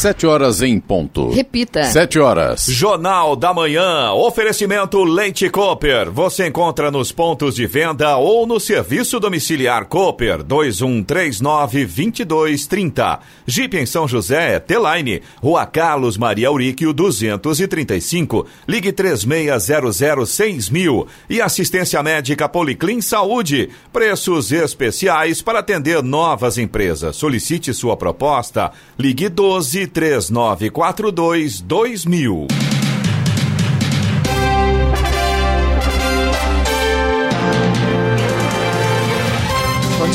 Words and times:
Sete 0.00 0.26
horas 0.26 0.62
em 0.62 0.80
ponto. 0.80 1.28
Repita. 1.28 1.84
Sete 1.84 2.18
horas. 2.18 2.64
Jornal 2.70 3.36
da 3.36 3.52
Manhã. 3.52 4.12
Oferecimento 4.12 5.04
Leite 5.04 5.50
Cooper. 5.50 6.10
Você 6.10 6.46
encontra 6.46 6.90
nos 6.90 7.12
pontos 7.12 7.54
de 7.54 7.66
venda 7.66 8.16
ou 8.16 8.46
no 8.46 8.58
serviço 8.58 9.20
domiciliar 9.20 9.84
Cooper 9.84 10.42
2139-2230. 10.42 13.18
Jeep 13.46 13.76
em 13.76 13.84
São 13.84 14.08
José, 14.08 14.58
T-Line. 14.58 15.20
Rua 15.36 15.66
Carlos 15.66 16.16
Maria 16.16 16.48
Auríquio 16.48 16.94
235. 16.94 18.46
Ligue 18.66 18.94
36006000. 18.94 21.06
E 21.28 21.42
assistência 21.42 22.02
médica 22.02 22.48
Policlin 22.48 23.02
Saúde. 23.02 23.68
Preços 23.92 24.50
especiais 24.50 25.42
para 25.42 25.58
atender 25.58 26.02
novas 26.02 26.56
empresas. 26.56 27.16
Solicite 27.16 27.74
sua 27.74 27.98
proposta. 27.98 28.72
Ligue 28.98 29.28
12 29.28 29.89
3942 29.92 31.62
2000. 31.66 32.79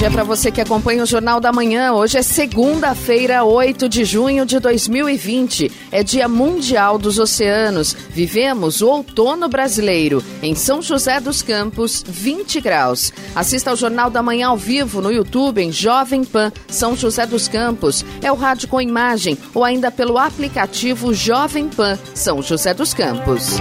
Dia 0.05 0.11
para 0.11 0.23
você 0.23 0.51
que 0.51 0.61
acompanha 0.61 1.01
o 1.01 1.05
Jornal 1.05 1.39
da 1.39 1.51
Manhã. 1.51 1.91
Hoje 1.91 2.19
é 2.19 2.21
segunda-feira, 2.21 3.43
8 3.43 3.89
de 3.89 4.05
junho 4.05 4.45
de 4.45 4.59
2020. 4.59 5.71
É 5.91 6.03
Dia 6.03 6.27
Mundial 6.27 6.99
dos 6.99 7.17
Oceanos. 7.17 7.97
Vivemos 8.11 8.83
o 8.83 8.87
outono 8.87 9.49
brasileiro. 9.49 10.23
Em 10.43 10.53
São 10.53 10.79
José 10.79 11.19
dos 11.19 11.41
Campos, 11.41 12.03
20 12.07 12.61
graus. 12.61 13.11
Assista 13.33 13.71
ao 13.71 13.75
Jornal 13.75 14.11
da 14.11 14.21
Manhã 14.21 14.49
ao 14.49 14.57
vivo 14.57 15.01
no 15.01 15.11
YouTube 15.11 15.63
em 15.63 15.71
Jovem 15.71 16.23
Pan 16.23 16.51
São 16.67 16.95
José 16.95 17.25
dos 17.25 17.47
Campos. 17.47 18.05
É 18.21 18.31
o 18.31 18.35
rádio 18.35 18.67
com 18.67 18.79
imagem 18.79 19.35
ou 19.55 19.63
ainda 19.63 19.89
pelo 19.89 20.19
aplicativo 20.19 21.15
Jovem 21.15 21.67
Pan 21.67 21.97
São 22.13 22.43
José 22.43 22.75
dos 22.75 22.93
Campos. 22.93 23.57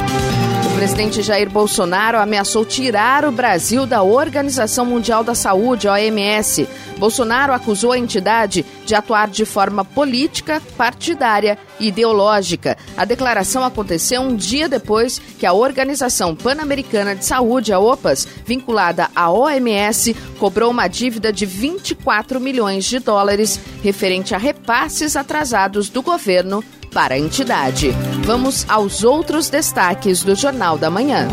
O 0.75 0.77
presidente 0.77 1.23
Jair 1.23 1.49
Bolsonaro 1.49 2.19
ameaçou 2.19 2.65
tirar 2.65 3.25
o 3.25 3.31
Brasil 3.31 3.87
da 3.87 4.03
Organização 4.03 4.85
Mundial 4.85 5.23
da 5.23 5.33
Saúde, 5.33 5.87
OMS. 5.87 6.69
Bolsonaro 6.99 7.53
acusou 7.53 7.93
a 7.93 7.99
entidade 7.99 8.67
de 8.85 8.93
atuar 8.93 9.29
de 9.29 9.45
forma 9.45 9.85
política, 9.85 10.61
partidária 10.77 11.57
e 11.79 11.87
ideológica. 11.89 12.77
A 12.97 13.05
declaração 13.05 13.63
aconteceu 13.63 14.21
um 14.21 14.35
dia 14.35 14.69
depois 14.69 15.21
que 15.39 15.47
a 15.47 15.53
Organização 15.53 16.35
Pan-Americana 16.35 17.15
de 17.15 17.25
Saúde, 17.25 17.73
a 17.73 17.79
OPAS, 17.79 18.27
vinculada 18.45 19.09
à 19.15 19.31
OMS, 19.31 20.13
cobrou 20.41 20.73
uma 20.73 20.89
dívida 20.89 21.33
de 21.33 21.47
24 21.47 22.41
milhões 22.41 22.85
de 22.85 22.99
dólares 22.99 23.61
referente 23.81 24.35
a 24.35 24.39
repasses 24.39 25.15
atrasados 25.15 25.89
do 25.89 26.03
governo 26.03 26.65
para 26.95 27.15
a 27.15 27.19
entidade. 27.19 27.91
Vamos 28.25 28.65
aos 28.69 29.03
outros 29.03 29.51
destaques 29.51 30.23
do 30.23 30.37
Jornal 30.37 30.79
da 30.79 30.89
Manhã. 30.89 31.29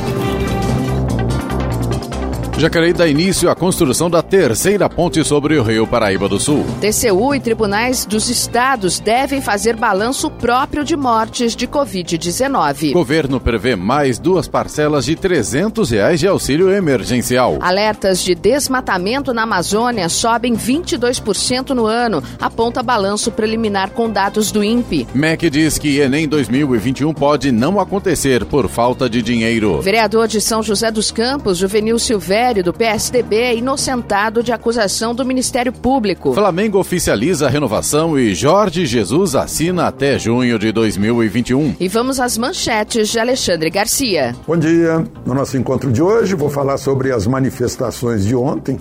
Jacareí 2.62 2.94
dá 2.94 3.08
início 3.08 3.50
à 3.50 3.56
construção 3.56 4.08
da 4.08 4.22
terceira 4.22 4.88
ponte 4.88 5.24
sobre 5.24 5.58
o 5.58 5.64
Rio 5.64 5.88
Paraíba 5.88 6.30
do 6.30 6.40
Sul. 6.40 6.64
TCU 6.80 7.34
e 7.34 7.40
tribunais 7.40 8.06
dos 8.06 8.30
estados 8.30 9.00
devem 9.00 9.42
fazer 9.42 9.76
balanço 9.76 10.30
próprio 10.30 10.84
de 10.84 10.96
mortes 10.96 11.56
de 11.56 11.68
Covid-19. 11.68 12.92
Governo 12.92 13.40
prevê 13.40 13.76
mais 13.76 14.20
duas 14.20 14.48
parcelas 14.48 15.06
de 15.06 15.16
300 15.16 15.90
reais 15.90 16.20
de 16.20 16.28
auxílio 16.28 16.72
emergencial. 16.72 17.58
Alertas 17.62 18.24
de 18.24 18.36
desmatamento 18.36 19.34
na 19.34 19.42
Amazônia 19.42 20.08
sobem 20.08 20.56
22% 20.56 21.72
no 21.72 21.88
ano, 21.88 22.22
aponta 22.40 22.84
balanço 22.84 23.32
preliminar 23.32 23.90
com 23.90 24.08
dados 24.08 24.52
do 24.52 24.64
INPE. 24.64 25.08
MEC 25.16 25.50
diz 25.50 25.80
que 25.80 25.98
Enem 25.98 26.28
2021 26.28 27.12
pode 27.12 27.52
não 27.52 27.80
acontecer 27.80 28.46
por 28.46 28.70
falta 28.70 29.10
de 29.10 29.24
dinheiro. 29.24 29.82
Vereador 29.82 30.28
de 30.28 30.40
São 30.40 30.62
José 30.62 30.92
dos 30.92 31.10
Campos, 31.10 31.58
Juvenil 31.58 31.98
Silvério, 31.98 32.51
do 32.60 32.74
PSDB 32.74 33.36
é 33.38 33.56
inocentado 33.56 34.44
de 34.44 34.52
acusação 34.52 35.16
do 35.16 35.26
Ministério 35.26 35.72
Público. 35.72 36.34
Flamengo 36.34 36.78
oficializa 36.78 37.48
a 37.48 37.50
renovação 37.50 38.20
e 38.20 38.36
Jorge 38.36 38.86
Jesus 38.86 39.34
assina 39.34 39.88
até 39.88 40.20
junho 40.20 40.60
de 40.60 40.74
2021. 40.74 41.78
E 41.80 41.88
vamos 41.88 42.20
às 42.20 42.38
manchetes 42.38 43.08
de 43.08 43.18
Alexandre 43.18 43.70
Garcia. 43.70 44.36
Bom 44.46 44.58
dia. 44.58 45.02
No 45.26 45.34
nosso 45.34 45.56
encontro 45.56 45.90
de 45.90 46.02
hoje, 46.02 46.36
vou 46.36 46.50
falar 46.50 46.78
sobre 46.78 47.14
as 47.14 47.26
manifestações 47.26 48.26
de 48.26 48.36
ontem, 48.36 48.78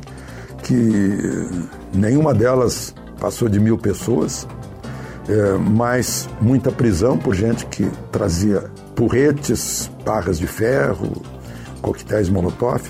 que 0.65 0.75
nenhuma 1.95 2.35
delas 2.35 2.93
passou 3.21 3.49
de 3.49 3.61
mil 3.61 3.79
pessoas, 3.79 4.49
é, 5.29 5.53
mas 5.59 6.29
muita 6.41 6.73
prisão 6.73 7.17
por 7.17 7.37
gente 7.37 7.67
que 7.67 7.89
trazia 8.11 8.65
porretes, 8.97 9.89
barras 10.05 10.39
de 10.39 10.49
ferro, 10.49 11.23
coquetéis 11.81 12.29
molotov. 12.29 12.83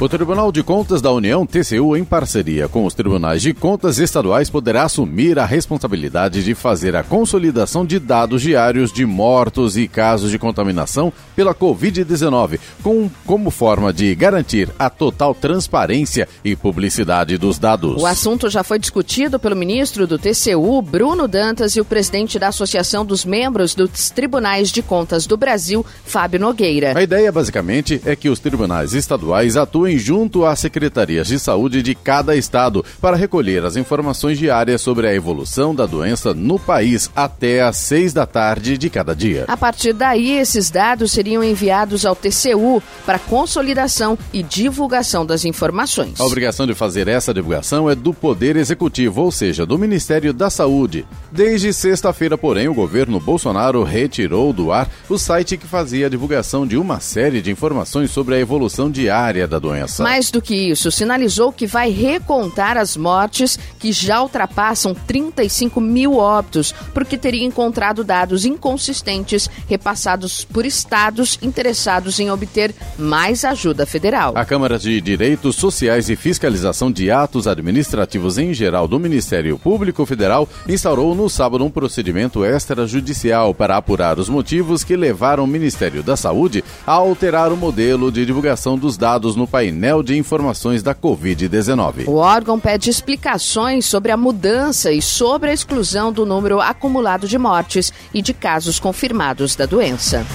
O 0.01 0.09
Tribunal 0.09 0.53
de 0.53 0.63
Contas 0.63 1.03
da 1.03 1.11
União, 1.11 1.45
TCU, 1.45 1.97
em 1.97 2.05
parceria 2.05 2.69
com 2.69 2.87
os 2.87 2.95
tribunais 2.95 3.43
de 3.43 3.53
contas 3.53 3.99
estaduais, 3.99 4.49
poderá 4.49 4.85
assumir 4.85 5.41
a 5.41 5.45
responsabilidade 5.45 6.45
de 6.45 6.55
fazer 6.55 6.95
a 6.95 7.03
consolidação 7.03 7.85
de 7.85 7.99
dados 7.99 8.41
diários 8.41 8.93
de 8.93 9.05
mortos 9.05 9.77
e 9.77 9.89
casos 9.89 10.31
de 10.31 10.39
contaminação 10.39 11.13
pela 11.35 11.53
Covid-19, 11.53 12.61
com, 12.81 13.11
como 13.27 13.51
forma 13.51 13.93
de 13.93 14.15
garantir 14.15 14.69
a 14.79 14.89
total 14.89 15.35
transparência 15.35 16.29
e 16.45 16.55
publicidade 16.55 17.37
dos 17.37 17.59
dados. 17.59 18.01
O 18.01 18.07
assunto 18.07 18.49
já 18.49 18.63
foi 18.63 18.79
discutido 18.79 19.37
pelo 19.41 19.57
ministro 19.57 20.07
do 20.07 20.17
TCU, 20.17 20.81
Bruno 20.81 21.27
Dantas, 21.27 21.75
e 21.75 21.81
o 21.81 21.85
presidente 21.85 22.39
da 22.39 22.49
Associação 22.49 23.05
dos 23.05 23.25
Membros 23.25 23.75
dos 23.75 24.11
Tribunais 24.11 24.71
de 24.71 24.81
Contas 24.81 25.27
do 25.27 25.37
Brasil, 25.37 25.85
Fábio 26.05 26.39
Nogueira. 26.39 26.97
A 26.97 27.03
ideia, 27.03 27.33
basicamente, 27.33 28.01
é 28.05 28.15
que 28.15 28.29
os 28.29 28.39
tribunais 28.39 28.95
estaduais 28.95 29.57
atuem 29.57 29.88
junto 29.97 30.45
às 30.45 30.59
secretarias 30.59 31.29
de 31.29 31.39
saúde 31.39 31.83
de 31.83 31.95
cada 31.95 32.37
estado 32.37 32.85
para 33.01 33.17
recolher 33.17 33.65
as 33.65 33.77
informações 33.77 34.39
diárias 34.39 34.83
sobre 34.83 35.07
a 35.07 35.15
evolução 35.15 35.75
da 35.75 35.87
doença 35.87 36.35
no 36.35 36.59
país 36.59 37.11
até 37.15 37.63
às 37.63 37.77
seis 37.77 38.13
da 38.13 38.27
tarde 38.27 38.77
de 38.77 38.91
cada 38.91 39.15
dia. 39.15 39.45
A 39.49 39.57
partir 39.57 39.93
daí, 39.93 40.33
esses 40.33 40.71
dados 40.71 41.13
seriam 41.13 41.43
enviados 41.43 42.05
ao 42.05 42.17
TCU 42.17 42.83
para 43.07 43.19
consolidação 43.19 44.19
e 44.33 44.43
divulgação 44.43 45.25
das 45.25 45.45
informações. 45.45 46.21
A 46.21 46.25
obrigação 46.25 46.67
de 46.67 46.75
fazer 46.75 47.09
essa 47.09 47.33
divulgação 47.33 47.89
é 47.89 47.95
do 47.95 48.13
Poder 48.13 48.57
Executivo, 48.57 49.23
ou 49.23 49.31
seja, 49.31 49.65
do 49.65 49.79
Ministério 49.79 50.33
da 50.33 50.51
Saúde. 50.51 51.07
Desde 51.31 51.73
sexta-feira, 51.73 52.37
porém, 52.37 52.69
o 52.69 52.75
governo 52.75 53.21
Bolsonaro 53.21 53.83
retirou 53.85 54.53
do 54.53 54.73
ar 54.73 54.91
o 55.09 55.17
site 55.17 55.57
que 55.57 55.67
fazia 55.67 56.07
a 56.07 56.11
divulgação 56.11 56.67
de 56.67 56.77
uma 56.77 57.01
série 57.01 57.41
de 57.41 57.51
informações 57.51 58.11
sobre 58.11 58.35
a 58.35 58.41
evolução 58.41 58.91
diária 58.91 59.47
da 59.47 59.59
doença 59.59 59.78
doença. 59.79 60.03
Mais 60.03 60.31
do 60.31 60.43
que 60.43 60.55
isso, 60.55 60.91
sinalizou 60.91 61.53
que 61.53 61.67
vai 61.67 61.91
recontar 61.91 62.77
as 62.77 62.97
mortes 62.97 63.59
que 63.79 63.93
já 63.93 64.21
ultrapassam 64.23 64.95
35 64.95 65.81
mil 65.81 66.17
óbitos, 66.17 66.73
porque 66.93 67.17
teria 67.17 67.45
encontrado 67.45 68.03
dados 68.03 68.45
inconsistentes 68.45 69.49
repassados 69.69 70.45
por 70.45 70.67
estados 70.67 71.39
interessados 71.43 72.19
em 72.19 72.31
obter 72.31 72.75
mais 72.99 73.45
ajuda 73.45 73.87
federal. 73.87 74.33
A 74.37 74.45
Câmara 74.45 74.79
de 74.79 75.01
Direitos 75.01 75.57
Sociais 75.57 76.09
e 76.09 76.17
Fiscalização 76.17 76.91
de 76.91 77.11
Atos 77.11 77.47
Administrativos 77.47 78.39
em 78.39 78.53
geral 78.53 78.89
do 78.89 78.99
Ministério 78.99 79.59
Público 79.59 80.05
Federal 80.05 80.49
instaurou 80.69 81.15
no 81.15 81.29
sábado 81.29 81.65
um 81.65 81.71
procedimento 81.71 82.45
extrajudicial 82.45 83.55
para 83.55 83.77
apurar 83.77 84.19
os 84.19 84.29
motivos 84.29 84.83
que 84.83 84.97
levaram 84.97 85.45
o 85.45 85.47
Ministério 85.47 86.03
da 86.03 86.17
Saúde 86.17 86.65
a 86.87 86.93
alterar 86.93 87.53
o 87.53 87.57
modelo 87.57 88.11
de 88.11 88.25
divulgação 88.25 88.79
dos 88.79 88.97
dados 88.97 89.37
no 89.37 89.47
painel 89.69 90.03
de 90.03 90.17
informações 90.17 90.83
da 90.83 90.95
Covid-19. 90.95 92.09
O 92.09 92.15
órgão 92.15 92.59
pede 92.59 92.89
explicações 92.89 93.85
sobre 93.85 94.11
a 94.11 94.17
mudança 94.17 94.91
e 94.91 95.03
sobre 95.03 95.51
a 95.51 95.53
exclusão 95.53 96.11
do 96.11 96.25
número 96.25 96.61
acumulado 96.61 97.29
de 97.29 97.37
mortes 97.37 97.93
e 98.13 98.23
de 98.23 98.33
casos 98.33 98.81
confirmados 98.81 99.55
da 99.55 99.67
doença. 99.67 100.27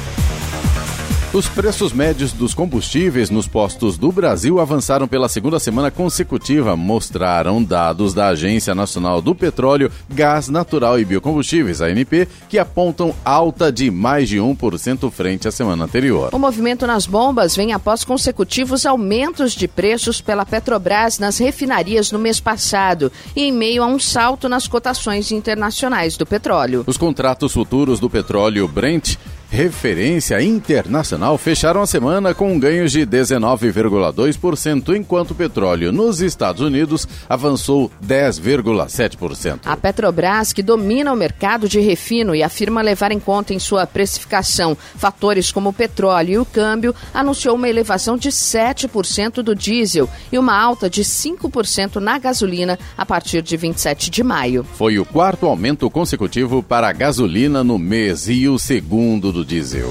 Os 1.33 1.49
preços 1.49 1.91
médios 1.91 2.31
dos 2.31 2.53
combustíveis 2.53 3.31
nos 3.31 3.47
postos 3.47 3.97
do 3.97 4.11
Brasil 4.11 4.59
avançaram 4.59 5.07
pela 5.07 5.27
segunda 5.27 5.57
semana 5.57 5.89
consecutiva, 5.89 6.75
mostraram 6.75 7.63
dados 7.63 8.13
da 8.13 8.27
Agência 8.27 8.75
Nacional 8.75 9.19
do 9.19 9.33
Petróleo, 9.33 9.91
Gás 10.07 10.47
Natural 10.47 10.99
e 10.99 11.03
Biocombustíveis, 11.03 11.81
ANP, 11.81 12.27
que 12.47 12.59
apontam 12.59 13.15
alta 13.25 13.71
de 13.71 13.89
mais 13.89 14.29
de 14.29 14.37
1% 14.37 15.09
frente 15.09 15.47
à 15.47 15.51
semana 15.51 15.85
anterior. 15.85 16.29
O 16.31 16.37
movimento 16.37 16.85
nas 16.85 17.07
bombas 17.07 17.55
vem 17.55 17.73
após 17.73 18.03
consecutivos 18.03 18.85
aumentos 18.85 19.53
de 19.53 19.67
preços 19.67 20.21
pela 20.21 20.45
Petrobras 20.45 21.17
nas 21.17 21.39
refinarias 21.39 22.11
no 22.11 22.19
mês 22.19 22.39
passado 22.39 23.11
e 23.35 23.45
em 23.45 23.51
meio 23.51 23.81
a 23.81 23.87
um 23.87 23.97
salto 23.97 24.47
nas 24.47 24.67
cotações 24.67 25.31
internacionais 25.31 26.15
do 26.15 26.27
petróleo. 26.27 26.83
Os 26.85 26.95
contratos 26.95 27.53
futuros 27.53 27.99
do 27.99 28.07
petróleo 28.07 28.67
Brent 28.67 29.17
referência 29.53 30.41
internacional, 30.41 31.37
fecharam 31.37 31.79
a 31.79 31.85
semana 31.85 32.33
com 32.33 32.57
ganhos 32.57 32.91
de 32.91 33.05
19,2%, 33.05 34.95
enquanto 34.97 35.31
o 35.31 35.35
petróleo 35.35 35.91
nos 35.91 36.21
Estados 36.21 36.59
Unidos 36.59 37.07
avançou 37.29 37.91
10,7%. 38.03 39.59
A 39.65 39.77
Petrobras, 39.77 40.51
que 40.53 40.63
domina 40.63 41.13
o 41.13 41.15
mercado 41.15 41.69
de 41.69 41.79
refino 41.79 42.33
e 42.33 42.41
afirma 42.41 42.81
levar 42.81 43.11
em 43.11 43.19
conta 43.19 43.53
em 43.53 43.59
sua 43.59 43.85
precificação 43.85 44.75
fatores 44.95 45.51
como 45.51 45.69
o 45.69 45.73
petróleo 45.73 46.33
e 46.33 46.37
o 46.39 46.45
câmbio, 46.45 46.95
anunciou 47.13 47.55
uma 47.55 47.69
elevação 47.69 48.17
de 48.17 48.29
7% 48.29 49.43
do 49.43 49.53
diesel 49.53 50.09
e 50.31 50.39
uma 50.39 50.59
alta 50.59 50.89
de 50.89 51.03
5% 51.03 51.97
na 51.97 52.17
gasolina 52.17 52.79
a 52.97 53.05
partir 53.05 53.43
de 53.43 53.55
27 53.55 54.09
de 54.09 54.23
maio. 54.23 54.63
Foi 54.63 54.97
o 54.97 55.05
quarto 55.05 55.45
aumento 55.45 55.87
consecutivo 55.91 56.63
para 56.63 56.87
a 56.87 56.91
gasolina 56.91 57.63
no 57.63 57.77
mês 57.77 58.27
e 58.27 58.47
o 58.47 58.57
segundo 58.57 59.31
do 59.31 59.42
diesel. 59.43 59.89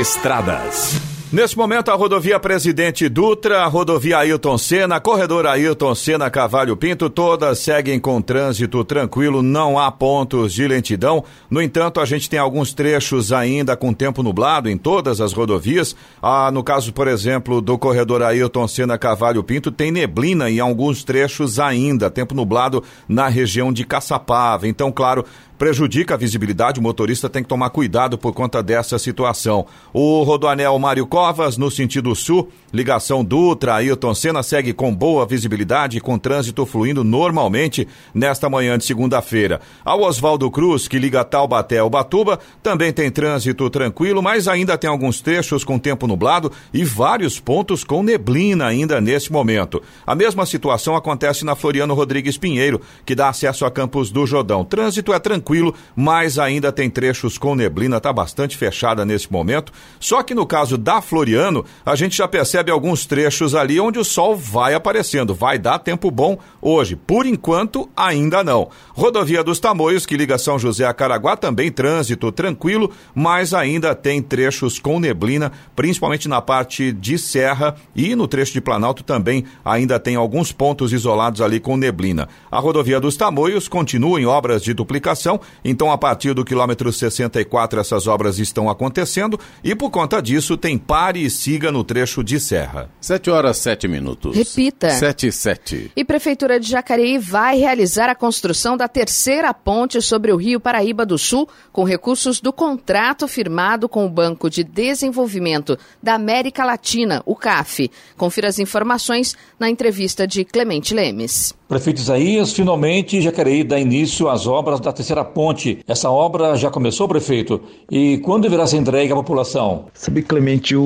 Estradas. 0.00 1.15
Nesse 1.36 1.54
momento, 1.54 1.90
a 1.90 1.94
rodovia 1.94 2.40
Presidente 2.40 3.10
Dutra, 3.10 3.60
a 3.60 3.66
rodovia 3.66 4.16
Ailton 4.16 4.56
Senna, 4.56 4.98
corredor 4.98 5.46
Ailton 5.46 5.94
Senna 5.94 6.30
Cavalho 6.30 6.74
Pinto, 6.78 7.10
todas 7.10 7.58
seguem 7.58 8.00
com 8.00 8.22
trânsito 8.22 8.82
tranquilo, 8.82 9.42
não 9.42 9.78
há 9.78 9.92
pontos 9.92 10.54
de 10.54 10.66
lentidão. 10.66 11.22
No 11.50 11.60
entanto, 11.60 12.00
a 12.00 12.06
gente 12.06 12.30
tem 12.30 12.38
alguns 12.38 12.72
trechos 12.72 13.32
ainda 13.32 13.76
com 13.76 13.92
tempo 13.92 14.22
nublado 14.22 14.70
em 14.70 14.78
todas 14.78 15.20
as 15.20 15.34
rodovias. 15.34 15.94
Ah, 16.22 16.50
no 16.50 16.64
caso, 16.64 16.90
por 16.90 17.06
exemplo, 17.06 17.60
do 17.60 17.76
corredor 17.76 18.22
Ailton 18.22 18.66
Senna 18.66 18.96
Cavalho 18.96 19.44
Pinto, 19.44 19.70
tem 19.70 19.92
neblina 19.92 20.50
em 20.50 20.58
alguns 20.58 21.04
trechos 21.04 21.60
ainda, 21.60 22.08
tempo 22.08 22.34
nublado 22.34 22.82
na 23.06 23.28
região 23.28 23.70
de 23.70 23.84
Caçapava. 23.84 24.66
Então, 24.66 24.90
claro, 24.90 25.22
prejudica 25.58 26.14
a 26.14 26.16
visibilidade, 26.16 26.80
o 26.80 26.82
motorista 26.82 27.28
tem 27.28 27.42
que 27.42 27.48
tomar 27.48 27.70
cuidado 27.70 28.18
por 28.18 28.32
conta 28.32 28.62
dessa 28.62 28.98
situação. 28.98 29.66
O 29.92 30.22
Rodoanel 30.22 30.78
Mário 30.78 31.06
Covas, 31.26 31.56
no 31.56 31.72
sentido 31.72 32.14
sul, 32.14 32.52
ligação 32.72 33.24
Dutra, 33.24 33.74
Ailton 33.74 34.14
Senna, 34.14 34.44
segue 34.44 34.72
com 34.72 34.94
boa 34.94 35.26
visibilidade 35.26 35.98
com 35.98 36.16
trânsito 36.16 36.64
fluindo 36.64 37.02
normalmente 37.02 37.88
nesta 38.14 38.48
manhã 38.48 38.78
de 38.78 38.84
segunda-feira. 38.84 39.60
Ao 39.84 40.02
Oswaldo 40.02 40.48
Cruz, 40.52 40.86
que 40.86 41.00
liga 41.00 41.24
Taubaté 41.24 41.78
ao 41.78 41.90
Batuba, 41.90 42.38
também 42.62 42.92
tem 42.92 43.10
trânsito 43.10 43.68
tranquilo, 43.70 44.22
mas 44.22 44.46
ainda 44.46 44.78
tem 44.78 44.88
alguns 44.88 45.20
trechos 45.20 45.64
com 45.64 45.80
tempo 45.80 46.06
nublado 46.06 46.52
e 46.72 46.84
vários 46.84 47.40
pontos 47.40 47.82
com 47.82 48.04
neblina 48.04 48.66
ainda 48.66 49.00
nesse 49.00 49.32
momento. 49.32 49.82
A 50.06 50.14
mesma 50.14 50.46
situação 50.46 50.94
acontece 50.94 51.44
na 51.44 51.56
Floriano 51.56 51.92
Rodrigues 51.92 52.38
Pinheiro, 52.38 52.80
que 53.04 53.16
dá 53.16 53.30
acesso 53.30 53.64
a 53.64 53.70
Campos 53.70 54.12
do 54.12 54.24
Jordão. 54.26 54.64
Trânsito 54.64 55.12
é 55.12 55.18
tranquilo, 55.18 55.74
mas 55.96 56.38
ainda 56.38 56.70
tem 56.70 56.88
trechos 56.88 57.36
com 57.36 57.56
neblina, 57.56 57.96
está 57.96 58.12
bastante 58.12 58.56
fechada 58.56 59.04
nesse 59.04 59.32
momento. 59.32 59.72
Só 59.98 60.22
que 60.22 60.32
no 60.32 60.46
caso 60.46 60.78
da 60.78 61.02
Floriano, 61.06 61.64
a 61.84 61.94
gente 61.96 62.16
já 62.16 62.28
percebe 62.28 62.70
alguns 62.70 63.06
trechos 63.06 63.54
ali 63.54 63.80
onde 63.80 63.98
o 63.98 64.04
sol 64.04 64.36
vai 64.36 64.74
aparecendo. 64.74 65.34
Vai 65.34 65.58
dar 65.58 65.78
tempo 65.78 66.10
bom 66.10 66.38
hoje. 66.60 66.96
Por 66.96 67.24
enquanto, 67.24 67.88
ainda 67.96 68.44
não. 68.44 68.68
Rodovia 68.92 69.42
dos 69.42 69.58
Tamoios, 69.58 70.04
que 70.04 70.16
liga 70.16 70.36
São 70.36 70.58
José 70.58 70.84
a 70.84 70.92
Caraguá, 70.92 71.36
também 71.36 71.70
trânsito 71.70 72.30
tranquilo, 72.30 72.92
mas 73.14 73.54
ainda 73.54 73.94
tem 73.94 74.20
trechos 74.20 74.78
com 74.78 75.00
neblina, 75.00 75.52
principalmente 75.74 76.28
na 76.28 76.42
parte 76.42 76.92
de 76.92 77.18
Serra 77.18 77.76
e 77.94 78.14
no 78.14 78.28
trecho 78.28 78.52
de 78.52 78.60
Planalto 78.60 79.02
também 79.02 79.44
ainda 79.64 79.98
tem 79.98 80.16
alguns 80.16 80.52
pontos 80.52 80.92
isolados 80.92 81.40
ali 81.40 81.60
com 81.60 81.76
neblina. 81.76 82.28
A 82.50 82.58
rodovia 82.58 83.00
dos 83.00 83.16
Tamoios 83.16 83.68
continua 83.68 84.20
em 84.20 84.26
obras 84.26 84.62
de 84.62 84.74
duplicação 84.74 85.40
então, 85.64 85.90
a 85.90 85.98
partir 85.98 86.34
do 86.34 86.44
quilômetro 86.44 86.92
64, 86.92 87.80
essas 87.80 88.06
obras 88.06 88.38
estão 88.38 88.68
acontecendo 88.68 89.38
e, 89.62 89.74
por 89.74 89.90
conta 89.90 90.20
disso, 90.20 90.56
tem 90.56 90.78
pare 90.96 91.22
e 91.22 91.28
siga 91.28 91.70
no 91.70 91.84
trecho 91.84 92.24
de 92.24 92.40
serra. 92.40 92.88
7 93.02 93.30
horas 93.30 93.58
7 93.58 93.86
minutos. 93.86 94.34
Repita. 94.34 94.88
7 94.88 95.26
e 95.26 95.32
7. 95.32 95.92
E 95.94 96.02
Prefeitura 96.02 96.58
de 96.58 96.70
Jacareí 96.70 97.18
vai 97.18 97.58
realizar 97.58 98.08
a 98.08 98.14
construção 98.14 98.78
da 98.78 98.88
terceira 98.88 99.52
ponte 99.52 100.00
sobre 100.00 100.32
o 100.32 100.36
Rio 100.36 100.58
Paraíba 100.58 101.04
do 101.04 101.18
Sul 101.18 101.46
com 101.70 101.84
recursos 101.84 102.40
do 102.40 102.50
contrato 102.50 103.28
firmado 103.28 103.90
com 103.90 104.06
o 104.06 104.08
Banco 104.08 104.48
de 104.48 104.64
Desenvolvimento 104.64 105.78
da 106.02 106.14
América 106.14 106.64
Latina, 106.64 107.22
o 107.26 107.36
CAF. 107.36 107.90
Confira 108.16 108.48
as 108.48 108.58
informações 108.58 109.36
na 109.60 109.68
entrevista 109.68 110.26
de 110.26 110.46
Clemente 110.46 110.94
Lemes. 110.94 111.54
Prefeito 111.68 112.00
Isaías, 112.00 112.52
finalmente 112.52 113.20
Jacareí 113.20 113.64
dá 113.64 113.78
início 113.78 114.28
às 114.28 114.46
obras 114.46 114.78
da 114.78 114.92
terceira 114.92 115.24
ponte. 115.24 115.80
Essa 115.86 116.08
obra 116.08 116.54
já 116.54 116.70
começou, 116.70 117.08
prefeito? 117.08 117.60
E 117.90 118.18
quando 118.18 118.44
deverá 118.44 118.68
ser 118.68 118.76
entregue 118.76 119.12
à 119.12 119.16
população? 119.16 119.86
Sabe, 119.92 120.22
Clemente, 120.22 120.76
o 120.76 120.85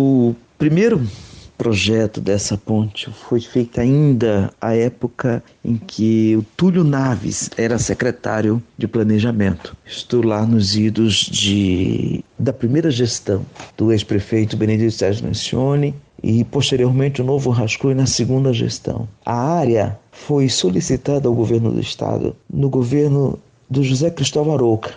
primeiro 0.58 1.00
projeto 1.61 2.23
dessa 2.23 2.56
ponte 2.56 3.11
foi 3.11 3.38
feito 3.38 3.79
ainda 3.82 4.50
à 4.58 4.75
época 4.75 5.44
em 5.62 5.76
que 5.76 6.35
o 6.35 6.43
Túlio 6.56 6.82
Naves 6.82 7.50
era 7.55 7.79
secretário 7.79 8.62
de 8.79 8.88
planejamento. 8.88 9.76
Estou 9.85 10.25
lá 10.25 10.47
nos 10.47 10.75
idos 10.75 11.16
de, 11.16 12.25
da 12.38 12.50
primeira 12.50 12.90
gestão 12.90 13.45
do 13.76 13.92
ex-prefeito 13.92 14.57
Benedito 14.57 14.92
Sérgio 14.92 15.26
Mencione 15.26 15.95
e 16.23 16.45
posteriormente 16.45 17.21
o 17.21 17.25
novo 17.26 17.50
rascunho 17.50 17.97
na 17.97 18.07
segunda 18.07 18.54
gestão. 18.54 19.07
A 19.26 19.35
área 19.35 19.99
foi 20.11 20.49
solicitada 20.49 21.28
ao 21.28 21.35
governo 21.35 21.71
do 21.71 21.80
estado 21.80 22.35
no 22.49 22.71
governo 22.71 23.38
do 23.69 23.85
José 23.85 24.11
Cristóvão 24.11 24.54
Arouca 24.54 24.95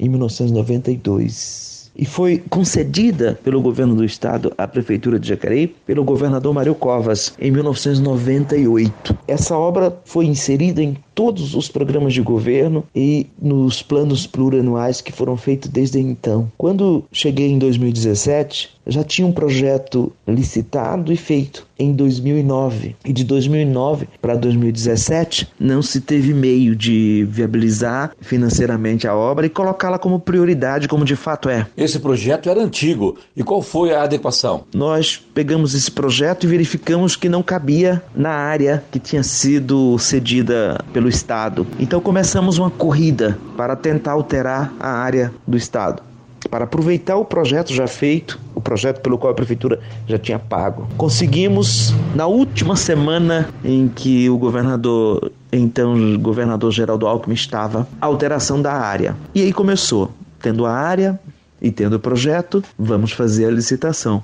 em 0.00 0.08
1992 0.08 1.65
e 1.96 2.04
foi 2.04 2.42
concedida 2.50 3.38
pelo 3.42 3.60
governo 3.60 3.94
do 3.94 4.04
estado 4.04 4.52
à 4.56 4.68
prefeitura 4.68 5.18
de 5.18 5.28
Jacareí 5.28 5.68
pelo 5.86 6.04
governador 6.04 6.52
Mário 6.52 6.74
Covas 6.74 7.32
em 7.40 7.50
1998. 7.50 9.16
Essa 9.26 9.56
obra 9.56 9.96
foi 10.04 10.26
inserida 10.26 10.82
em 10.82 10.96
todos 11.14 11.54
os 11.54 11.68
programas 11.68 12.12
de 12.12 12.20
governo 12.20 12.84
e 12.94 13.26
nos 13.40 13.82
planos 13.82 14.26
plurianuais 14.26 15.00
que 15.00 15.12
foram 15.12 15.36
feitos 15.36 15.70
desde 15.70 15.98
então. 15.98 16.50
Quando 16.58 17.04
cheguei 17.10 17.50
em 17.50 17.58
2017, 17.58 18.75
já 18.86 19.02
tinha 19.02 19.26
um 19.26 19.32
projeto 19.32 20.12
licitado 20.26 21.12
e 21.12 21.16
feito 21.16 21.66
em 21.78 21.92
2009. 21.92 22.96
E 23.04 23.12
de 23.12 23.24
2009 23.24 24.08
para 24.20 24.36
2017 24.36 25.48
não 25.58 25.82
se 25.82 26.00
teve 26.00 26.32
meio 26.32 26.74
de 26.74 27.26
viabilizar 27.28 28.12
financeiramente 28.20 29.06
a 29.06 29.14
obra 29.14 29.46
e 29.46 29.50
colocá-la 29.50 29.98
como 29.98 30.20
prioridade, 30.20 30.88
como 30.88 31.04
de 31.04 31.16
fato 31.16 31.48
é. 31.48 31.66
Esse 31.76 31.98
projeto 31.98 32.48
era 32.48 32.62
antigo. 32.62 33.16
E 33.36 33.42
qual 33.42 33.60
foi 33.60 33.92
a 33.92 34.02
adequação? 34.02 34.64
Nós 34.74 35.22
pegamos 35.34 35.74
esse 35.74 35.90
projeto 35.90 36.44
e 36.44 36.46
verificamos 36.46 37.16
que 37.16 37.28
não 37.28 37.42
cabia 37.42 38.02
na 38.14 38.30
área 38.30 38.82
que 38.90 38.98
tinha 38.98 39.22
sido 39.22 39.98
cedida 39.98 40.82
pelo 40.92 41.08
Estado. 41.08 41.66
Então 41.78 42.00
começamos 42.00 42.58
uma 42.58 42.70
corrida 42.70 43.38
para 43.56 43.76
tentar 43.76 44.12
alterar 44.12 44.72
a 44.78 44.90
área 44.90 45.32
do 45.46 45.56
Estado. 45.56 46.02
Para 46.50 46.64
aproveitar 46.64 47.16
o 47.16 47.24
projeto 47.24 47.72
já 47.72 47.86
feito, 47.86 48.38
projeto 48.66 49.00
pelo 49.00 49.16
qual 49.16 49.32
a 49.32 49.34
prefeitura 49.34 49.78
já 50.08 50.18
tinha 50.18 50.40
pago. 50.40 50.88
Conseguimos, 50.96 51.94
na 52.16 52.26
última 52.26 52.74
semana 52.74 53.48
em 53.64 53.86
que 53.86 54.28
o 54.28 54.36
governador, 54.36 55.30
então 55.52 56.18
governador 56.18 56.72
Geraldo 56.72 57.06
Alckmin 57.06 57.34
estava, 57.34 57.86
a 58.00 58.06
alteração 58.06 58.60
da 58.60 58.72
área. 58.72 59.16
E 59.32 59.42
aí 59.42 59.52
começou, 59.52 60.10
tendo 60.42 60.66
a 60.66 60.72
área 60.72 61.18
e 61.62 61.70
tendo 61.70 61.94
o 61.94 62.00
projeto, 62.00 62.62
vamos 62.76 63.12
fazer 63.12 63.46
a 63.46 63.50
licitação. 63.50 64.22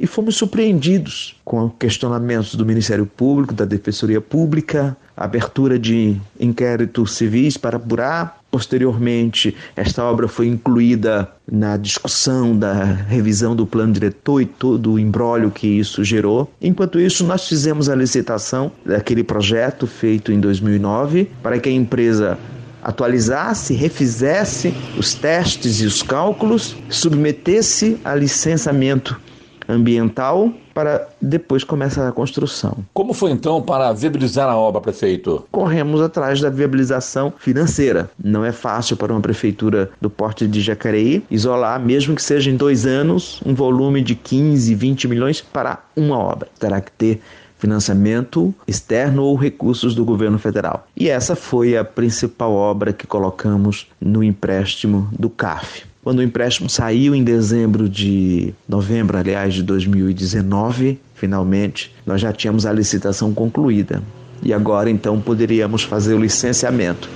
E 0.00 0.06
fomos 0.06 0.36
surpreendidos 0.36 1.36
com 1.44 1.68
questionamentos 1.68 2.54
do 2.54 2.64
Ministério 2.64 3.04
Público, 3.04 3.52
da 3.52 3.66
Defensoria 3.66 4.22
Pública, 4.22 4.96
abertura 5.14 5.78
de 5.78 6.16
inquéritos 6.40 7.12
civis 7.12 7.58
para 7.58 7.76
apurar. 7.76 8.41
Posteriormente, 8.52 9.56
esta 9.74 10.04
obra 10.04 10.28
foi 10.28 10.46
incluída 10.46 11.26
na 11.50 11.78
discussão 11.78 12.54
da 12.54 12.84
revisão 12.84 13.56
do 13.56 13.66
plano 13.66 13.94
diretor 13.94 14.42
e 14.42 14.46
todo 14.46 14.92
o 14.92 14.98
embrólio 14.98 15.50
que 15.50 15.66
isso 15.66 16.04
gerou. 16.04 16.52
Enquanto 16.60 17.00
isso, 17.00 17.24
nós 17.24 17.48
fizemos 17.48 17.88
a 17.88 17.94
licitação 17.94 18.70
daquele 18.84 19.24
projeto 19.24 19.86
feito 19.86 20.30
em 20.30 20.38
2009 20.38 21.30
para 21.42 21.58
que 21.58 21.70
a 21.70 21.72
empresa 21.72 22.38
atualizasse, 22.82 23.72
refizesse 23.72 24.74
os 24.98 25.14
testes 25.14 25.80
e 25.80 25.86
os 25.86 26.02
cálculos, 26.02 26.76
submetesse 26.90 27.98
a 28.04 28.14
licenciamento 28.14 29.18
ambiental 29.66 30.52
para 30.74 31.08
depois 31.20 31.64
começar 31.64 32.08
a 32.08 32.12
construção. 32.12 32.78
Como 32.92 33.12
foi 33.12 33.30
então 33.30 33.60
para 33.62 33.92
viabilizar 33.92 34.48
a 34.48 34.56
obra, 34.56 34.80
prefeito? 34.80 35.44
Corremos 35.50 36.00
atrás 36.00 36.40
da 36.40 36.50
viabilização 36.50 37.32
financeira. 37.38 38.10
Não 38.22 38.44
é 38.44 38.52
fácil 38.52 38.96
para 38.96 39.12
uma 39.12 39.20
prefeitura 39.20 39.90
do 40.00 40.10
porte 40.10 40.46
de 40.46 40.60
Jacareí 40.60 41.24
isolar, 41.30 41.80
mesmo 41.80 42.14
que 42.14 42.22
seja 42.22 42.50
em 42.50 42.56
dois 42.56 42.86
anos, 42.86 43.40
um 43.44 43.54
volume 43.54 44.02
de 44.02 44.14
15, 44.14 44.74
20 44.74 45.08
milhões 45.08 45.40
para 45.40 45.78
uma 45.96 46.18
obra. 46.18 46.48
Terá 46.58 46.80
que 46.80 46.92
ter 46.92 47.20
financiamento 47.62 48.52
externo 48.66 49.22
ou 49.22 49.36
recursos 49.36 49.94
do 49.94 50.04
governo 50.04 50.36
federal. 50.36 50.84
E 50.96 51.08
essa 51.08 51.36
foi 51.36 51.76
a 51.76 51.84
principal 51.84 52.52
obra 52.52 52.92
que 52.92 53.06
colocamos 53.06 53.88
no 54.00 54.24
empréstimo 54.24 55.08
do 55.16 55.30
CAF. 55.30 55.84
Quando 56.02 56.18
o 56.18 56.22
empréstimo 56.22 56.68
saiu 56.68 57.14
em 57.14 57.22
dezembro 57.22 57.88
de 57.88 58.52
novembro, 58.68 59.16
aliás, 59.16 59.54
de 59.54 59.62
2019, 59.62 60.98
finalmente, 61.14 61.94
nós 62.04 62.20
já 62.20 62.32
tínhamos 62.32 62.66
a 62.66 62.72
licitação 62.72 63.32
concluída. 63.32 64.02
E 64.42 64.52
agora 64.52 64.90
então 64.90 65.20
poderíamos 65.20 65.84
fazer 65.84 66.14
o 66.14 66.20
licenciamento. 66.20 67.08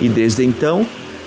E 0.00 0.08
desde 0.08 0.44
então, 0.44 0.84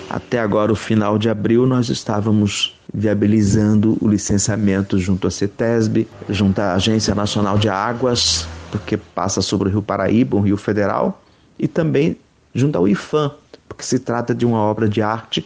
até 0.09 0.37
agora 0.37 0.69
o 0.69 0.75
final 0.75 1.17
de 1.17 1.29
abril, 1.29 1.65
nós 1.65 1.87
estávamos 1.87 2.77
viabilizando 2.93 3.97
o 4.01 4.07
licenciamento 4.09 4.99
junto 4.99 5.27
à 5.27 5.31
CETESB, 5.31 6.09
junto 6.27 6.59
à 6.59 6.73
Agência 6.73 7.15
Nacional 7.15 7.57
de 7.57 7.69
Águas, 7.69 8.45
porque 8.69 8.97
passa 8.97 9.41
sobre 9.41 9.69
o 9.69 9.71
Rio 9.71 9.81
Paraíba, 9.81 10.35
um 10.35 10.41
rio 10.41 10.57
federal, 10.57 11.23
e 11.57 11.69
também 11.69 12.17
junto 12.53 12.77
ao 12.77 12.85
IFAM, 12.85 13.31
porque 13.67 13.83
se 13.83 13.99
trata 13.99 14.35
de 14.35 14.45
uma 14.45 14.59
obra 14.59 14.89
de 14.89 15.01
arte 15.01 15.45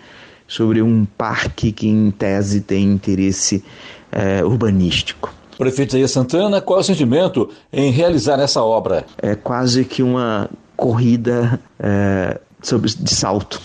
sobre 0.51 0.81
um 0.81 1.05
parque 1.05 1.71
que, 1.71 1.87
em 1.87 2.11
tese, 2.11 2.59
tem 2.59 2.83
interesse 2.83 3.63
é, 4.11 4.43
urbanístico. 4.43 5.33
Prefeito 5.57 5.91
Isaías 5.91 6.11
Santana, 6.11 6.59
qual 6.59 6.79
é 6.79 6.81
o 6.81 6.83
sentimento 6.83 7.49
em 7.71 7.89
realizar 7.89 8.37
essa 8.37 8.61
obra? 8.61 9.05
É 9.17 9.33
quase 9.33 9.85
que 9.85 10.03
uma 10.03 10.49
corrida 10.75 11.57
é, 11.79 12.37
sobre, 12.61 12.93
de 12.93 13.15
salto, 13.15 13.61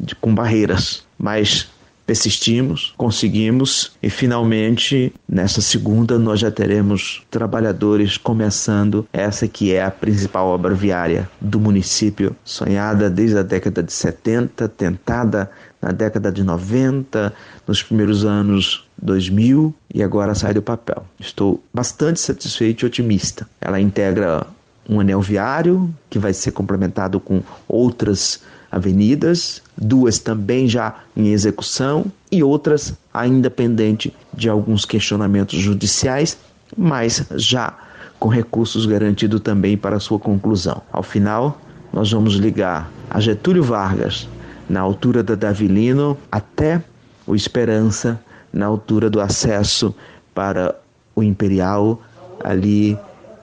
de, 0.00 0.16
com 0.16 0.34
barreiras, 0.34 1.04
mas 1.16 1.68
persistimos, 2.06 2.94
conseguimos 2.96 3.92
e 4.00 4.08
finalmente 4.08 5.12
nessa 5.28 5.60
segunda 5.60 6.18
nós 6.18 6.38
já 6.38 6.50
teremos 6.50 7.24
trabalhadores 7.30 8.16
começando 8.16 9.06
essa 9.12 9.48
que 9.48 9.74
é 9.74 9.82
a 9.82 9.90
principal 9.90 10.46
obra 10.46 10.72
viária 10.72 11.28
do 11.40 11.58
município, 11.58 12.34
sonhada 12.44 13.10
desde 13.10 13.38
a 13.38 13.42
década 13.42 13.82
de 13.82 13.92
70, 13.92 14.68
tentada 14.68 15.50
na 15.82 15.90
década 15.90 16.30
de 16.30 16.42
90, 16.42 17.32
nos 17.66 17.82
primeiros 17.82 18.24
anos 18.24 18.86
2000 19.02 19.74
e 19.92 20.02
agora 20.02 20.34
sai 20.34 20.54
do 20.54 20.62
papel. 20.62 21.04
Estou 21.18 21.62
bastante 21.74 22.20
satisfeito 22.20 22.84
e 22.84 22.86
otimista. 22.86 23.48
Ela 23.60 23.80
integra 23.80 24.46
um 24.88 25.00
anel 25.00 25.20
viário 25.20 25.92
que 26.08 26.18
vai 26.18 26.32
ser 26.32 26.52
complementado 26.52 27.18
com 27.18 27.42
outras 27.68 28.40
avenidas, 28.70 29.62
duas 29.76 30.18
também 30.18 30.68
já 30.68 30.94
em 31.16 31.28
execução 31.28 32.06
e 32.30 32.42
outras 32.42 32.94
ainda 33.12 33.50
pendente 33.50 34.12
de 34.32 34.48
alguns 34.48 34.84
questionamentos 34.84 35.58
judiciais, 35.58 36.38
mas 36.76 37.26
já 37.36 37.74
com 38.18 38.28
recursos 38.28 38.86
garantidos 38.86 39.40
também 39.40 39.76
para 39.76 40.00
sua 40.00 40.18
conclusão. 40.18 40.82
Ao 40.92 41.02
final, 41.02 41.60
nós 41.92 42.10
vamos 42.10 42.34
ligar 42.34 42.90
a 43.08 43.20
Getúlio 43.20 43.62
Vargas 43.62 44.28
na 44.68 44.80
altura 44.80 45.22
da 45.22 45.34
Davilino 45.34 46.16
até 46.30 46.82
o 47.26 47.34
Esperança 47.34 48.20
na 48.52 48.66
altura 48.66 49.10
do 49.10 49.20
acesso 49.20 49.94
para 50.34 50.74
o 51.14 51.22
Imperial 51.22 52.00
ali 52.42 52.98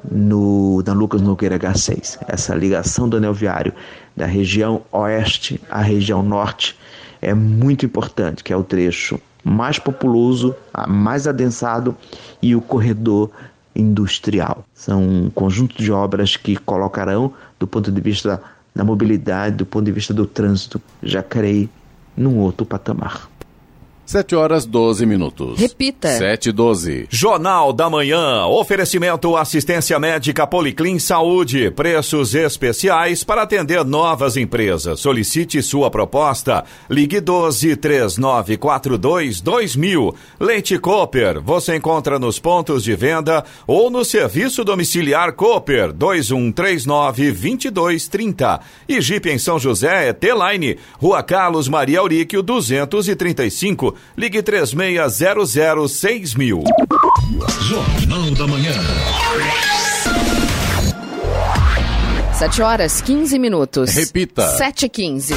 no, 0.09 0.83
na 0.85 0.93
Lucas 0.93 1.21
Nogueira 1.21 1.57
H6. 1.57 2.19
Essa 2.27 2.55
ligação 2.55 3.07
do 3.07 3.17
anel 3.17 3.33
viário 3.33 3.73
da 4.15 4.25
região 4.25 4.81
oeste 4.91 5.59
à 5.69 5.81
região 5.81 6.21
norte 6.21 6.77
é 7.21 7.33
muito 7.33 7.85
importante, 7.85 8.43
que 8.43 8.51
é 8.51 8.57
o 8.57 8.63
trecho 8.63 9.19
mais 9.43 9.79
populoso, 9.79 10.55
mais 10.87 11.27
adensado 11.27 11.95
e 12.41 12.55
o 12.55 12.61
corredor 12.61 13.31
industrial. 13.75 14.63
São 14.73 15.01
um 15.01 15.29
conjunto 15.29 15.75
de 15.81 15.91
obras 15.91 16.37
que 16.37 16.55
colocarão, 16.55 17.33
do 17.59 17.67
ponto 17.67 17.91
de 17.91 18.01
vista 18.01 18.41
da 18.75 18.83
mobilidade, 18.83 19.57
do 19.57 19.65
ponto 19.65 19.85
de 19.85 19.91
vista 19.91 20.13
do 20.13 20.25
trânsito, 20.25 20.81
Jacareí 21.01 21.69
num 22.15 22.37
outro 22.39 22.65
patamar. 22.65 23.29
7 24.05 24.35
horas 24.35 24.65
12 24.65 25.05
minutos. 25.05 25.59
Repita. 25.59 26.09
7 26.09 26.49
e 26.49 26.51
12. 26.51 27.07
Jornal 27.09 27.71
da 27.71 27.89
Manhã. 27.89 28.45
Oferecimento 28.45 29.37
assistência 29.37 29.97
médica 29.97 30.45
Policlin 30.45 30.99
Saúde. 30.99 31.71
Preços 31.71 32.35
especiais 32.35 33.23
para 33.23 33.43
atender 33.43 33.83
novas 33.85 34.35
empresas. 34.35 34.99
Solicite 34.99 35.63
sua 35.63 35.89
proposta. 35.89 36.65
Ligue 36.89 37.21
12 37.21 37.77
3942 37.77 39.39
2000. 39.39 40.15
Leite 40.37 40.77
Cooper. 40.77 41.41
Você 41.41 41.77
encontra 41.77 42.19
nos 42.19 42.37
pontos 42.37 42.83
de 42.83 42.95
venda 42.95 43.45
ou 43.65 43.89
no 43.89 44.03
serviço 44.03 44.65
domiciliar 44.65 45.31
Cooper 45.33 45.93
2139 45.93 47.31
2230. 47.31 48.59
E 48.87 48.99
Jeep 48.99 49.29
em 49.29 49.37
São 49.37 49.57
José 49.57 50.09
é 50.09 50.13
T-Line. 50.13 50.77
Rua 50.99 51.23
Carlos 51.23 51.69
Maria 51.69 51.99
Auríquio 51.99 52.43
235. 52.43 53.92
Ligue 54.17 54.41
3600 54.41 56.35
mil. 56.35 56.63
Jornal 57.61 58.31
da 58.31 58.47
Manhã. 58.47 58.73
7 62.33 62.61
horas 62.61 63.01
15 63.01 63.39
minutos. 63.39 63.95
Repita. 63.95 64.57
7 64.57 64.85
e 64.85 64.89
15. 64.89 65.33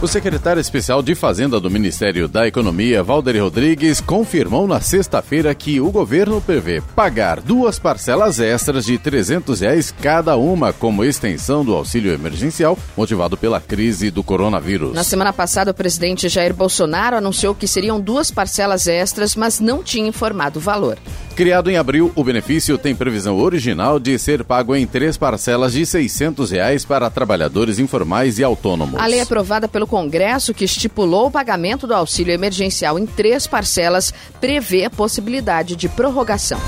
O 0.00 0.06
secretário 0.06 0.60
especial 0.60 1.02
de 1.02 1.16
Fazenda 1.16 1.58
do 1.58 1.68
Ministério 1.68 2.28
da 2.28 2.46
Economia, 2.46 3.02
Valder 3.02 3.42
Rodrigues, 3.42 4.00
confirmou 4.00 4.64
na 4.64 4.80
sexta-feira 4.80 5.52
que 5.56 5.80
o 5.80 5.90
governo 5.90 6.40
prevê 6.40 6.80
pagar 6.94 7.40
duas 7.40 7.80
parcelas 7.80 8.38
extras 8.38 8.84
de 8.84 8.96
300 8.96 9.60
reais 9.60 9.92
cada 10.00 10.36
uma 10.36 10.72
como 10.72 11.04
extensão 11.04 11.64
do 11.64 11.74
auxílio 11.74 12.12
emergencial 12.12 12.78
motivado 12.96 13.36
pela 13.36 13.60
crise 13.60 14.08
do 14.08 14.22
coronavírus. 14.22 14.94
Na 14.94 15.02
semana 15.02 15.32
passada, 15.32 15.72
o 15.72 15.74
presidente 15.74 16.28
Jair 16.28 16.54
Bolsonaro 16.54 17.16
anunciou 17.16 17.52
que 17.52 17.66
seriam 17.66 18.00
duas 18.00 18.30
parcelas 18.30 18.86
extras, 18.86 19.34
mas 19.34 19.58
não 19.58 19.82
tinha 19.82 20.06
informado 20.06 20.60
o 20.60 20.62
valor. 20.62 20.96
Criado 21.34 21.70
em 21.70 21.76
abril, 21.76 22.12
o 22.16 22.24
benefício 22.24 22.76
tem 22.78 22.94
previsão 22.96 23.36
original 23.38 23.98
de 23.98 24.18
ser 24.18 24.42
pago 24.44 24.74
em 24.74 24.86
três 24.86 25.16
parcelas 25.16 25.72
de 25.72 25.84
600 25.86 26.50
reais 26.50 26.84
para 26.84 27.10
trabalhadores 27.10 27.78
informais 27.78 28.38
e 28.38 28.44
autônomos. 28.44 29.00
A 29.00 29.06
lei 29.06 29.20
aprovada 29.20 29.68
pelo 29.68 29.87
Congresso, 29.88 30.54
que 30.54 30.64
estipulou 30.64 31.26
o 31.26 31.30
pagamento 31.30 31.86
do 31.86 31.94
auxílio 31.94 32.32
emergencial 32.32 32.98
em 32.98 33.06
três 33.06 33.46
parcelas, 33.46 34.14
prevê 34.40 34.84
a 34.84 34.90
possibilidade 34.90 35.74
de 35.74 35.88
prorrogação. 35.88 36.60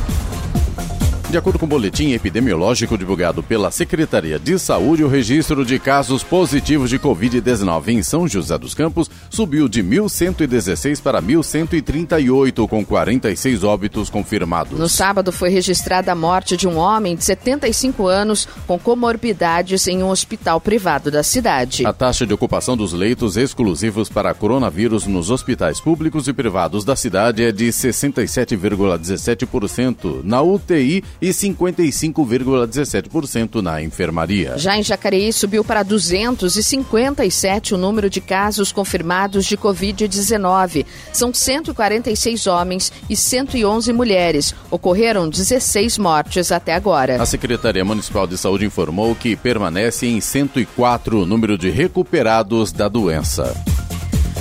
De 1.31 1.39
acordo 1.39 1.59
com 1.61 1.65
o 1.65 1.69
boletim 1.69 2.11
epidemiológico 2.11 2.99
divulgado 2.99 3.41
pela 3.41 3.71
Secretaria 3.71 4.37
de 4.37 4.59
Saúde, 4.59 5.05
o 5.05 5.09
registro 5.09 5.65
de 5.65 5.79
casos 5.79 6.25
positivos 6.25 6.91
de 6.91 6.99
Covid-19 6.99 7.91
em 7.91 8.03
São 8.03 8.27
José 8.27 8.59
dos 8.59 8.75
Campos 8.75 9.09
subiu 9.31 9.69
de 9.69 9.81
1.116 9.81 11.01
para 11.01 11.23
1.138, 11.23 12.69
com 12.69 12.85
46 12.85 13.63
óbitos 13.63 14.11
confirmados. 14.11 14.77
No 14.77 14.89
sábado 14.89 15.31
foi 15.31 15.51
registrada 15.51 16.11
a 16.11 16.17
morte 16.17 16.57
de 16.57 16.67
um 16.67 16.77
homem 16.77 17.15
de 17.15 17.23
75 17.23 18.09
anos 18.09 18.49
com 18.67 18.77
comorbidades 18.77 19.87
em 19.87 20.03
um 20.03 20.11
hospital 20.11 20.61
privado 20.61 21.13
da 21.13 21.23
cidade. 21.23 21.87
A 21.87 21.93
taxa 21.93 22.27
de 22.27 22.35
ocupação 22.35 22.77
dos 22.77 22.93
leitos 22.93 23.37
exclusivos 23.37 24.09
para 24.09 24.35
coronavírus 24.35 25.07
nos 25.07 25.31
hospitais 25.31 25.81
públicos 25.81 26.27
e 26.27 26.33
privados 26.33 26.85
da 26.85 26.97
cidade 26.97 27.45
é 27.45 27.53
de 27.53 27.69
67,17% 27.69 30.25
na 30.25 30.43
UTI 30.43 31.05
e 31.21 31.31
55,17% 31.31 33.61
na 33.61 33.83
enfermaria. 33.83 34.57
Já 34.57 34.79
em 34.79 34.83
Jacareí 34.83 35.31
subiu 35.33 35.65
para 35.65 35.83
257 35.83 37.75
o 37.75 37.79
número 37.79 38.09
de 38.09 38.21
casos 38.21 38.71
confirmados 38.73 39.47
de 39.47 39.57
Covid-19. 39.57 40.87
São 41.13 41.35
146 41.35 42.47
homens 42.47 42.93
e 43.09 43.17
111 43.17 43.93
mulheres. 43.93 44.55
Ocorreram 44.71 45.29
16 45.29 45.99
mortes 45.99 46.53
até 46.53 46.75
agora. 46.75 47.21
A 47.21 47.27
Secretaria 47.27 47.85
Municipal 47.85 48.25
de 48.27 48.39
Saúde 48.39 48.65
informou 48.65 49.15
que 49.15 49.37
permanece 49.37 50.07
em 50.07 50.19
104 50.21 51.23
o 51.23 51.27
número 51.27 51.59
de 51.59 51.71
recuperados 51.71 52.73
da 52.73 52.89
doença. 52.89 53.55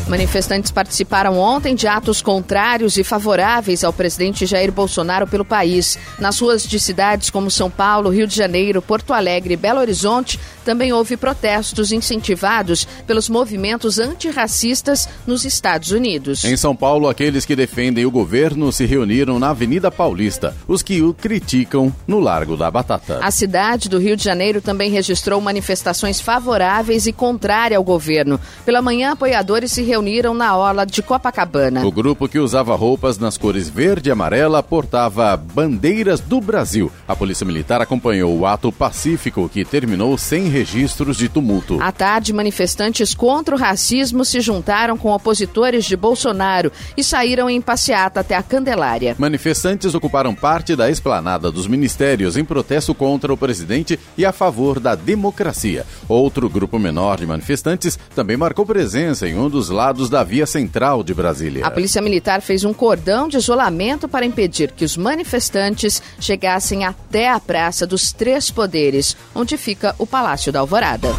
Manifestantes 0.10 0.72
participaram 0.72 1.38
ontem 1.38 1.76
de 1.76 1.88
atos 1.88 2.20
contrários 2.20 2.98
e 2.98 3.04
favoráveis 3.04 3.84
ao 3.84 3.94
presidente 3.94 4.44
Jair 4.44 4.72
Bolsonaro 4.72 5.28
pelo 5.28 5.46
país. 5.46 6.00
Nas 6.18 6.40
ruas 6.40 6.64
de 6.64 6.80
cidades 6.80 7.30
como 7.30 7.52
São 7.52 7.70
Paulo, 7.70 8.10
Rio 8.10 8.26
de 8.26 8.36
Janeiro, 8.36 8.82
Porto 8.82 9.14
Alegre 9.14 9.54
e 9.54 9.58
Belo 9.58 9.80
Horizonte, 9.80 10.40
também 10.66 10.92
houve 10.92 11.16
protestos 11.16 11.92
incentivados 11.92 12.88
pelos 13.06 13.30
movimentos 13.30 14.00
antirracistas 14.00 15.08
nos 15.28 15.46
Estados 15.46 15.92
Unidos. 15.92 16.44
Em 16.44 16.58
São 16.58 16.76
Paulo, 16.76 17.08
aqueles 17.08 17.46
que 17.46 17.56
defendem 17.56 18.04
o 18.04 18.12
governo 18.12 18.72
se 18.72 18.88
reuniram 18.88 19.38
na 19.38 19.52
Avenida 19.52 19.92
Paulista, 19.92 20.56
os 20.68 20.82
que 20.82 21.04
o 21.04 21.14
criticam 21.14 21.94
no 22.08 22.20
Largo 22.20 22.58
da 22.58 22.72
Batata. 22.72 23.20
A 23.22 23.30
cidade 23.30 23.88
do 23.88 24.00
Rio 24.00 24.18
de 24.18 24.24
Janeiro 24.24 24.60
também 24.60 24.90
registrou 24.90 25.40
manifestações 25.40 26.20
favoráveis 26.20 27.06
e 27.06 27.14
contrárias 27.14 27.78
ao 27.78 27.84
governo. 27.84 28.40
Pela 28.66 28.82
manhã, 28.82 29.12
apoiadores 29.12 29.72
se 29.72 29.84
reuniram 29.84 29.99
reuniram 30.00 30.34
na 30.34 30.56
orla 30.56 30.86
de 30.86 31.04
Copacabana. 31.04 31.86
O 31.86 31.92
grupo 31.92 32.28
que 32.28 32.40
usava 32.40 32.74
roupas 32.74 33.18
nas 33.18 33.38
cores 33.38 33.68
verde 33.68 34.10
e 34.10 34.12
amarela 34.12 34.64
portava 34.64 35.36
bandeiras 35.36 36.22
do 36.22 36.40
Brasil. 36.40 36.90
A 37.06 37.16
Polícia 37.16 37.46
Militar 37.46 37.82
acompanhou 37.82 38.38
o 38.38 38.46
ato 38.46 38.72
pacífico 38.72 39.50
que 39.50 39.66
terminou 39.66 40.18
sem 40.18 40.48
registros 40.48 41.18
de 41.18 41.28
tumulto. 41.28 41.82
À 41.82 41.92
tarde, 41.92 42.32
manifestantes 42.32 43.14
contra 43.14 43.54
o 43.54 43.58
racismo 43.58 44.24
se 44.24 44.40
juntaram 44.40 44.98
com 44.98 45.12
opositores 45.12 45.84
de 45.84 45.98
Bolsonaro 45.98 46.72
e 46.96 47.04
saíram 47.04 47.50
em 47.50 47.60
passeata 47.60 48.22
até 48.22 48.36
a 48.36 48.44
Candelária. 48.44 49.16
Manifestantes 49.20 49.94
ocuparam 49.94 50.34
parte 50.34 50.78
da 50.78 50.90
esplanada 50.90 51.52
dos 51.52 51.68
ministérios 51.68 52.38
em 52.38 52.46
protesto 52.46 52.96
contra 52.96 53.34
o 53.34 53.38
presidente 53.38 54.00
e 54.18 54.26
a 54.26 54.32
favor 54.32 54.80
da 54.80 54.96
democracia. 54.96 55.86
Outro 56.08 56.50
grupo 56.50 56.80
menor 56.80 57.18
de 57.18 57.28
manifestantes 57.28 58.00
também 58.16 58.38
marcou 58.38 58.66
presença 58.66 59.28
em 59.28 59.38
um 59.38 59.50
dos 59.50 59.70
lados 59.70 59.89
lados 59.90 60.08
da 60.08 60.24
via 60.24 60.46
central 60.46 61.04
de 61.04 61.16
Brasília. 61.16 61.66
A 61.66 61.72
Polícia 61.72 62.00
Militar 62.00 62.42
fez 62.42 62.64
um 62.64 62.72
cordão 62.72 63.28
de 63.28 63.38
isolamento 63.38 64.08
para 64.08 64.24
impedir 64.24 64.72
que 64.72 64.86
os 64.86 64.96
manifestantes 64.96 66.02
chegassem 66.20 66.86
até 66.86 67.28
a 67.28 67.40
Praça 67.40 67.88
dos 67.88 68.14
Três 68.14 68.52
Poderes, 68.52 69.18
onde 69.34 69.58
fica 69.58 69.96
o 69.98 70.06
Palácio 70.06 70.52
da 70.52 70.60
Alvorada. 70.60 71.10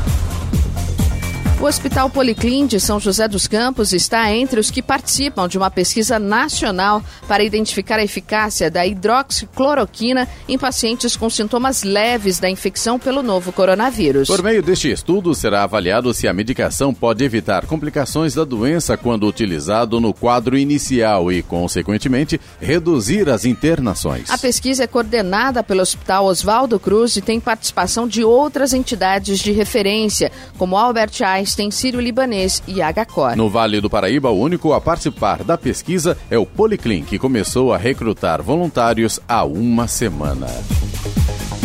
O 1.60 1.66
Hospital 1.66 2.08
Policlin 2.08 2.66
de 2.66 2.80
São 2.80 2.98
José 2.98 3.28
dos 3.28 3.46
Campos 3.46 3.92
está 3.92 4.32
entre 4.32 4.58
os 4.58 4.70
que 4.70 4.80
participam 4.80 5.46
de 5.46 5.58
uma 5.58 5.70
pesquisa 5.70 6.18
nacional 6.18 7.02
para 7.28 7.44
identificar 7.44 7.98
a 7.98 8.02
eficácia 8.02 8.70
da 8.70 8.86
hidroxicloroquina 8.86 10.26
em 10.48 10.56
pacientes 10.56 11.16
com 11.16 11.28
sintomas 11.28 11.82
leves 11.82 12.38
da 12.38 12.48
infecção 12.48 12.98
pelo 12.98 13.22
novo 13.22 13.52
coronavírus. 13.52 14.26
Por 14.26 14.42
meio 14.42 14.62
deste 14.62 14.90
estudo, 14.90 15.34
será 15.34 15.62
avaliado 15.62 16.14
se 16.14 16.26
a 16.26 16.32
medicação 16.32 16.94
pode 16.94 17.22
evitar 17.22 17.66
complicações 17.66 18.34
da 18.34 18.44
doença 18.44 18.96
quando 18.96 19.28
utilizado 19.28 20.00
no 20.00 20.14
quadro 20.14 20.56
inicial 20.56 21.30
e, 21.30 21.42
consequentemente, 21.42 22.40
reduzir 22.58 23.28
as 23.28 23.44
internações. 23.44 24.30
A 24.30 24.38
pesquisa 24.38 24.84
é 24.84 24.86
coordenada 24.86 25.62
pelo 25.62 25.82
Hospital 25.82 26.24
Oswaldo 26.24 26.80
Cruz 26.80 27.18
e 27.18 27.20
tem 27.20 27.38
participação 27.38 28.08
de 28.08 28.24
outras 28.24 28.72
entidades 28.72 29.40
de 29.40 29.52
referência, 29.52 30.32
como 30.56 30.74
Albert 30.74 31.22
Einstein 31.22 31.49
tem 31.54 31.70
Sírio-Libanês 31.70 32.62
e 32.66 32.82
Agacor. 32.82 33.36
No 33.36 33.48
Vale 33.48 33.80
do 33.80 33.90
Paraíba, 33.90 34.30
o 34.30 34.38
único 34.38 34.72
a 34.72 34.80
participar 34.80 35.42
da 35.44 35.56
pesquisa 35.56 36.16
é 36.30 36.38
o 36.38 36.46
Policlin, 36.46 37.02
que 37.02 37.18
começou 37.18 37.72
a 37.72 37.78
recrutar 37.78 38.42
voluntários 38.42 39.20
há 39.28 39.44
uma 39.44 39.86
semana. 39.86 40.46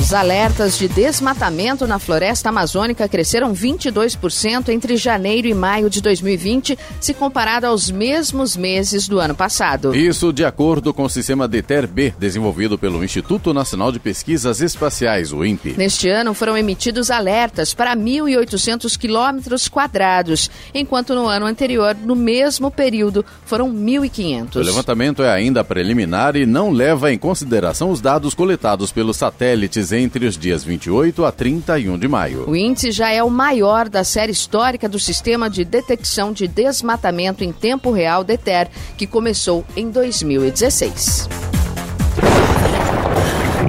Os 0.06 0.14
alertas 0.14 0.78
de 0.78 0.88
desmatamento 0.88 1.88
na 1.88 1.98
floresta 1.98 2.50
amazônica 2.50 3.10
cresceram 3.10 3.56
22% 3.56 4.70
entre 4.70 4.98
janeiro 4.98 5.48
e 5.48 5.54
maio 5.56 5.90
de 5.90 6.00
2020, 6.00 6.78
se 7.02 7.12
comparado 7.12 7.66
aos 7.66 7.90
mesmos 7.90 8.56
meses 8.56 9.08
do 9.08 9.20
ano 9.20 9.34
passado. 9.34 9.96
Isso 9.96 10.32
de 10.32 10.46
acordo 10.46 10.94
com 10.94 11.06
o 11.06 11.10
sistema 11.10 11.48
DETER-B, 11.48 12.14
desenvolvido 12.20 12.78
pelo 12.78 13.04
Instituto 13.04 13.52
Nacional 13.52 13.92
de 13.92 13.98
Pesquisas 14.00 14.62
Espaciais, 14.62 15.34
o 15.34 15.44
INPE. 15.44 15.74
Neste 15.76 16.08
ano 16.08 16.36
foram 16.36 16.56
emitidos 16.56 17.10
alertas 17.10 17.74
para 17.74 17.96
1.800 17.96 18.96
quilômetros 18.96 19.68
quadrados, 19.68 20.52
enquanto 20.72 21.16
no 21.16 21.28
ano 21.28 21.48
anterior, 21.48 21.96
no 21.96 22.16
mesmo 22.16 22.70
período, 22.70 23.26
foram 23.44 23.74
1.500. 23.74 24.58
O 24.58 24.60
levantamento 24.60 25.24
é 25.24 25.32
ainda 25.32 25.64
preliminar 25.64 26.36
e 26.36 26.46
não 26.46 26.70
leva 26.70 27.12
em 27.12 27.18
consideração 27.18 27.90
os 27.90 28.00
dados 28.00 28.36
coletados 28.36 28.92
pelos 28.92 29.18
satélites 29.18 29.95
entre 29.96 30.26
os 30.26 30.38
dias 30.38 30.64
28 30.64 31.26
a 31.26 31.32
31 31.32 31.98
de 31.98 32.08
maio. 32.08 32.50
O 32.50 32.56
índice 32.56 32.92
já 32.92 33.12
é 33.12 33.24
o 33.24 33.30
maior 33.30 33.90
da 33.90 34.04
série 34.04 34.32
histórica 34.32 34.88
do 34.88 35.00
Sistema 35.00 35.50
de 35.50 35.64
Detecção 35.64 36.32
de 36.32 36.48
Desmatamento 36.48 37.44
em 37.44 37.52
Tempo 37.52 37.92
Real 37.92 38.24
DETER, 38.24 38.70
que 38.98 39.08
começou 39.08 39.66
em 39.76 39.90
2016. 39.90 41.30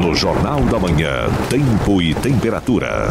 No 0.01 0.15
Jornal 0.15 0.61
da 0.63 0.79
Manhã, 0.79 1.27
Tempo 1.49 2.03
e 2.03 2.15
Temperatura. 2.15 3.09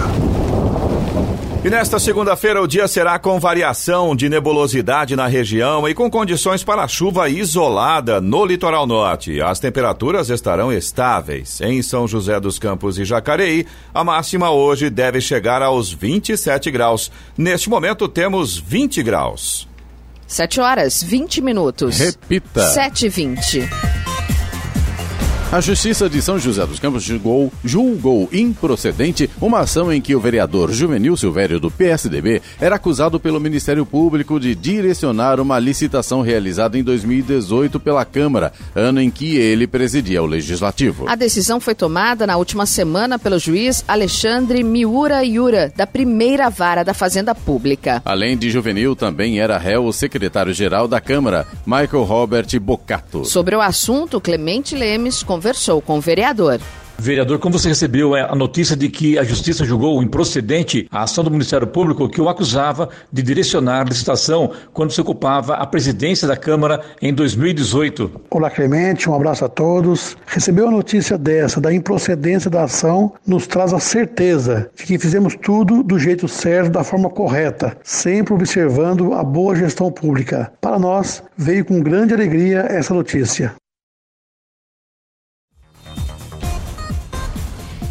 E 1.65 1.69
nesta 1.71 1.97
segunda-feira 1.97 2.61
o 2.61 2.67
dia 2.67 2.87
será 2.87 3.17
com 3.17 3.39
variação 3.39 4.15
de 4.15 4.29
nebulosidade 4.29 5.15
na 5.15 5.25
região 5.25 5.89
e 5.89 5.95
com 5.95 6.11
condições 6.11 6.63
para 6.63 6.87
chuva 6.87 7.27
isolada 7.27 8.21
no 8.21 8.45
litoral 8.45 8.85
norte. 8.85 9.41
As 9.41 9.57
temperaturas 9.57 10.29
estarão 10.29 10.71
estáveis. 10.71 11.59
Em 11.61 11.81
São 11.81 12.07
José 12.07 12.39
dos 12.39 12.59
Campos 12.59 12.99
e 12.99 13.03
Jacareí, 13.03 13.65
a 13.91 14.03
máxima 14.03 14.51
hoje 14.51 14.91
deve 14.91 15.19
chegar 15.19 15.63
aos 15.63 15.91
27 15.91 16.69
graus. 16.69 17.11
Neste 17.35 17.67
momento 17.67 18.07
temos 18.07 18.59
20 18.59 19.01
graus. 19.01 19.67
7 20.27 20.61
horas, 20.61 21.01
20 21.01 21.41
minutos. 21.41 21.97
Repita. 21.97 22.61
7 22.61 23.07
e 23.07 23.09
20. 23.09 24.04
A 25.55 25.61
Justiça 25.61 26.09
de 26.09 26.21
São 26.21 26.37
José 26.37 26.65
dos 26.65 26.81
Campos 26.81 27.01
julgou, 27.01 27.49
julgou 27.63 28.27
improcedente 28.33 29.29
uma 29.39 29.59
ação 29.59 29.89
em 29.89 30.01
que 30.01 30.13
o 30.13 30.19
vereador 30.19 30.69
Juvenil 30.73 31.15
Silvério 31.15 31.61
do 31.61 31.71
PSDB 31.71 32.41
era 32.59 32.75
acusado 32.75 33.21
pelo 33.21 33.39
Ministério 33.39 33.85
Público 33.85 34.37
de 34.37 34.53
direcionar 34.53 35.39
uma 35.39 35.57
licitação 35.57 36.19
realizada 36.19 36.77
em 36.77 36.83
2018 36.83 37.79
pela 37.79 38.03
Câmara, 38.03 38.51
ano 38.75 38.99
em 38.99 39.09
que 39.09 39.37
ele 39.37 39.65
presidia 39.65 40.21
o 40.21 40.25
Legislativo. 40.25 41.05
A 41.07 41.15
decisão 41.15 41.61
foi 41.61 41.73
tomada 41.73 42.27
na 42.27 42.35
última 42.35 42.65
semana 42.65 43.17
pelo 43.17 43.39
juiz 43.39 43.81
Alexandre 43.87 44.61
Miura 44.61 45.23
Iura, 45.23 45.71
da 45.73 45.87
primeira 45.87 46.49
vara 46.49 46.83
da 46.83 46.93
Fazenda 46.93 47.33
Pública. 47.33 48.01
Além 48.03 48.37
de 48.37 48.49
Juvenil, 48.49 48.93
também 48.93 49.39
era 49.39 49.57
réu 49.57 49.85
o 49.85 49.93
secretário-geral 49.93 50.85
da 50.85 50.99
Câmara, 50.99 51.47
Michael 51.65 52.03
Robert 52.03 52.59
Bocato. 52.59 53.23
Sobre 53.23 53.55
o 53.55 53.61
assunto, 53.61 54.19
Clemente 54.19 54.75
Lemes 54.75 55.23
conversou 55.23 55.44
com 55.85 55.97
o 55.97 56.01
vereador. 56.01 56.59
Vereador, 56.97 57.39
como 57.39 57.59
você 57.59 57.67
recebeu 57.67 58.15
a 58.15 58.33
notícia 58.35 58.75
de 58.75 58.89
que 58.89 59.19
a 59.19 59.23
Justiça 59.23 59.65
julgou 59.65 60.01
improcedente 60.01 60.87
a 60.89 61.03
ação 61.03 61.23
do 61.23 61.29
Ministério 61.29 61.67
Público 61.67 62.07
que 62.07 62.21
o 62.21 62.29
acusava 62.29 62.89
de 63.11 63.21
direcionar 63.21 63.81
a 63.81 63.83
licitação 63.83 64.51
quando 64.73 64.91
se 64.91 65.01
ocupava 65.01 65.55
a 65.55 65.67
presidência 65.67 66.27
da 66.27 66.37
Câmara 66.37 66.81
em 67.01 67.13
2018? 67.13 68.21
Olá, 68.31 68.49
Clemente, 68.49 69.09
um 69.09 69.13
abraço 69.13 69.43
a 69.43 69.49
todos. 69.49 70.15
Recebeu 70.25 70.69
a 70.69 70.71
notícia 70.71 71.17
dessa, 71.17 71.59
da 71.59 71.73
improcedência 71.73 72.49
da 72.49 72.63
ação, 72.63 73.13
nos 73.27 73.45
traz 73.45 73.73
a 73.73 73.79
certeza 73.79 74.69
de 74.75 74.85
que 74.85 74.97
fizemos 74.97 75.35
tudo 75.35 75.83
do 75.83 75.99
jeito 75.99 76.27
certo, 76.27 76.71
da 76.71 76.83
forma 76.83 77.09
correta, 77.09 77.77
sempre 77.83 78.33
observando 78.33 79.13
a 79.13 79.23
boa 79.23 79.55
gestão 79.55 79.91
pública. 79.91 80.51
Para 80.61 80.79
nós, 80.79 81.21
veio 81.37 81.65
com 81.65 81.83
grande 81.83 82.13
alegria 82.13 82.65
essa 82.69 82.93
notícia. 82.93 83.53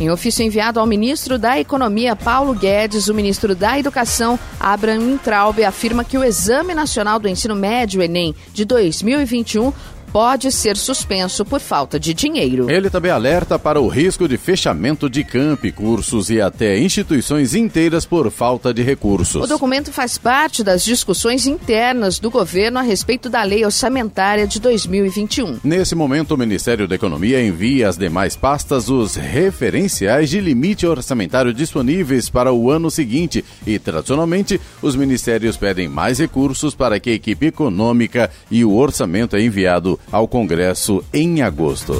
Em 0.04 0.10
ofício 0.10 0.44
enviado 0.44 0.78
ao 0.78 0.84
ministro 0.84 1.38
da 1.38 1.58
Economia, 1.58 2.14
Paulo 2.14 2.52
Guedes, 2.52 3.08
o 3.08 3.14
ministro 3.14 3.54
da 3.54 3.78
Educação, 3.78 4.38
Abraham 4.60 5.16
Traub, 5.16 5.64
afirma 5.64 6.04
que 6.04 6.18
o 6.18 6.22
Exame 6.22 6.74
Nacional 6.74 7.18
do 7.18 7.26
Ensino 7.26 7.56
Médio, 7.56 8.02
Enem, 8.02 8.34
de 8.52 8.66
2021, 8.66 9.72
pode 10.14 10.52
ser 10.52 10.76
suspenso 10.76 11.44
por 11.44 11.58
falta 11.58 11.98
de 11.98 12.14
dinheiro. 12.14 12.70
Ele 12.70 12.88
também 12.88 13.10
alerta 13.10 13.58
para 13.58 13.80
o 13.80 13.88
risco 13.88 14.28
de 14.28 14.36
fechamento 14.36 15.10
de 15.10 15.24
campi, 15.24 15.72
cursos 15.72 16.30
e 16.30 16.40
até 16.40 16.78
instituições 16.78 17.52
inteiras 17.52 18.06
por 18.06 18.30
falta 18.30 18.72
de 18.72 18.80
recursos. 18.80 19.42
O 19.42 19.46
documento 19.48 19.92
faz 19.92 20.16
parte 20.16 20.62
das 20.62 20.84
discussões 20.84 21.48
internas 21.48 22.20
do 22.20 22.30
governo 22.30 22.78
a 22.78 22.82
respeito 22.82 23.28
da 23.28 23.42
lei 23.42 23.64
orçamentária 23.64 24.46
de 24.46 24.60
2021. 24.60 25.58
Nesse 25.64 25.96
momento, 25.96 26.36
o 26.36 26.38
Ministério 26.38 26.86
da 26.86 26.94
Economia 26.94 27.44
envia 27.44 27.88
às 27.88 27.98
demais 27.98 28.36
pastas 28.36 28.88
os 28.88 29.16
referenciais 29.16 30.30
de 30.30 30.40
limite 30.40 30.86
orçamentário 30.86 31.52
disponíveis 31.52 32.30
para 32.30 32.52
o 32.52 32.70
ano 32.70 32.88
seguinte 32.88 33.44
e, 33.66 33.80
tradicionalmente, 33.80 34.60
os 34.80 34.94
ministérios 34.94 35.56
pedem 35.56 35.88
mais 35.88 36.20
recursos 36.20 36.72
para 36.72 37.00
que 37.00 37.10
a 37.10 37.14
equipe 37.14 37.46
econômica 37.46 38.30
e 38.48 38.64
o 38.64 38.76
orçamento 38.76 39.34
é 39.34 39.42
enviado 39.42 39.98
ao 40.10 40.26
Congresso 40.28 41.04
em 41.12 41.42
agosto. 41.42 41.94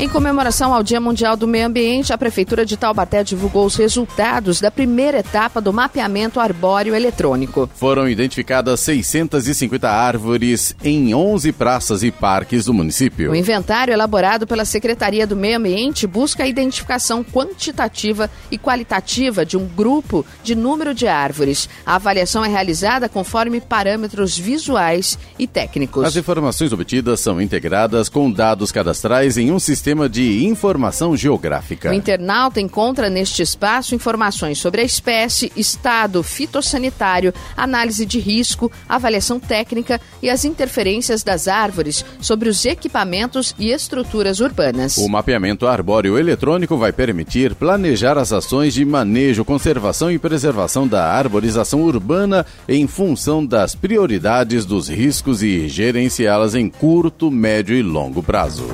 Em 0.00 0.08
comemoração 0.08 0.72
ao 0.72 0.82
Dia 0.82 0.98
Mundial 0.98 1.36
do 1.36 1.46
Meio 1.46 1.66
Ambiente, 1.66 2.10
a 2.10 2.16
Prefeitura 2.16 2.64
de 2.64 2.74
Taubaté 2.74 3.22
divulgou 3.22 3.66
os 3.66 3.76
resultados 3.76 4.58
da 4.58 4.70
primeira 4.70 5.18
etapa 5.18 5.60
do 5.60 5.74
mapeamento 5.74 6.40
arbóreo 6.40 6.94
eletrônico. 6.94 7.68
Foram 7.74 8.08
identificadas 8.08 8.80
650 8.80 9.90
árvores 9.90 10.74
em 10.82 11.14
11 11.14 11.52
praças 11.52 12.02
e 12.02 12.10
parques 12.10 12.64
do 12.64 12.72
município. 12.72 13.30
O 13.30 13.36
inventário 13.36 13.92
elaborado 13.92 14.46
pela 14.46 14.64
Secretaria 14.64 15.26
do 15.26 15.36
Meio 15.36 15.58
Ambiente 15.58 16.06
busca 16.06 16.44
a 16.44 16.48
identificação 16.48 17.22
quantitativa 17.22 18.30
e 18.50 18.56
qualitativa 18.56 19.44
de 19.44 19.58
um 19.58 19.66
grupo 19.66 20.24
de 20.42 20.54
número 20.54 20.94
de 20.94 21.06
árvores. 21.08 21.68
A 21.84 21.96
avaliação 21.96 22.42
é 22.42 22.48
realizada 22.48 23.06
conforme 23.06 23.60
parâmetros 23.60 24.38
visuais 24.38 25.18
e 25.38 25.46
técnicos. 25.46 26.06
As 26.06 26.16
informações 26.16 26.72
obtidas 26.72 27.20
são 27.20 27.38
integradas 27.38 28.08
com 28.08 28.32
dados 28.32 28.72
cadastrais 28.72 29.36
em 29.36 29.52
um 29.52 29.58
sistema 29.58 29.89
Sistema 29.90 30.08
de 30.08 30.44
Informação 30.44 31.16
Geográfica. 31.16 31.90
O 31.90 31.92
internauta 31.92 32.60
encontra 32.60 33.10
neste 33.10 33.42
espaço 33.42 33.92
informações 33.92 34.56
sobre 34.56 34.82
a 34.82 34.84
espécie, 34.84 35.50
estado 35.56 36.22
fitossanitário, 36.22 37.34
análise 37.56 38.06
de 38.06 38.20
risco, 38.20 38.70
avaliação 38.88 39.40
técnica 39.40 40.00
e 40.22 40.30
as 40.30 40.44
interferências 40.44 41.24
das 41.24 41.48
árvores 41.48 42.04
sobre 42.20 42.48
os 42.48 42.64
equipamentos 42.64 43.52
e 43.58 43.72
estruturas 43.72 44.38
urbanas. 44.38 44.96
O 44.96 45.08
mapeamento 45.08 45.66
arbóreo 45.66 46.16
eletrônico 46.16 46.76
vai 46.76 46.92
permitir 46.92 47.56
planejar 47.56 48.16
as 48.16 48.32
ações 48.32 48.74
de 48.74 48.84
manejo, 48.84 49.44
conservação 49.44 50.08
e 50.08 50.20
preservação 50.20 50.86
da 50.86 51.04
arborização 51.04 51.82
urbana 51.82 52.46
em 52.68 52.86
função 52.86 53.44
das 53.44 53.74
prioridades 53.74 54.64
dos 54.64 54.88
riscos 54.88 55.42
e 55.42 55.66
gerenciá-las 55.68 56.54
em 56.54 56.68
curto, 56.68 57.28
médio 57.28 57.74
e 57.74 57.82
longo 57.82 58.22
prazo. 58.22 58.68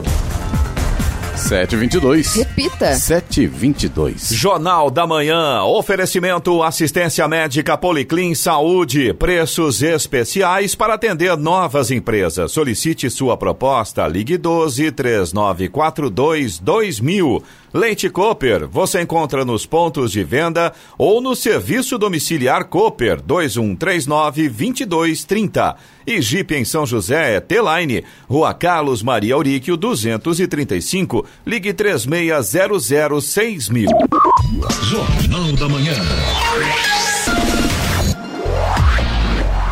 722. 1.36 2.36
Repita. 2.36 2.94
722. 2.94 4.30
Jornal 4.32 4.90
da 4.90 5.06
Manhã. 5.06 5.62
Oferecimento 5.62 6.62
assistência 6.62 7.28
médica 7.28 7.76
Policlin 7.76 8.34
Saúde. 8.34 9.12
Preços 9.12 9.82
especiais 9.82 10.74
para 10.74 10.94
atender 10.94 11.36
novas 11.36 11.90
empresas. 11.90 12.50
Solicite 12.52 13.10
sua 13.10 13.36
proposta. 13.36 14.08
Ligue 14.08 14.38
12 14.38 14.90
3942 14.92 16.58
2000. 16.58 17.42
Leite 17.72 18.08
Cooper, 18.08 18.66
você 18.68 19.02
encontra 19.02 19.44
nos 19.44 19.66
pontos 19.66 20.12
de 20.12 20.22
venda 20.24 20.72
ou 20.96 21.20
no 21.20 21.34
serviço 21.36 21.98
domiciliar 21.98 22.64
Cooper 22.66 23.20
2139 23.20 24.48
2230. 24.48 25.76
E 26.06 26.22
Jeep 26.22 26.54
em 26.54 26.64
São 26.64 26.86
José 26.86 27.36
é 27.36 27.40
T-Line, 27.40 28.04
Rua 28.28 28.54
Carlos 28.54 29.02
Maria 29.02 29.34
Auríquio 29.34 29.76
235, 29.76 31.26
ligue 31.44 31.72
3600 31.72 33.24
6000. 33.24 33.88
Jornal 34.82 35.52
da 35.52 35.68
Manhã. 35.68 35.94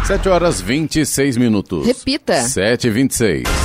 7 0.04 0.28
horas 0.28 0.60
26 0.60 1.38
minutos. 1.38 1.86
Repita. 1.86 2.42
7 2.42 2.88
e 2.88 2.90
26. 2.90 3.63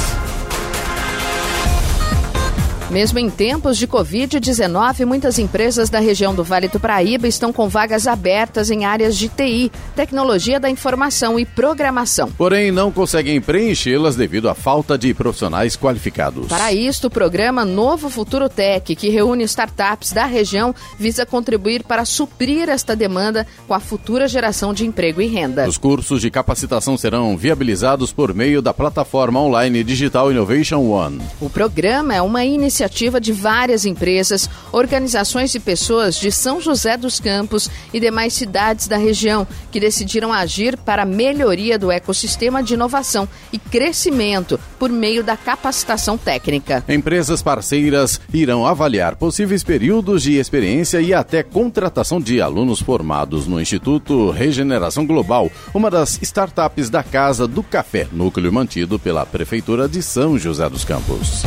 Mesmo 2.89 3.19
em 3.19 3.29
tempos 3.29 3.77
de 3.77 3.87
Covid-19, 3.87 5.05
muitas 5.05 5.37
empresas 5.37 5.91
da 5.91 5.99
região 5.99 6.33
do 6.33 6.43
Vale 6.43 6.67
do 6.67 6.79
Paraíba 6.79 7.27
estão 7.27 7.53
com 7.53 7.69
vagas 7.69 8.07
abertas 8.07 8.71
em 8.71 8.83
áreas 8.83 9.15
de 9.15 9.29
TI, 9.29 9.71
tecnologia 9.95 10.59
da 10.59 10.71
informação 10.71 11.39
e 11.39 11.45
programação. 11.45 12.31
Porém, 12.31 12.71
não 12.71 12.91
conseguem 12.91 13.39
preenchê-las 13.39 14.15
devido 14.15 14.49
à 14.49 14.55
falta 14.55 14.97
de 14.97 15.13
profissionais 15.13 15.77
qualificados. 15.77 16.47
Para 16.47 16.73
isto, 16.73 17.05
o 17.05 17.09
programa 17.11 17.63
Novo 17.63 18.09
Futuro 18.09 18.49
Tech, 18.49 18.95
que 18.95 19.09
reúne 19.09 19.43
startups 19.43 20.11
da 20.11 20.25
região, 20.25 20.73
visa 20.97 21.27
contribuir 21.27 21.83
para 21.83 22.03
suprir 22.05 22.69
esta 22.69 22.95
demanda 22.95 23.45
com 23.67 23.75
a 23.75 23.79
futura 23.79 24.27
geração 24.27 24.73
de 24.73 24.87
emprego 24.87 25.21
e 25.21 25.27
renda. 25.27 25.69
Os 25.69 25.77
cursos 25.77 26.21
de 26.21 26.31
capacitação 26.31 26.97
serão 26.97 27.37
viabilizados 27.37 28.11
por 28.11 28.33
meio 28.33 28.63
da 28.63 28.73
plataforma 28.73 29.39
online 29.39 29.83
Digital 29.83 30.31
Innovation 30.31 30.89
One. 30.89 31.21
O 31.39 31.51
programa 31.51 32.15
é 32.15 32.21
uma 32.21 32.43
iniciativa 32.43 32.78
iniciativa 32.79 33.19
de 33.19 33.33
várias 33.33 33.85
empresas, 33.85 34.49
organizações 34.71 35.53
e 35.53 35.59
pessoas 35.59 36.15
de 36.15 36.31
São 36.31 36.61
José 36.61 36.95
dos 36.95 37.19
Campos 37.19 37.69
e 37.93 37.99
demais 37.99 38.33
cidades 38.33 38.87
da 38.87 38.95
região 38.95 39.45
que 39.69 39.79
decidiram 39.79 40.31
agir 40.31 40.77
para 40.77 41.03
a 41.03 41.05
melhoria 41.05 41.77
do 41.77 41.91
ecossistema 41.91 42.63
de 42.63 42.75
inovação 42.75 43.27
e 43.51 43.59
crescimento 43.59 44.57
por 44.77 44.89
meio 44.89 45.23
da 45.23 45.35
capacitação 45.35 46.17
técnica. 46.17 46.83
Empresas 46.87 47.41
parceiras 47.41 48.21
irão 48.33 48.65
avaliar 48.65 49.17
possíveis 49.17 49.63
períodos 49.63 50.23
de 50.23 50.37
experiência 50.37 51.01
e 51.01 51.13
até 51.13 51.43
contratação 51.43 52.21
de 52.21 52.39
alunos 52.39 52.79
formados 52.79 53.45
no 53.45 53.59
Instituto 53.59 54.31
Regeneração 54.31 55.05
Global, 55.05 55.51
uma 55.73 55.91
das 55.91 56.17
startups 56.21 56.89
da 56.89 57.03
Casa 57.03 57.45
do 57.45 57.61
Café, 57.61 58.07
núcleo 58.11 58.53
mantido 58.53 58.97
pela 58.97 59.25
Prefeitura 59.25 59.89
de 59.89 60.01
São 60.01 60.37
José 60.37 60.69
dos 60.69 60.85
Campos. 60.85 61.43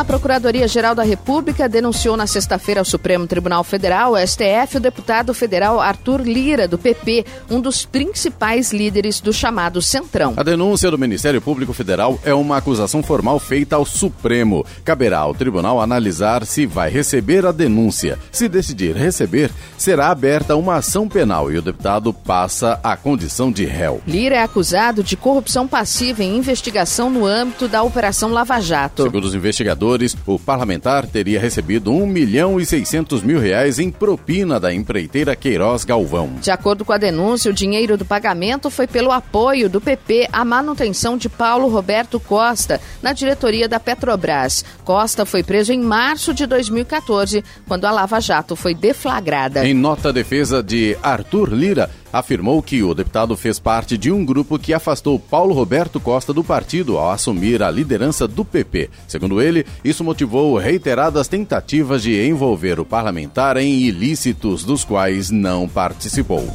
A 0.00 0.04
Procuradoria-Geral 0.04 0.94
da 0.94 1.02
República 1.02 1.68
denunciou 1.68 2.16
na 2.16 2.26
sexta-feira 2.26 2.80
ao 2.80 2.86
Supremo 2.86 3.26
Tribunal 3.26 3.62
Federal, 3.62 4.14
STF, 4.16 4.78
o 4.78 4.80
deputado 4.80 5.34
federal 5.34 5.78
Arthur 5.78 6.22
Lira, 6.22 6.66
do 6.66 6.78
PP, 6.78 7.26
um 7.50 7.60
dos 7.60 7.84
principais 7.84 8.72
líderes 8.72 9.20
do 9.20 9.30
chamado 9.30 9.82
Centrão. 9.82 10.32
A 10.38 10.42
denúncia 10.42 10.90
do 10.90 10.96
Ministério 10.96 11.42
Público 11.42 11.74
Federal 11.74 12.18
é 12.24 12.32
uma 12.32 12.56
acusação 12.56 13.02
formal 13.02 13.38
feita 13.38 13.76
ao 13.76 13.84
Supremo. 13.84 14.64
Caberá 14.86 15.18
ao 15.18 15.34
tribunal 15.34 15.82
analisar 15.82 16.46
se 16.46 16.64
vai 16.64 16.88
receber 16.88 17.44
a 17.44 17.52
denúncia. 17.52 18.18
Se 18.32 18.48
decidir 18.48 18.96
receber, 18.96 19.50
será 19.76 20.08
aberta 20.08 20.56
uma 20.56 20.76
ação 20.76 21.06
penal 21.06 21.52
e 21.52 21.58
o 21.58 21.62
deputado 21.62 22.10
passa 22.14 22.80
a 22.82 22.96
condição 22.96 23.52
de 23.52 23.66
réu. 23.66 24.00
Lira 24.06 24.36
é 24.36 24.42
acusado 24.42 25.02
de 25.02 25.14
corrupção 25.14 25.68
passiva 25.68 26.24
em 26.24 26.38
investigação 26.38 27.10
no 27.10 27.26
âmbito 27.26 27.68
da 27.68 27.82
Operação 27.82 28.32
Lava 28.32 28.58
Jato. 28.62 29.02
Segundo 29.02 29.24
os 29.24 29.34
investigadores, 29.34 29.89
o 30.26 30.38
parlamentar 30.38 31.06
teria 31.06 31.40
recebido 31.40 31.92
1 31.92 32.06
milhão 32.06 32.60
e 32.60 32.66
600 32.66 33.22
mil 33.22 33.38
reais 33.38 33.78
em 33.78 33.90
propina 33.90 34.60
da 34.60 34.72
empreiteira 34.72 35.36
Queiroz 35.36 35.84
Galvão. 35.84 36.34
De 36.40 36.50
acordo 36.50 36.84
com 36.84 36.92
a 36.92 36.98
denúncia, 36.98 37.50
o 37.50 37.54
dinheiro 37.54 37.96
do 37.96 38.04
pagamento 38.04 38.70
foi 38.70 38.86
pelo 38.86 39.10
apoio 39.10 39.68
do 39.68 39.80
PP 39.80 40.28
à 40.32 40.44
manutenção 40.44 41.16
de 41.16 41.28
Paulo 41.28 41.68
Roberto 41.68 42.18
Costa 42.20 42.80
na 43.02 43.12
diretoria 43.12 43.68
da 43.68 43.80
Petrobras. 43.80 44.64
Costa 44.84 45.24
foi 45.24 45.42
preso 45.42 45.72
em 45.72 45.80
março 45.80 46.32
de 46.34 46.46
2014, 46.46 47.44
quando 47.66 47.84
a 47.84 47.90
Lava 47.90 48.20
Jato 48.20 48.56
foi 48.56 48.74
deflagrada. 48.74 49.66
Em 49.66 49.74
nota, 49.74 50.12
defesa 50.12 50.62
de 50.62 50.96
Arthur 51.02 51.52
Lira 51.52 51.90
afirmou 52.12 52.62
que 52.62 52.82
o 52.82 52.94
deputado 52.94 53.36
fez 53.36 53.58
parte 53.58 53.96
de 53.96 54.10
um 54.10 54.24
grupo 54.24 54.58
que 54.58 54.72
afastou 54.72 55.18
Paulo 55.18 55.54
Roberto 55.54 56.00
Costa 56.00 56.32
do 56.32 56.44
partido 56.44 56.98
ao 56.98 57.10
assumir 57.10 57.62
a 57.62 57.70
liderança 57.70 58.26
do 58.26 58.44
PP. 58.44 58.90
Segundo 59.06 59.40
ele, 59.40 59.64
isso 59.84 60.04
motivou 60.04 60.56
reiteradas 60.58 61.28
tentativas 61.28 62.02
de 62.02 62.26
envolver 62.26 62.80
o 62.80 62.84
parlamentar 62.84 63.56
em 63.56 63.80
ilícitos 63.80 64.64
dos 64.64 64.84
quais 64.84 65.30
não 65.30 65.68
participou. 65.68 66.48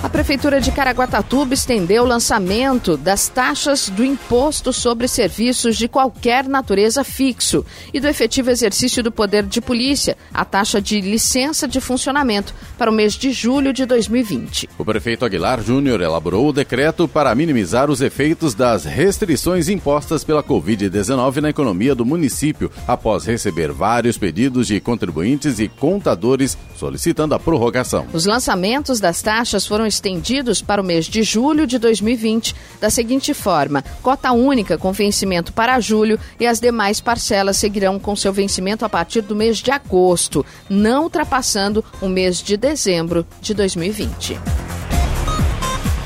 A 0.00 0.08
Prefeitura 0.08 0.60
de 0.60 0.70
Caraguatatuba 0.70 1.54
estendeu 1.54 2.04
o 2.04 2.06
lançamento 2.06 2.96
das 2.96 3.26
taxas 3.26 3.88
do 3.88 4.04
Imposto 4.04 4.72
sobre 4.72 5.08
Serviços 5.08 5.76
de 5.76 5.88
qualquer 5.88 6.46
natureza 6.46 7.02
fixo 7.02 7.66
e 7.92 7.98
do 7.98 8.06
efetivo 8.06 8.48
exercício 8.48 9.02
do 9.02 9.10
poder 9.10 9.42
de 9.44 9.60
polícia, 9.60 10.16
a 10.32 10.44
taxa 10.44 10.80
de 10.80 11.00
licença 11.00 11.66
de 11.66 11.80
funcionamento, 11.80 12.54
para 12.78 12.92
o 12.92 12.94
mês 12.94 13.14
de 13.14 13.32
julho 13.32 13.72
de 13.72 13.84
2020. 13.84 14.68
O 14.78 14.84
prefeito 14.84 15.24
Aguilar 15.24 15.60
Júnior 15.60 16.00
elaborou 16.00 16.48
o 16.48 16.52
decreto 16.52 17.08
para 17.08 17.34
minimizar 17.34 17.90
os 17.90 18.00
efeitos 18.00 18.54
das 18.54 18.84
restrições 18.84 19.68
impostas 19.68 20.22
pela 20.22 20.44
Covid-19 20.44 21.40
na 21.40 21.50
economia 21.50 21.92
do 21.96 22.04
município, 22.04 22.70
após 22.86 23.24
receber 23.24 23.72
vários 23.72 24.16
pedidos 24.16 24.68
de 24.68 24.78
contribuintes 24.78 25.58
e 25.58 25.66
contadores 25.66 26.56
solicitando 26.76 27.34
a 27.34 27.38
prorrogação. 27.38 28.06
Os 28.12 28.26
lançamentos 28.26 29.00
das 29.00 29.20
taxas 29.20 29.66
foram 29.66 29.87
estendidos 29.88 30.62
para 30.62 30.80
o 30.80 30.84
mês 30.84 31.06
de 31.06 31.22
julho 31.22 31.66
de 31.66 31.78
2020 31.78 32.54
da 32.80 32.90
seguinte 32.90 33.34
forma: 33.34 33.82
cota 34.02 34.30
única 34.32 34.78
com 34.78 34.92
vencimento 34.92 35.52
para 35.52 35.80
julho 35.80 36.18
e 36.38 36.46
as 36.46 36.60
demais 36.60 37.00
parcelas 37.00 37.56
seguirão 37.56 37.98
com 37.98 38.14
seu 38.14 38.32
vencimento 38.32 38.84
a 38.84 38.88
partir 38.88 39.22
do 39.22 39.34
mês 39.34 39.58
de 39.58 39.70
agosto, 39.70 40.44
não 40.68 41.04
ultrapassando 41.04 41.84
o 42.00 42.08
mês 42.08 42.42
de 42.42 42.56
dezembro 42.56 43.26
de 43.40 43.54
2020. 43.54 44.38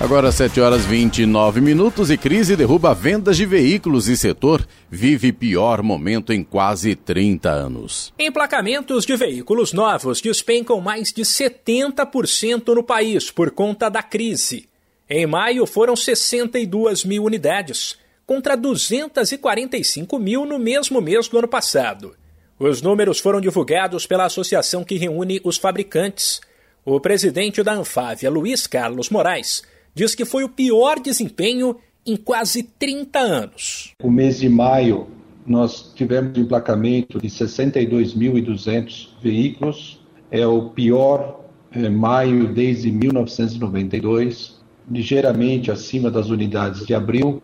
Agora 0.03 0.33
7 0.33 0.61
horas 0.61 0.85
29 0.85 1.61
minutos 1.61 2.11
e 2.11 2.19
crise 2.19 2.57
derruba 2.57 2.93
vendas 2.93 3.37
de 3.37 3.47
veículos 3.47 4.09
e 4.09 4.17
setor 4.17 4.67
vive 4.91 5.33
pior 5.33 5.81
momento 5.81 6.33
em 6.33 6.43
quase 6.43 6.97
30 6.97 7.49
anos. 7.49 8.13
Emplacamentos 8.19 9.07
de 9.07 9.15
veículos 9.15 9.73
novos 9.73 10.21
despencam 10.21 10.81
mais 10.81 11.13
de 11.13 11.23
70% 11.23 12.75
no 12.75 12.83
país 12.83 13.31
por 13.31 13.53
conta 13.53 13.89
da 13.89 14.03
crise. 14.03 14.69
Em 15.09 15.25
maio 15.25 15.65
foram 15.67 15.95
62 15.95 17.05
mil 17.05 17.23
unidades, 17.23 17.97
contra 18.27 18.57
245 18.57 20.19
mil 20.19 20.45
no 20.45 20.59
mesmo 20.59 21.01
mês 21.01 21.29
do 21.29 21.39
ano 21.39 21.47
passado. 21.47 22.17
Os 22.59 22.83
números 22.83 23.21
foram 23.21 23.41
divulgados 23.41 24.05
pela 24.05 24.25
associação 24.25 24.83
que 24.83 24.97
reúne 24.97 25.41
os 25.45 25.59
fabricantes. 25.59 26.41
O 26.85 26.99
presidente 26.99 27.63
da 27.63 27.75
Anfávia, 27.75 28.29
Luiz 28.29 28.67
Carlos 28.67 29.09
Moraes, 29.09 29.63
diz 29.95 30.15
que 30.15 30.25
foi 30.25 30.45
o 30.45 30.49
pior 30.49 30.99
desempenho 30.99 31.77
em 32.07 32.17
quase 32.17 32.63
30 32.63 33.19
anos. 33.19 33.93
O 34.03 34.11
mês 34.11 34.41
de 34.41 34.49
maio, 34.49 35.07
nós 35.47 35.93
tivemos 35.95 36.37
emplacamento 36.37 37.21
de 37.21 37.29
62.200 37.29 39.09
veículos, 39.23 40.01
é 40.31 40.47
o 40.47 40.71
pior 40.71 41.45
é, 41.71 41.89
maio 41.89 42.53
desde 42.53 42.91
1992, 42.91 44.61
ligeiramente 44.91 45.71
acima 45.71 46.11
das 46.11 46.29
unidades 46.29 46.87
de 46.87 46.95
abril, 46.95 47.43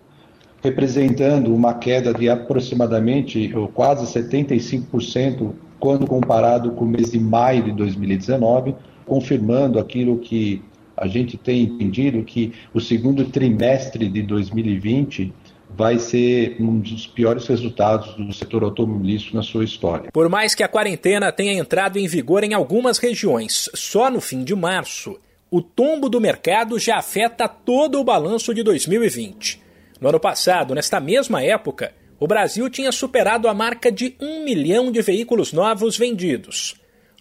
representando 0.63 1.55
uma 1.55 1.75
queda 1.75 2.13
de 2.13 2.29
aproximadamente 2.29 3.55
ou 3.55 3.69
quase 3.69 4.07
75% 4.07 5.53
quando 5.79 6.07
comparado 6.07 6.73
com 6.73 6.85
o 6.85 6.89
mês 6.89 7.13
de 7.13 7.21
maio 7.21 7.63
de 7.63 7.73
2019, 7.73 8.75
confirmando 9.07 9.79
aquilo 9.79 10.19
que 10.19 10.63
a 11.01 11.07
gente 11.07 11.37
tem 11.37 11.63
entendido 11.63 12.23
que 12.25 12.53
o 12.75 12.81
segundo 12.81 13.25
trimestre 13.27 14.09
de 14.09 14.23
2020 14.23 15.33
vai 15.71 15.99
ser 15.99 16.57
um 16.61 16.79
dos 16.79 17.07
piores 17.07 17.47
resultados 17.47 18.15
do 18.15 18.33
setor 18.33 18.65
automobilístico 18.65 19.37
na 19.37 19.43
sua 19.43 19.65
história. 19.65 20.11
Por 20.11 20.29
mais 20.29 20.55
que 20.55 20.63
a 20.63 20.69
quarentena 20.69 21.31
tenha 21.31 21.53
entrado 21.53 21.99
em 21.99 22.07
vigor 22.09 22.43
em 22.43 22.55
algumas 22.55 22.99
regiões 22.99 23.69
só 23.75 24.11
no 24.11 24.21
fim 24.21 24.43
de 24.43 24.55
março, 24.55 25.19
o 25.51 25.63
tombo 25.63 26.09
do 26.09 26.21
mercado 26.21 26.79
já 26.79 26.99
afeta 26.99 27.47
todo 27.47 28.01
o 28.01 28.05
balanço 28.05 28.53
de 28.53 28.63
2020. 28.63 29.61
No 30.01 30.09
ano 30.09 30.21
passado, 30.21 30.75
nesta 30.75 31.01
mesma 31.01 31.43
época, 31.43 31.93
o 32.19 32.27
Brasil 32.27 32.69
tinha 32.69 32.91
superado 32.91 33.47
a 33.47 33.55
marca 33.55 33.93
de 33.93 34.15
um 34.21 34.45
milhão 34.45 34.91
de 34.91 35.01
veículos 35.01 35.53
novos 35.53 35.97
vendidos. 35.97 36.75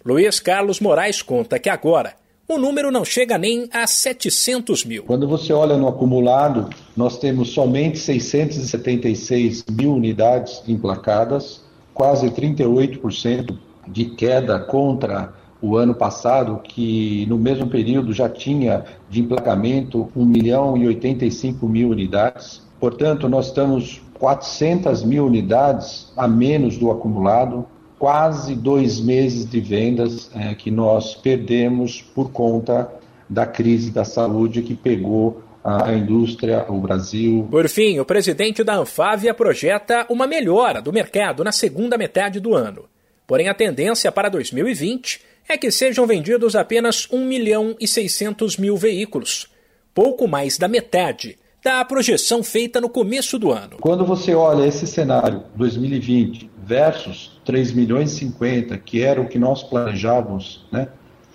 Luiz 0.04 0.40
Carlos 0.40 0.80
Moraes 0.80 1.22
conta 1.22 1.58
que 1.58 1.68
agora 1.68 2.14
o 2.48 2.56
número 2.56 2.90
não 2.90 3.04
chega 3.04 3.36
nem 3.36 3.68
a 3.70 3.86
700 3.86 4.86
mil. 4.86 5.02
Quando 5.04 5.28
você 5.28 5.52
olha 5.52 5.76
no 5.76 5.86
acumulado, 5.86 6.70
nós 6.96 7.18
temos 7.18 7.50
somente 7.50 7.98
676 7.98 9.66
mil 9.70 9.92
unidades 9.92 10.62
emplacadas, 10.66 11.60
quase 11.92 12.30
38% 12.30 13.54
de 13.86 14.06
queda 14.06 14.58
contra 14.58 15.34
o 15.60 15.76
ano 15.76 15.94
passado, 15.94 16.60
que 16.64 17.26
no 17.26 17.36
mesmo 17.36 17.68
período 17.68 18.14
já 18.14 18.30
tinha 18.30 18.84
de 19.10 19.20
emplacamento 19.20 20.10
1 20.16 20.24
milhão 20.24 20.76
e 20.76 20.86
85 20.86 21.68
mil 21.68 21.90
unidades. 21.90 22.62
Portanto, 22.80 23.28
nós 23.28 23.48
estamos 23.48 24.00
400 24.18 25.04
mil 25.04 25.26
unidades 25.26 26.10
a 26.16 26.26
menos 26.26 26.78
do 26.78 26.90
acumulado 26.90 27.66
quase 27.98 28.54
dois 28.54 29.00
meses 29.00 29.48
de 29.48 29.60
vendas 29.60 30.30
é, 30.34 30.54
que 30.54 30.70
nós 30.70 31.14
perdemos 31.14 32.00
por 32.00 32.30
conta 32.30 32.90
da 33.28 33.46
crise 33.46 33.90
da 33.90 34.04
saúde 34.04 34.62
que 34.62 34.74
pegou 34.74 35.42
a 35.62 35.92
indústria, 35.92 36.64
o 36.68 36.80
Brasil. 36.80 37.46
Por 37.50 37.68
fim, 37.68 37.98
o 37.98 38.04
presidente 38.04 38.64
da 38.64 38.76
Anfávia 38.76 39.34
projeta 39.34 40.06
uma 40.08 40.26
melhora 40.26 40.80
do 40.80 40.92
mercado 40.92 41.44
na 41.44 41.52
segunda 41.52 41.98
metade 41.98 42.40
do 42.40 42.54
ano. 42.54 42.84
Porém, 43.26 43.48
a 43.48 43.54
tendência 43.54 44.10
para 44.10 44.30
2020 44.30 45.20
é 45.46 45.58
que 45.58 45.70
sejam 45.70 46.06
vendidos 46.06 46.56
apenas 46.56 47.06
1 47.12 47.24
milhão 47.24 47.76
e 47.78 47.86
600 47.86 48.56
mil 48.56 48.76
veículos, 48.76 49.48
pouco 49.92 50.26
mais 50.26 50.56
da 50.56 50.68
metade 50.68 51.38
da 51.62 51.84
projeção 51.84 52.42
feita 52.42 52.80
no 52.80 52.88
começo 52.88 53.38
do 53.38 53.50
ano. 53.50 53.78
Quando 53.80 54.06
você 54.06 54.34
olha 54.34 54.66
esse 54.66 54.86
cenário 54.86 55.42
2020 55.56 56.48
versus 56.68 57.40
3 57.46 57.72
milhões 57.72 58.12
e 58.12 58.16
50, 58.16 58.76
que 58.76 59.00
era 59.00 59.18
o 59.18 59.26
que 59.26 59.38
nós 59.38 59.62
planejávamos, 59.62 60.66
né? 60.70 60.88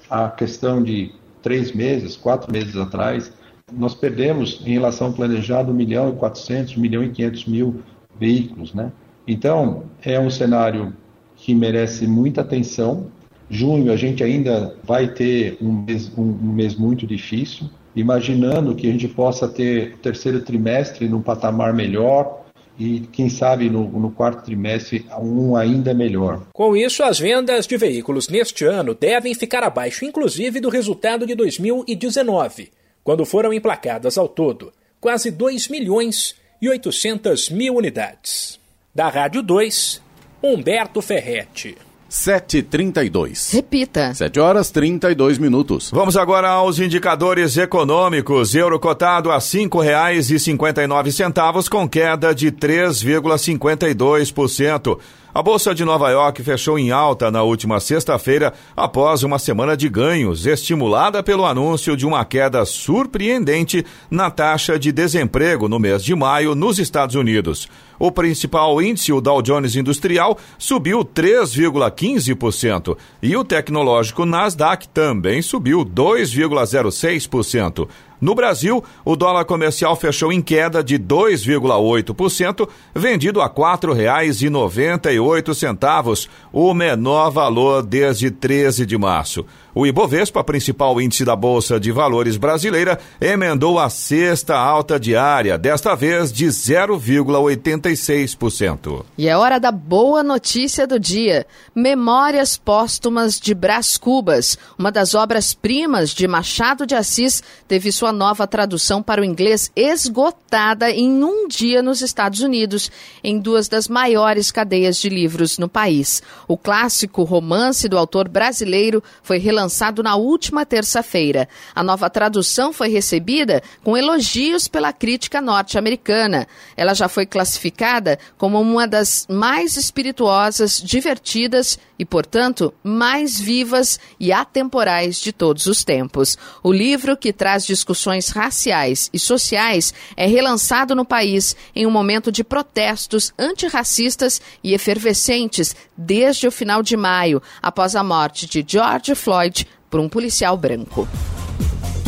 A 0.08 0.30
questão 0.30 0.84
de 0.84 1.12
três 1.42 1.72
meses, 1.74 2.16
quatro 2.16 2.52
meses 2.52 2.78
atrás, 2.78 3.34
nós 3.72 3.96
perdemos 3.96 4.62
em 4.64 4.74
relação 4.74 5.08
ao 5.08 5.14
planejado 5.14 5.72
1 5.72 5.76
milhão 5.76 6.10
e 6.10 6.12
400, 6.14 6.78
1 6.78 6.80
milhão 6.80 7.04
e 7.04 7.10
500 7.10 7.46
mil 7.46 7.82
veículos, 8.20 8.76
né? 8.76 8.92
Então, 9.28 9.86
é 10.04 10.20
um 10.20 10.30
cenário 10.30 10.94
que 11.36 11.56
merece 11.56 12.06
muita 12.06 12.42
atenção. 12.42 13.08
Junho 13.50 13.92
a 13.92 13.96
gente 13.96 14.24
ainda 14.24 14.76
vai 14.84 15.08
ter 15.08 15.58
um 15.60 15.72
mês, 15.72 16.12
um, 16.16 16.22
um 16.22 16.54
mês 16.54 16.76
muito 16.76 17.08
difícil, 17.08 17.68
imaginando 17.96 18.76
que 18.76 18.88
a 18.88 18.92
gente 18.92 19.08
possa 19.08 19.48
ter 19.48 19.96
o 19.96 19.98
terceiro 19.98 20.42
trimestre 20.42 21.10
num 21.10 21.22
patamar 21.22 21.74
melhor, 21.74 22.43
e 22.78 23.02
quem 23.12 23.30
sabe 23.30 23.70
no, 23.70 23.88
no, 23.88 24.12
quarto 24.12 24.44
trimestre 24.44 25.06
um 25.20 25.56
ainda 25.56 25.94
melhor. 25.94 26.48
Com 26.54 26.76
isso, 26.76 27.04
as 27.04 27.20
vendas 27.20 27.68
de 27.68 27.78
veículos 27.78 28.30
neste 28.30 28.66
ano 28.66 28.96
devem 28.96 29.34
ficar 29.34 29.64
abaixo, 29.64 30.06
inclusive, 30.06 30.60
do 30.60 30.70
resultado 30.70 31.26
de 31.26 31.36
2019, 31.36 32.72
quando 33.04 33.26
foram 33.26 33.54
emplacadas 33.54 34.18
ao 34.18 34.28
todo 34.28 34.72
quase 35.04 35.30
2 35.30 35.68
milhões 35.68 36.34
e 36.62 36.70
800 36.70 37.50
mil 37.50 37.76
unidades. 37.76 38.58
Da 38.96 39.10
Rádio 39.10 39.44
2, 39.44 40.02
Humberto 40.42 41.02
Ferretti. 41.02 41.76
7h32. 42.14 43.54
Repita. 43.54 44.14
7 44.14 44.40
horas 44.40 44.70
32 44.70 45.40
minutos. 45.40 45.90
Vamos 45.92 46.16
agora 46.16 46.48
aos 46.48 46.78
indicadores 46.78 47.58
econômicos. 47.58 48.54
Euro 48.54 48.80
cotado 48.80 49.32
a 49.32 49.40
cinco 49.40 49.82
reais 49.82 50.30
e 50.30 50.38
cinquenta 50.38 50.84
e 50.84 50.88
nove 50.88 51.12
centavos 51.12 51.68
com 51.68 51.90
queda 51.90 52.36
de 52.36 52.52
3,52%. 52.52 55.00
A 55.36 55.42
Bolsa 55.42 55.74
de 55.74 55.84
Nova 55.84 56.12
York 56.12 56.44
fechou 56.44 56.78
em 56.78 56.92
alta 56.92 57.32
na 57.32 57.42
última 57.42 57.80
sexta-feira 57.80 58.54
após 58.76 59.24
uma 59.24 59.40
semana 59.40 59.76
de 59.76 59.90
ganhos, 59.90 60.46
estimulada 60.46 61.24
pelo 61.24 61.44
anúncio 61.44 61.98
de 61.98 62.06
uma 62.06 62.24
queda 62.24 62.64
surpreendente 62.66 63.84
na 64.12 64.30
taxa 64.30 64.78
de 64.78 64.92
desemprego 64.92 65.68
no 65.68 65.80
mês 65.80 66.04
de 66.04 66.14
maio 66.14 66.54
nos 66.54 66.78
Estados 66.78 67.16
Unidos. 67.16 67.68
O 68.04 68.12
principal 68.12 68.80
índice, 68.82 69.14
o 69.14 69.22
Dow 69.22 69.42
Jones 69.42 69.78
Industrial, 69.78 70.38
subiu 70.58 71.06
3,15% 71.06 72.98
e 73.22 73.34
o 73.38 73.46
tecnológico 73.46 74.26
Nasdaq 74.26 74.90
também 74.90 75.42
subiu 75.42 75.86
2,06%. 75.86 77.88
No 78.20 78.36
Brasil, 78.36 78.84
o 79.06 79.16
dólar 79.16 79.46
comercial 79.46 79.96
fechou 79.96 80.34
em 80.34 80.42
queda 80.42 80.84
de 80.84 81.00
2,8%, 81.00 82.68
vendido 82.94 83.40
a 83.40 83.46
R$ 83.46 83.54
4,98, 83.54 86.28
o 86.52 86.74
menor 86.74 87.30
valor 87.30 87.84
desde 87.84 88.30
13 88.30 88.86
de 88.86 88.98
março. 88.98 89.46
O 89.76 89.88
Ibovespa, 89.88 90.44
principal 90.44 91.02
índice 91.02 91.26
da 91.26 91.36
Bolsa 91.36 91.80
de 91.80 91.92
Valores 91.92 92.38
brasileira, 92.38 93.00
emendou 93.20 93.80
a 93.80 93.90
sexta 93.90 94.56
alta 94.56 95.00
diária, 95.00 95.58
desta 95.58 95.96
vez 95.96 96.32
de 96.32 96.46
0,86%. 96.46 99.04
E 99.18 99.28
é 99.28 99.36
hora 99.36 99.60
da 99.60 99.72
boa 99.72 100.22
notícia 100.22 100.86
do 100.86 101.00
dia. 101.00 101.48
Memórias 101.74 102.56
Póstumas 102.56 103.40
de 103.40 103.56
Brás 103.56 103.98
Cubas, 103.98 104.60
uma 104.78 104.92
das 104.92 105.16
obras-primas 105.16 106.12
de 106.12 106.28
Machado 106.28 106.86
de 106.86 106.94
Assis, 106.94 107.42
teve 107.68 107.92
sua 107.92 108.12
nova 108.12 108.46
tradução 108.46 109.02
para 109.02 109.22
o 109.22 109.26
inglês 109.26 109.72
esgotada 109.76 110.92
em 110.92 111.24
um 111.24 111.48
dia 111.48 111.82
nos 111.82 112.04
Estados 112.04 112.42
Unidos, 112.42 112.92
em 113.24 113.40
duas 113.40 113.68
das 113.68 113.88
maiores 113.88 114.52
cadeias 114.52 114.98
de 114.98 115.10
livros 115.10 115.58
no 115.58 115.68
país. 115.68 116.22
O 116.48 116.56
clássico 116.56 117.24
romance 117.24 117.90
do 117.90 117.98
autor 117.98 118.30
brasileiro 118.30 119.02
foi 119.24 119.40
relançado 119.40 119.63
na 120.04 120.16
última 120.16 120.66
terça-feira. 120.66 121.48
A 121.74 121.84
nova 121.84 122.10
tradução 122.10 122.74
foi 122.74 122.90
recebida 122.90 123.62
com 123.84 123.98
elogios 123.98 124.68
pela 124.68 124.94
crítica 124.94 125.42
norte-americana. 125.42 126.48
Ela 126.76 126.94
já 126.94 127.08
foi 127.08 127.26
classificada 127.26 128.18
como 128.38 128.60
uma 128.60 128.88
das 128.88 129.26
mais 129.30 129.78
espirituosas, 129.78 130.82
divertidas 130.82 131.78
e, 131.98 132.06
portanto, 132.06 132.74
mais 132.84 133.40
vivas 133.40 134.00
e 134.20 134.32
atemporais 134.32 135.20
de 135.20 135.32
todos 135.32 135.68
os 135.68 135.84
tempos. 135.84 136.38
O 136.64 136.72
livro, 136.72 137.16
que 137.16 137.32
traz 137.32 137.66
discussões 137.66 138.30
raciais 138.30 139.10
e 139.14 139.20
sociais, 139.20 139.94
é 140.16 140.26
relançado 140.26 140.96
no 140.96 141.06
país 141.06 141.56
em 141.76 141.86
um 141.86 141.92
momento 141.92 142.32
de 142.32 142.44
protestos 142.44 143.34
antirracistas 143.38 144.42
e 144.64 144.74
efervescentes 144.74 145.76
desde 145.96 146.48
o 146.48 146.52
final 146.52 146.82
de 146.82 146.98
maio, 146.98 147.42
após 147.62 147.96
a 147.96 148.04
morte 148.04 148.48
de 148.48 148.66
George 148.68 149.16
Floyd 149.16 149.68
por 149.90 150.00
um 150.00 150.10
policial 150.10 150.58
branco. 150.58 151.08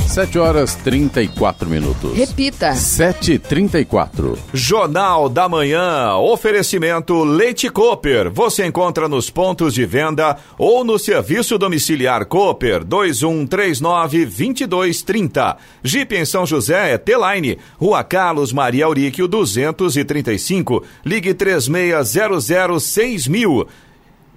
7 0.08 0.39
horas 0.39 0.74
34 0.76 1.70
minutos. 1.70 2.18
Repita. 2.18 2.72
7h34. 2.72 4.38
Jornal 4.54 5.28
da 5.28 5.50
Manhã. 5.50 6.15
Oferecimento 6.15 7.22
Leite 7.24 7.70
Cooper. 7.70 8.32
Você 8.32 8.65
encontra 8.65 9.10
nos 9.10 9.30
pontos 9.30 9.74
de 9.74 9.86
venda 9.86 10.38
ou 10.58 10.86
no 10.86 10.98
serviço 10.98 11.58
domiciliar 11.58 12.26
Cooper 12.26 12.86
2139-2230. 12.86 15.58
Jeep 15.84 16.15
em 16.15 16.24
São 16.24 16.46
José 16.46 16.94
é 16.94 16.98
T-Line. 16.98 17.58
Rua 17.78 18.02
Carlos 18.04 18.54
Maria 18.54 18.86
Auríquio 18.86 19.28
235. 19.28 20.82
Ligue 21.04 21.34
3600 21.34 22.84
6000. 22.84 23.68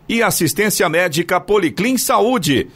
E 0.09 0.23
assistência 0.23 0.89
médica 0.89 1.39
Policlin 1.39 1.99
Saúde. 1.99 2.69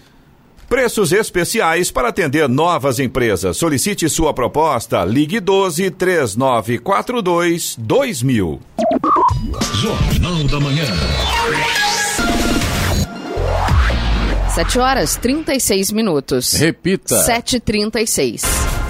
Preços 0.72 1.12
especiais 1.12 1.90
para 1.90 2.08
atender 2.08 2.48
novas 2.48 2.98
empresas. 2.98 3.58
Solicite 3.58 4.08
sua 4.08 4.32
proposta. 4.32 5.04
Ligue 5.04 5.38
12 5.38 5.90
3942 5.90 7.76
2000. 7.78 8.58
Jornal 9.74 10.44
da 10.44 10.60
Manhã. 10.60 10.86
7 14.54 14.78
horas 14.78 15.16
36 15.16 15.92
minutos. 15.92 16.54
Repita. 16.54 17.16
7h36. 17.16 18.81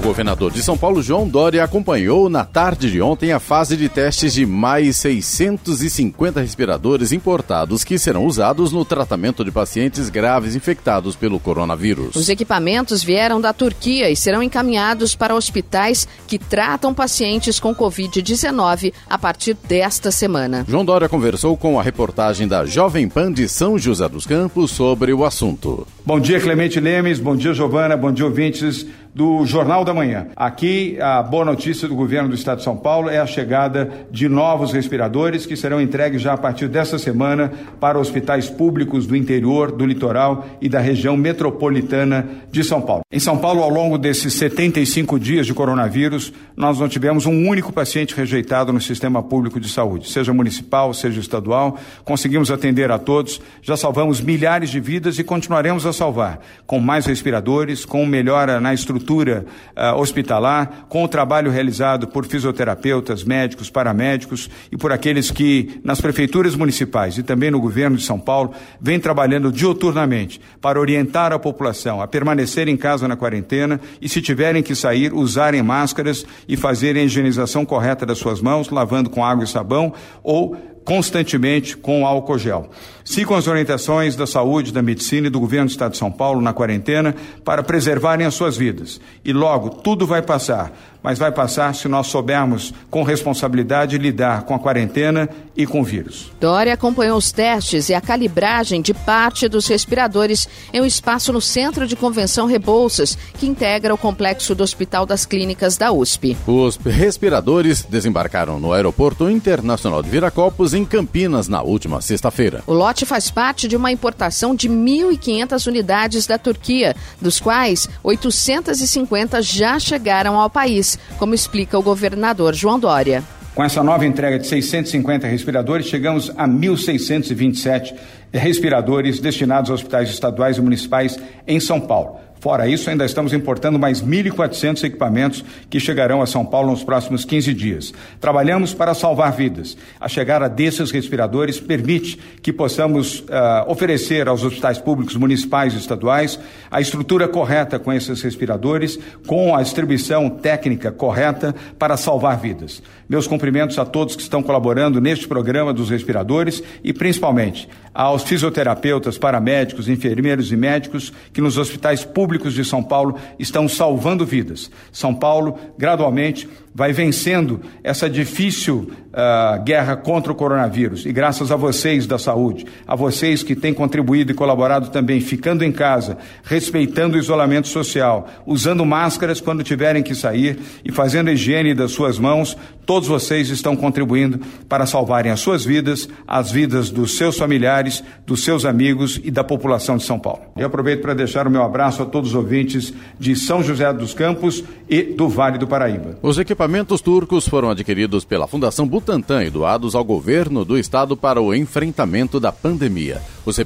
O 0.00 0.02
governador 0.02 0.50
de 0.50 0.62
São 0.62 0.78
Paulo, 0.78 1.02
João 1.02 1.28
Dória, 1.28 1.62
acompanhou 1.62 2.30
na 2.30 2.42
tarde 2.42 2.90
de 2.90 3.02
ontem 3.02 3.32
a 3.32 3.38
fase 3.38 3.76
de 3.76 3.86
testes 3.86 4.32
de 4.32 4.46
mais 4.46 4.96
650 4.96 6.40
respiradores 6.40 7.12
importados 7.12 7.84
que 7.84 7.98
serão 7.98 8.24
usados 8.24 8.72
no 8.72 8.82
tratamento 8.82 9.44
de 9.44 9.50
pacientes 9.50 10.08
graves 10.08 10.56
infectados 10.56 11.14
pelo 11.16 11.38
coronavírus. 11.38 12.16
Os 12.16 12.30
equipamentos 12.30 13.04
vieram 13.04 13.42
da 13.42 13.52
Turquia 13.52 14.08
e 14.08 14.16
serão 14.16 14.42
encaminhados 14.42 15.14
para 15.14 15.34
hospitais 15.34 16.08
que 16.26 16.38
tratam 16.38 16.94
pacientes 16.94 17.60
com 17.60 17.74
Covid-19 17.74 18.94
a 19.06 19.18
partir 19.18 19.54
desta 19.68 20.10
semana. 20.10 20.64
João 20.66 20.82
Dória 20.82 21.10
conversou 21.10 21.58
com 21.58 21.78
a 21.78 21.82
reportagem 21.82 22.48
da 22.48 22.64
Jovem 22.64 23.06
Pan 23.06 23.30
de 23.30 23.46
São 23.46 23.78
José 23.78 24.08
dos 24.08 24.24
Campos 24.24 24.70
sobre 24.70 25.12
o 25.12 25.26
assunto. 25.26 25.86
Bom 26.06 26.18
dia, 26.18 26.40
Clemente 26.40 26.80
Lemes. 26.80 27.20
Bom 27.20 27.36
dia, 27.36 27.52
Giovana. 27.52 27.98
Bom 27.98 28.10
dia, 28.10 28.24
ouvintes 28.24 28.86
do 29.14 29.44
Jornal 29.44 29.84
da 29.84 29.92
Manhã. 29.92 30.28
Aqui, 30.36 30.96
a 31.00 31.22
boa 31.22 31.44
notícia 31.44 31.88
do 31.88 31.96
governo 31.96 32.28
do 32.28 32.34
Estado 32.34 32.58
de 32.58 32.64
São 32.64 32.76
Paulo 32.76 33.08
é 33.08 33.18
a 33.18 33.26
chegada 33.26 33.90
de 34.10 34.28
novos 34.28 34.72
respiradores 34.72 35.44
que 35.44 35.56
serão 35.56 35.80
entregues 35.80 36.22
já 36.22 36.34
a 36.34 36.38
partir 36.38 36.68
desta 36.68 36.98
semana 36.98 37.52
para 37.80 37.98
hospitais 37.98 38.48
públicos 38.48 39.06
do 39.06 39.16
interior, 39.16 39.72
do 39.72 39.84
litoral 39.84 40.46
e 40.60 40.68
da 40.68 40.78
região 40.78 41.16
metropolitana 41.16 42.28
de 42.52 42.62
São 42.62 42.80
Paulo. 42.80 43.02
Em 43.10 43.18
São 43.18 43.36
Paulo, 43.36 43.62
ao 43.62 43.70
longo 43.70 43.98
desses 43.98 44.34
75 44.34 45.18
dias 45.18 45.46
de 45.46 45.54
coronavírus, 45.54 46.32
nós 46.56 46.78
não 46.78 46.88
tivemos 46.88 47.26
um 47.26 47.48
único 47.48 47.72
paciente 47.72 48.14
rejeitado 48.14 48.72
no 48.72 48.80
sistema 48.80 49.22
público 49.22 49.58
de 49.58 49.68
saúde, 49.68 50.08
seja 50.08 50.32
municipal, 50.32 50.94
seja 50.94 51.20
estadual. 51.20 51.76
Conseguimos 52.04 52.50
atender 52.50 52.92
a 52.92 52.98
todos, 52.98 53.40
já 53.60 53.76
salvamos 53.76 54.20
milhares 54.20 54.70
de 54.70 54.78
vidas 54.78 55.18
e 55.18 55.24
continuaremos 55.24 55.84
a 55.84 55.92
salvar, 55.92 56.38
com 56.66 56.78
mais 56.78 57.06
respiradores, 57.06 57.84
com 57.84 58.06
melhora 58.06 58.60
na 58.60 58.72
estrutura 58.72 58.99
estrutura 59.00 59.46
uh, 59.76 59.98
hospitalar, 59.98 60.86
com 60.88 61.02
o 61.02 61.08
trabalho 61.08 61.50
realizado 61.50 62.06
por 62.06 62.26
fisioterapeutas, 62.26 63.24
médicos, 63.24 63.70
paramédicos 63.70 64.50
e 64.70 64.76
por 64.76 64.92
aqueles 64.92 65.30
que, 65.30 65.80
nas 65.82 66.00
prefeituras 66.00 66.54
municipais 66.54 67.16
e 67.18 67.22
também 67.22 67.50
no 67.50 67.60
governo 67.60 67.96
de 67.96 68.04
São 68.04 68.20
Paulo, 68.20 68.52
vêm 68.80 69.00
trabalhando 69.00 69.50
diuturnamente 69.50 70.40
para 70.60 70.78
orientar 70.78 71.32
a 71.32 71.38
população 71.38 72.00
a 72.00 72.06
permanecer 72.06 72.68
em 72.68 72.76
casa 72.76 73.08
na 73.08 73.16
quarentena 73.16 73.80
e, 74.00 74.08
se 74.08 74.20
tiverem 74.20 74.62
que 74.62 74.74
sair, 74.74 75.12
usarem 75.12 75.62
máscaras 75.62 76.26
e 76.46 76.56
fazerem 76.56 77.02
a 77.02 77.06
higienização 77.06 77.64
correta 77.64 78.04
das 78.04 78.18
suas 78.18 78.40
mãos, 78.40 78.68
lavando 78.70 79.08
com 79.08 79.24
água 79.24 79.44
e 79.44 79.48
sabão 79.48 79.92
ou 80.22 80.56
constantemente 80.84 81.76
com 81.76 82.06
álcool 82.06 82.38
gel. 82.38 82.70
Sigam 83.10 83.36
as 83.36 83.48
orientações 83.48 84.14
da 84.14 84.24
saúde, 84.24 84.72
da 84.72 84.80
medicina 84.80 85.26
e 85.26 85.30
do 85.30 85.40
governo 85.40 85.66
do 85.66 85.72
Estado 85.72 85.90
de 85.90 85.98
São 85.98 86.12
Paulo 86.12 86.40
na 86.40 86.52
quarentena 86.52 87.12
para 87.44 87.60
preservarem 87.60 88.24
as 88.24 88.34
suas 88.34 88.56
vidas. 88.56 89.00
E 89.24 89.32
logo 89.32 89.68
tudo 89.68 90.06
vai 90.06 90.22
passar, 90.22 90.72
mas 91.02 91.18
vai 91.18 91.32
passar 91.32 91.74
se 91.74 91.88
nós 91.88 92.06
soubermos 92.06 92.72
com 92.88 93.02
responsabilidade 93.02 93.98
lidar 93.98 94.42
com 94.42 94.54
a 94.54 94.60
quarentena 94.60 95.28
e 95.56 95.66
com 95.66 95.80
o 95.80 95.84
vírus. 95.84 96.30
Dória 96.40 96.72
acompanhou 96.72 97.18
os 97.18 97.32
testes 97.32 97.88
e 97.88 97.94
a 97.94 98.00
calibragem 98.00 98.80
de 98.80 98.94
parte 98.94 99.48
dos 99.48 99.66
respiradores 99.66 100.48
em 100.72 100.80
um 100.80 100.86
espaço 100.86 101.32
no 101.32 101.40
Centro 101.40 101.86
de 101.86 101.96
Convenção 101.96 102.46
Rebouças, 102.46 103.18
que 103.38 103.46
integra 103.46 103.92
o 103.92 103.98
complexo 103.98 104.54
do 104.54 104.62
Hospital 104.62 105.04
das 105.04 105.26
Clínicas 105.26 105.76
da 105.76 105.90
USP. 105.92 106.36
Os 106.46 106.76
respiradores 106.76 107.82
desembarcaram 107.82 108.60
no 108.60 108.72
Aeroporto 108.72 109.28
Internacional 109.28 110.02
de 110.02 110.10
Viracopos, 110.10 110.74
em 110.74 110.84
Campinas, 110.84 111.48
na 111.48 111.62
última 111.62 112.00
sexta-feira. 112.00 112.62
O 112.66 112.72
lote 112.72 112.99
faz 113.04 113.30
parte 113.30 113.66
de 113.66 113.76
uma 113.76 113.92
importação 113.92 114.54
de 114.54 114.68
1.500 114.68 115.66
unidades 115.66 116.26
da 116.26 116.38
Turquia, 116.38 116.94
dos 117.20 117.40
quais 117.40 117.88
850 118.02 119.42
já 119.42 119.78
chegaram 119.78 120.38
ao 120.38 120.50
país, 120.50 120.98
como 121.18 121.34
explica 121.34 121.78
o 121.78 121.82
governador 121.82 122.54
João 122.54 122.78
Dória. 122.78 123.22
Com 123.54 123.64
essa 123.64 123.82
nova 123.82 124.06
entrega 124.06 124.38
de 124.38 124.46
650 124.46 125.26
respiradores, 125.26 125.86
chegamos 125.86 126.30
a 126.36 126.46
1.627 126.46 127.94
respiradores 128.32 129.18
destinados 129.18 129.70
aos 129.70 129.80
hospitais 129.80 130.08
estaduais 130.08 130.56
e 130.56 130.60
municipais 130.60 131.18
em 131.46 131.58
São 131.58 131.80
Paulo. 131.80 132.20
Fora 132.40 132.66
isso, 132.66 132.88
ainda 132.88 133.04
estamos 133.04 133.34
importando 133.34 133.78
mais 133.78 134.02
1.400 134.02 134.82
equipamentos 134.84 135.44
que 135.68 135.78
chegarão 135.78 136.22
a 136.22 136.26
São 136.26 136.42
Paulo 136.42 136.70
nos 136.70 136.82
próximos 136.82 137.22
15 137.22 137.52
dias. 137.52 137.92
Trabalhamos 138.18 138.72
para 138.72 138.94
salvar 138.94 139.32
vidas. 139.32 139.76
A 140.00 140.08
chegada 140.08 140.48
desses 140.48 140.90
respiradores 140.90 141.60
permite 141.60 142.18
que 142.40 142.50
possamos 142.50 143.20
uh, 143.20 143.68
oferecer 143.68 144.26
aos 144.26 144.42
hospitais 144.42 144.78
públicos 144.78 145.16
municipais 145.16 145.74
e 145.74 145.76
estaduais 145.76 146.40
a 146.70 146.80
estrutura 146.80 147.28
correta 147.28 147.78
com 147.78 147.92
esses 147.92 148.22
respiradores, 148.22 148.98
com 149.26 149.54
a 149.54 149.62
distribuição 149.62 150.30
técnica 150.30 150.90
correta 150.90 151.54
para 151.78 151.98
salvar 151.98 152.40
vidas. 152.40 152.82
Meus 153.06 153.26
cumprimentos 153.26 153.78
a 153.78 153.84
todos 153.84 154.16
que 154.16 154.22
estão 154.22 154.42
colaborando 154.42 154.98
neste 154.98 155.28
programa 155.28 155.74
dos 155.74 155.90
respiradores 155.90 156.62
e 156.82 156.94
principalmente 156.94 157.68
aos 157.92 158.22
fisioterapeutas, 158.22 159.18
paramédicos, 159.18 159.88
enfermeiros 159.88 160.52
e 160.52 160.56
médicos 160.56 161.12
que 161.32 161.40
nos 161.40 161.58
hospitais 161.58 162.04
públicos 162.04 162.29
de 162.38 162.64
São 162.64 162.82
Paulo 162.82 163.16
estão 163.38 163.68
salvando 163.68 164.24
vidas. 164.24 164.70
São 164.92 165.14
Paulo, 165.14 165.58
gradualmente, 165.76 166.48
vai 166.74 166.92
vencendo 166.92 167.60
essa 167.82 168.08
difícil 168.08 168.90
uh, 169.10 169.62
guerra 169.64 169.96
contra 169.96 170.32
o 170.32 170.34
coronavírus. 170.34 171.04
E 171.04 171.12
graças 171.12 171.50
a 171.50 171.56
vocês 171.56 172.06
da 172.06 172.18
saúde, 172.18 172.64
a 172.86 172.94
vocês 172.94 173.42
que 173.42 173.56
têm 173.56 173.74
contribuído 173.74 174.30
e 174.30 174.34
colaborado 174.34 174.90
também, 174.90 175.20
ficando 175.20 175.64
em 175.64 175.72
casa, 175.72 176.18
respeitando 176.44 177.16
o 177.16 177.18
isolamento 177.18 177.68
social, 177.68 178.28
usando 178.46 178.84
máscaras 178.84 179.40
quando 179.40 179.64
tiverem 179.64 180.02
que 180.02 180.14
sair 180.14 180.58
e 180.84 180.92
fazendo 180.92 181.30
higiene 181.30 181.74
das 181.74 181.90
suas 181.90 182.18
mãos, 182.18 182.56
todos 182.90 183.08
vocês 183.08 183.48
estão 183.50 183.76
contribuindo 183.76 184.40
para 184.68 184.84
salvarem 184.84 185.30
as 185.30 185.38
suas 185.38 185.64
vidas, 185.64 186.08
as 186.26 186.50
vidas 186.50 186.90
dos 186.90 187.16
seus 187.16 187.38
familiares, 187.38 188.02
dos 188.26 188.42
seus 188.42 188.64
amigos 188.64 189.20
e 189.22 189.30
da 189.30 189.44
população 189.44 189.96
de 189.96 190.02
São 190.02 190.18
Paulo. 190.18 190.40
Eu 190.56 190.66
aproveito 190.66 191.00
para 191.00 191.14
deixar 191.14 191.46
o 191.46 191.50
meu 191.52 191.62
abraço 191.62 192.02
a 192.02 192.04
todos 192.04 192.30
os 192.30 192.34
ouvintes 192.34 192.92
de 193.16 193.36
São 193.36 193.62
José 193.62 193.92
dos 193.92 194.12
Campos 194.12 194.64
e 194.88 195.04
do 195.04 195.28
Vale 195.28 195.56
do 195.56 195.68
Paraíba. 195.68 196.18
Os 196.20 196.36
equipamentos 196.36 197.00
turcos 197.00 197.46
foram 197.46 197.70
adquiridos 197.70 198.24
pela 198.24 198.48
Fundação 198.48 198.88
Butantan 198.88 199.44
e 199.44 199.50
doados 199.50 199.94
ao 199.94 200.02
governo 200.02 200.64
do 200.64 200.76
estado 200.76 201.16
para 201.16 201.40
o 201.40 201.54
enfrentamento 201.54 202.40
da 202.40 202.50
pandemia. 202.50 203.22
Os 203.46 203.56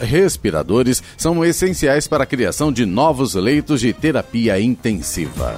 respiradores 0.00 1.04
são 1.16 1.44
essenciais 1.44 2.08
para 2.08 2.24
a 2.24 2.26
criação 2.26 2.72
de 2.72 2.84
novos 2.84 3.36
leitos 3.36 3.80
de 3.80 3.92
terapia 3.92 4.60
intensiva. 4.60 5.56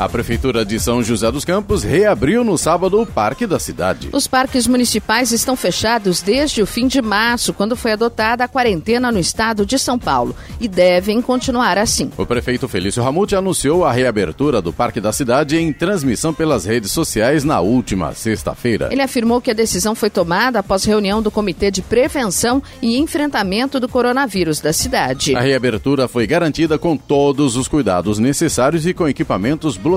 A 0.00 0.08
Prefeitura 0.08 0.64
de 0.64 0.80
São 0.80 1.02
José 1.02 1.30
dos 1.30 1.44
Campos 1.44 1.84
reabriu 1.84 2.42
no 2.42 2.56
sábado 2.56 3.02
o 3.02 3.04
Parque 3.04 3.46
da 3.46 3.58
Cidade. 3.58 4.08
Os 4.14 4.26
parques 4.26 4.66
municipais 4.66 5.30
estão 5.30 5.54
fechados 5.54 6.22
desde 6.22 6.62
o 6.62 6.66
fim 6.66 6.86
de 6.86 7.02
março, 7.02 7.52
quando 7.52 7.76
foi 7.76 7.92
adotada 7.92 8.42
a 8.42 8.48
quarentena 8.48 9.12
no 9.12 9.18
estado 9.18 9.66
de 9.66 9.78
São 9.78 9.98
Paulo, 9.98 10.34
e 10.58 10.66
devem 10.66 11.20
continuar 11.20 11.76
assim. 11.76 12.10
O 12.16 12.24
prefeito 12.24 12.66
Felício 12.66 13.02
Ramute 13.02 13.36
anunciou 13.36 13.84
a 13.84 13.92
reabertura 13.92 14.62
do 14.62 14.72
Parque 14.72 15.02
da 15.02 15.12
Cidade 15.12 15.58
em 15.58 15.70
transmissão 15.70 16.32
pelas 16.32 16.64
redes 16.64 16.92
sociais 16.92 17.44
na 17.44 17.60
última 17.60 18.14
sexta-feira. 18.14 18.88
Ele 18.90 19.02
afirmou 19.02 19.38
que 19.38 19.50
a 19.50 19.54
decisão 19.54 19.94
foi 19.94 20.08
tomada 20.08 20.60
após 20.60 20.82
reunião 20.82 21.20
do 21.20 21.30
Comitê 21.30 21.70
de 21.70 21.82
Prevenção 21.82 22.62
e 22.80 22.96
Enfrentamento 22.96 23.78
do 23.78 23.86
Coronavírus 23.86 24.60
da 24.60 24.72
cidade. 24.72 25.36
A 25.36 25.42
reabertura 25.42 26.08
foi 26.08 26.26
garantida 26.26 26.78
com 26.78 26.96
todos 26.96 27.54
os 27.54 27.68
cuidados 27.68 28.18
necessários 28.18 28.86
e 28.86 28.94
com 28.94 29.06
equipamentos 29.06 29.76
bloqueados 29.76 29.89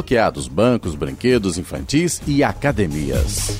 bancos, 0.49 0.95
brinquedos 0.95 1.57
infantis 1.57 2.21
e 2.25 2.43
academias. 2.43 3.57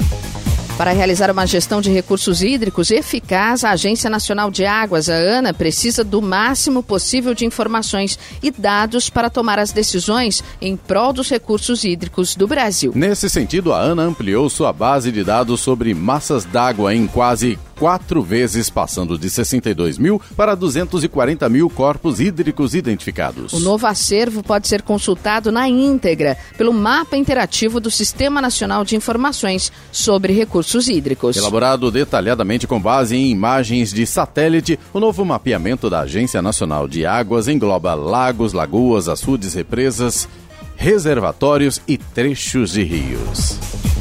Para 0.77 0.91
realizar 0.91 1.29
uma 1.29 1.45
gestão 1.45 1.79
de 1.79 1.91
recursos 1.91 2.41
hídricos 2.41 2.89
eficaz, 2.89 3.63
a 3.63 3.71
Agência 3.71 4.09
Nacional 4.09 4.49
de 4.49 4.65
Águas, 4.65 5.07
a 5.07 5.13
ANA, 5.13 5.53
precisa 5.53 6.03
do 6.03 6.19
máximo 6.19 6.81
possível 6.81 7.35
de 7.35 7.45
informações 7.45 8.17
e 8.41 8.49
dados 8.49 9.07
para 9.07 9.29
tomar 9.29 9.59
as 9.59 9.71
decisões 9.71 10.43
em 10.59 10.75
prol 10.75 11.13
dos 11.13 11.29
recursos 11.29 11.83
hídricos 11.83 12.35
do 12.35 12.47
Brasil. 12.47 12.91
Nesse 12.95 13.29
sentido, 13.29 13.71
a 13.71 13.79
ANA 13.79 14.01
ampliou 14.01 14.49
sua 14.49 14.73
base 14.73 15.11
de 15.11 15.23
dados 15.23 15.61
sobre 15.61 15.93
massas 15.93 16.43
d'água 16.43 16.93
em 16.93 17.05
quase 17.05 17.59
quatro 17.83 18.23
vezes, 18.23 18.69
passando 18.69 19.19
de 19.19 19.29
62 19.29 19.97
mil 19.97 20.21
para 20.37 20.55
240 20.55 21.49
mil 21.49 21.69
corpos 21.69 22.21
hídricos 22.21 22.73
identificados. 22.73 23.51
O 23.51 23.59
novo 23.59 23.85
acervo 23.85 24.41
pode 24.41 24.69
ser 24.69 24.83
consultado 24.83 25.51
na 25.51 25.67
íntegra 25.67 26.37
pelo 26.57 26.71
mapa 26.71 27.17
interativo 27.17 27.81
do 27.81 27.91
Sistema 27.91 28.41
Nacional 28.41 28.85
de 28.85 28.95
Informações 28.95 29.69
sobre 29.91 30.31
Recursos 30.31 30.87
Hídricos. 30.87 31.35
Elaborado 31.35 31.91
detalhadamente 31.91 32.65
com 32.65 32.79
base 32.79 33.17
em 33.17 33.29
imagens 33.29 33.91
de 33.91 34.05
satélite, 34.07 34.79
o 34.93 34.99
novo 35.01 35.25
mapeamento 35.25 35.89
da 35.89 35.99
Agência 35.99 36.41
Nacional 36.41 36.87
de 36.87 37.05
Águas 37.05 37.49
engloba 37.49 37.93
lagos, 37.95 38.53
lagoas, 38.53 39.09
açudes, 39.09 39.55
represas, 39.55 40.29
reservatórios 40.77 41.81
e 41.85 41.97
trechos 41.97 42.71
de 42.71 42.83
rios. 42.83 43.92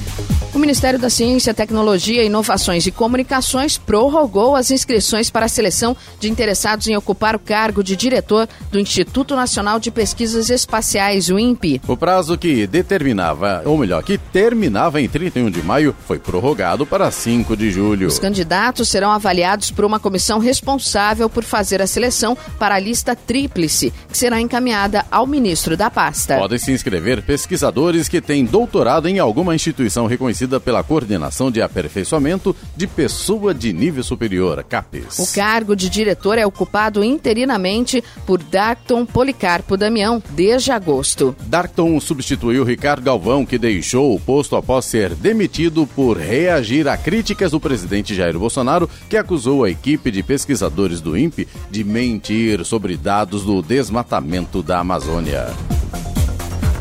Ministério 0.62 0.96
da 0.96 1.10
Ciência, 1.10 1.52
Tecnologia, 1.52 2.22
Inovações 2.22 2.86
e 2.86 2.92
Comunicações 2.92 3.76
prorrogou 3.76 4.54
as 4.54 4.70
inscrições 4.70 5.28
para 5.28 5.46
a 5.46 5.48
seleção 5.48 5.96
de 6.20 6.30
interessados 6.30 6.86
em 6.86 6.96
ocupar 6.96 7.34
o 7.34 7.38
cargo 7.40 7.82
de 7.82 7.96
diretor 7.96 8.48
do 8.70 8.78
Instituto 8.78 9.34
Nacional 9.34 9.80
de 9.80 9.90
Pesquisas 9.90 10.50
Espaciais, 10.50 11.30
o 11.30 11.36
INPE. 11.36 11.80
O 11.88 11.96
prazo 11.96 12.38
que 12.38 12.64
determinava, 12.68 13.62
ou 13.64 13.76
melhor, 13.76 14.04
que 14.04 14.16
terminava 14.16 15.00
em 15.00 15.08
31 15.08 15.50
de 15.50 15.60
maio, 15.64 15.96
foi 16.06 16.20
prorrogado 16.20 16.86
para 16.86 17.10
5 17.10 17.56
de 17.56 17.72
julho. 17.72 18.06
Os 18.06 18.20
candidatos 18.20 18.88
serão 18.88 19.10
avaliados 19.10 19.72
por 19.72 19.84
uma 19.84 19.98
comissão 19.98 20.38
responsável 20.38 21.28
por 21.28 21.42
fazer 21.42 21.82
a 21.82 21.88
seleção 21.88 22.38
para 22.56 22.76
a 22.76 22.78
lista 22.78 23.16
tríplice, 23.16 23.92
que 24.08 24.16
será 24.16 24.40
encaminhada 24.40 25.04
ao 25.10 25.26
ministro 25.26 25.76
da 25.76 25.90
pasta. 25.90 26.38
Podem 26.38 26.58
se 26.58 26.70
inscrever 26.70 27.20
pesquisadores 27.20 28.06
que 28.06 28.20
têm 28.20 28.44
doutorado 28.44 29.08
em 29.08 29.18
alguma 29.18 29.56
instituição 29.56 30.06
reconhecida 30.06 30.51
pela 30.60 30.82
Coordenação 30.82 31.50
de 31.50 31.60
Aperfeiçoamento 31.60 32.54
de 32.76 32.86
Pessoa 32.86 33.52
de 33.54 33.72
Nível 33.72 34.02
Superior, 34.02 34.62
CAPES. 34.64 35.18
O 35.18 35.34
cargo 35.34 35.74
de 35.74 35.88
diretor 35.88 36.38
é 36.38 36.46
ocupado 36.46 37.02
interinamente 37.04 38.02
por 38.26 38.42
Darton 38.42 39.04
Policarpo 39.04 39.76
Damião 39.76 40.22
desde 40.30 40.72
agosto. 40.72 41.34
Darton 41.46 41.98
substituiu 42.00 42.64
Ricardo 42.64 43.02
Galvão, 43.02 43.44
que 43.44 43.58
deixou 43.58 44.14
o 44.14 44.20
posto 44.20 44.56
após 44.56 44.84
ser 44.84 45.14
demitido 45.14 45.86
por 45.86 46.16
reagir 46.16 46.88
a 46.88 46.96
críticas 46.96 47.52
do 47.52 47.60
presidente 47.60 48.14
Jair 48.14 48.38
Bolsonaro, 48.38 48.88
que 49.08 49.16
acusou 49.16 49.64
a 49.64 49.70
equipe 49.70 50.10
de 50.10 50.22
pesquisadores 50.22 51.00
do 51.00 51.16
INPE 51.16 51.48
de 51.70 51.84
mentir 51.84 52.64
sobre 52.64 52.96
dados 52.96 53.44
do 53.44 53.62
desmatamento 53.62 54.62
da 54.62 54.78
Amazônia. 54.78 55.81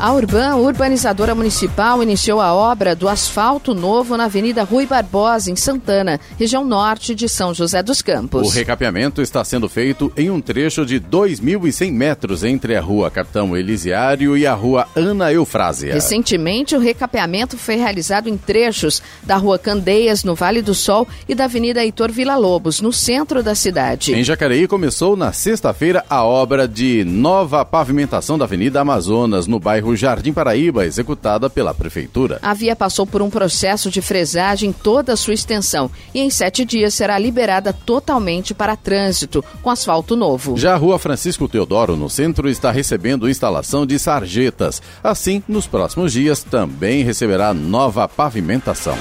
A 0.02 0.12
Urban, 0.12 0.56
urbanizadora 0.56 1.32
municipal, 1.32 2.02
iniciou 2.02 2.40
a 2.40 2.52
obra 2.52 2.92
do 2.92 3.08
asfalto 3.08 3.72
novo 3.72 4.16
na 4.16 4.24
Avenida 4.24 4.64
Rui 4.64 4.84
Barbosa, 4.84 5.48
em 5.48 5.54
Santana, 5.54 6.18
região 6.36 6.64
norte 6.64 7.14
de 7.14 7.28
São 7.28 7.54
José 7.54 7.84
dos 7.84 8.02
Campos. 8.02 8.48
O 8.48 8.50
recapeamento 8.50 9.22
está 9.22 9.44
sendo 9.44 9.68
feito 9.68 10.12
em 10.16 10.28
um 10.28 10.40
trecho 10.40 10.84
de 10.84 10.98
2.100 10.98 11.92
metros 11.92 12.42
entre 12.42 12.74
a 12.74 12.80
Rua 12.80 13.12
Capitão 13.12 13.56
Elisiário 13.56 14.36
e 14.36 14.44
a 14.44 14.52
Rua 14.54 14.88
Ana 14.96 15.32
Eufrásia. 15.32 15.94
Recentemente, 15.94 16.74
o 16.74 16.80
recapeamento 16.80 17.56
foi 17.56 17.76
realizado 17.76 18.28
em 18.28 18.36
trechos 18.36 19.00
da 19.22 19.36
Rua 19.36 19.56
Candeias, 19.56 20.24
no 20.24 20.34
Vale 20.34 20.62
do 20.62 20.74
Sol, 20.74 21.06
e 21.28 21.34
da 21.36 21.44
Avenida 21.44 21.80
Heitor 21.80 22.10
Vila 22.10 22.34
Lobos, 22.34 22.80
no 22.80 22.92
centro 22.92 23.40
da 23.40 23.54
cidade. 23.54 24.12
Em 24.14 24.24
Jacareí, 24.24 24.66
começou 24.66 25.14
na 25.14 25.32
sexta-feira 25.32 26.04
a 26.10 26.24
obra 26.24 26.66
de 26.66 27.04
nova 27.04 27.64
pavimentação 27.64 28.36
da 28.36 28.46
Avenida 28.46 28.80
Amazonas, 28.80 29.46
no 29.46 29.60
bairro 29.60 29.91
Jardim 29.96 30.32
Paraíba, 30.32 30.84
executada 30.84 31.48
pela 31.48 31.74
Prefeitura. 31.74 32.38
A 32.42 32.54
via 32.54 32.74
passou 32.74 33.06
por 33.06 33.22
um 33.22 33.30
processo 33.30 33.90
de 33.90 34.00
fresagem 34.00 34.70
em 34.70 34.72
toda 34.72 35.12
a 35.12 35.16
sua 35.16 35.34
extensão 35.34 35.90
e 36.14 36.20
em 36.20 36.30
sete 36.30 36.64
dias 36.64 36.94
será 36.94 37.18
liberada 37.18 37.72
totalmente 37.72 38.54
para 38.54 38.76
trânsito, 38.76 39.44
com 39.62 39.70
asfalto 39.70 40.16
novo. 40.16 40.56
Já 40.56 40.74
a 40.74 40.76
Rua 40.76 40.98
Francisco 40.98 41.48
Teodoro, 41.48 41.96
no 41.96 42.08
centro, 42.08 42.48
está 42.48 42.70
recebendo 42.70 43.28
instalação 43.28 43.86
de 43.86 43.98
sarjetas. 43.98 44.82
Assim, 45.02 45.42
nos 45.48 45.66
próximos 45.66 46.12
dias, 46.12 46.42
também 46.42 47.02
receberá 47.02 47.52
nova 47.52 48.08
pavimentação. 48.08 48.96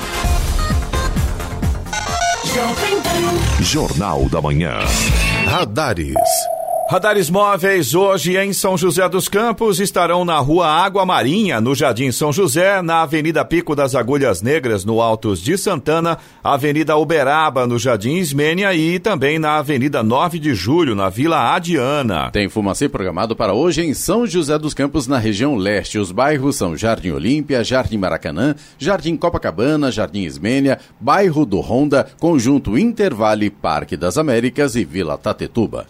Jornal 3.62 4.28
da 4.28 4.42
Manhã. 4.42 4.80
Radares. 5.46 6.16
Radares 6.92 7.30
móveis 7.30 7.96
hoje 7.96 8.36
em 8.36 8.52
São 8.52 8.78
José 8.78 9.08
dos 9.08 9.30
Campos 9.30 9.80
estarão 9.80 10.26
na 10.26 10.38
Rua 10.40 10.68
Água 10.68 11.06
Marinha, 11.06 11.62
no 11.62 11.74
Jardim 11.74 12.12
São 12.12 12.34
José, 12.34 12.82
na 12.82 13.04
Avenida 13.04 13.46
Pico 13.46 13.74
das 13.74 13.96
Agulhas 13.96 14.42
Negras, 14.42 14.84
no 14.84 15.00
Altos 15.00 15.42
de 15.42 15.58
Santana, 15.58 16.18
Avenida 16.44 16.98
Uberaba, 16.98 17.66
no 17.66 17.80
Jardim 17.80 18.16
Ismênia 18.16 18.74
e 18.76 19.00
também 19.00 19.40
na 19.40 19.56
Avenida 19.56 20.04
9 20.04 20.38
de 20.38 20.54
Julho, 20.54 20.94
na 20.94 21.08
Vila 21.08 21.56
Adiana. 21.56 22.30
Tem 22.30 22.50
fumacê 22.50 22.90
programado 22.90 23.38
para 23.38 23.54
hoje 23.54 23.86
em 23.86 23.94
São 23.94 24.28
José 24.28 24.60
dos 24.60 24.74
Campos, 24.74 25.08
na 25.08 25.18
região 25.18 25.56
leste. 25.56 25.98
Os 25.98 26.12
bairros 26.12 26.58
são 26.58 26.76
Jardim 26.76 27.12
Olímpia, 27.12 27.64
Jardim 27.64 28.00
Maracanã, 28.00 28.54
Jardim 28.78 29.16
Copacabana, 29.16 29.94
Jardim 29.94 30.24
Ismênia, 30.24 30.78
Bairro 31.00 31.46
do 31.46 31.62
Honda, 31.62 32.06
Conjunto 32.20 32.78
Intervale, 32.78 33.50
Parque 33.50 33.96
das 33.96 34.18
Américas 34.18 34.76
e 34.76 34.84
Vila 34.84 35.18
Tatetuba. 35.18 35.88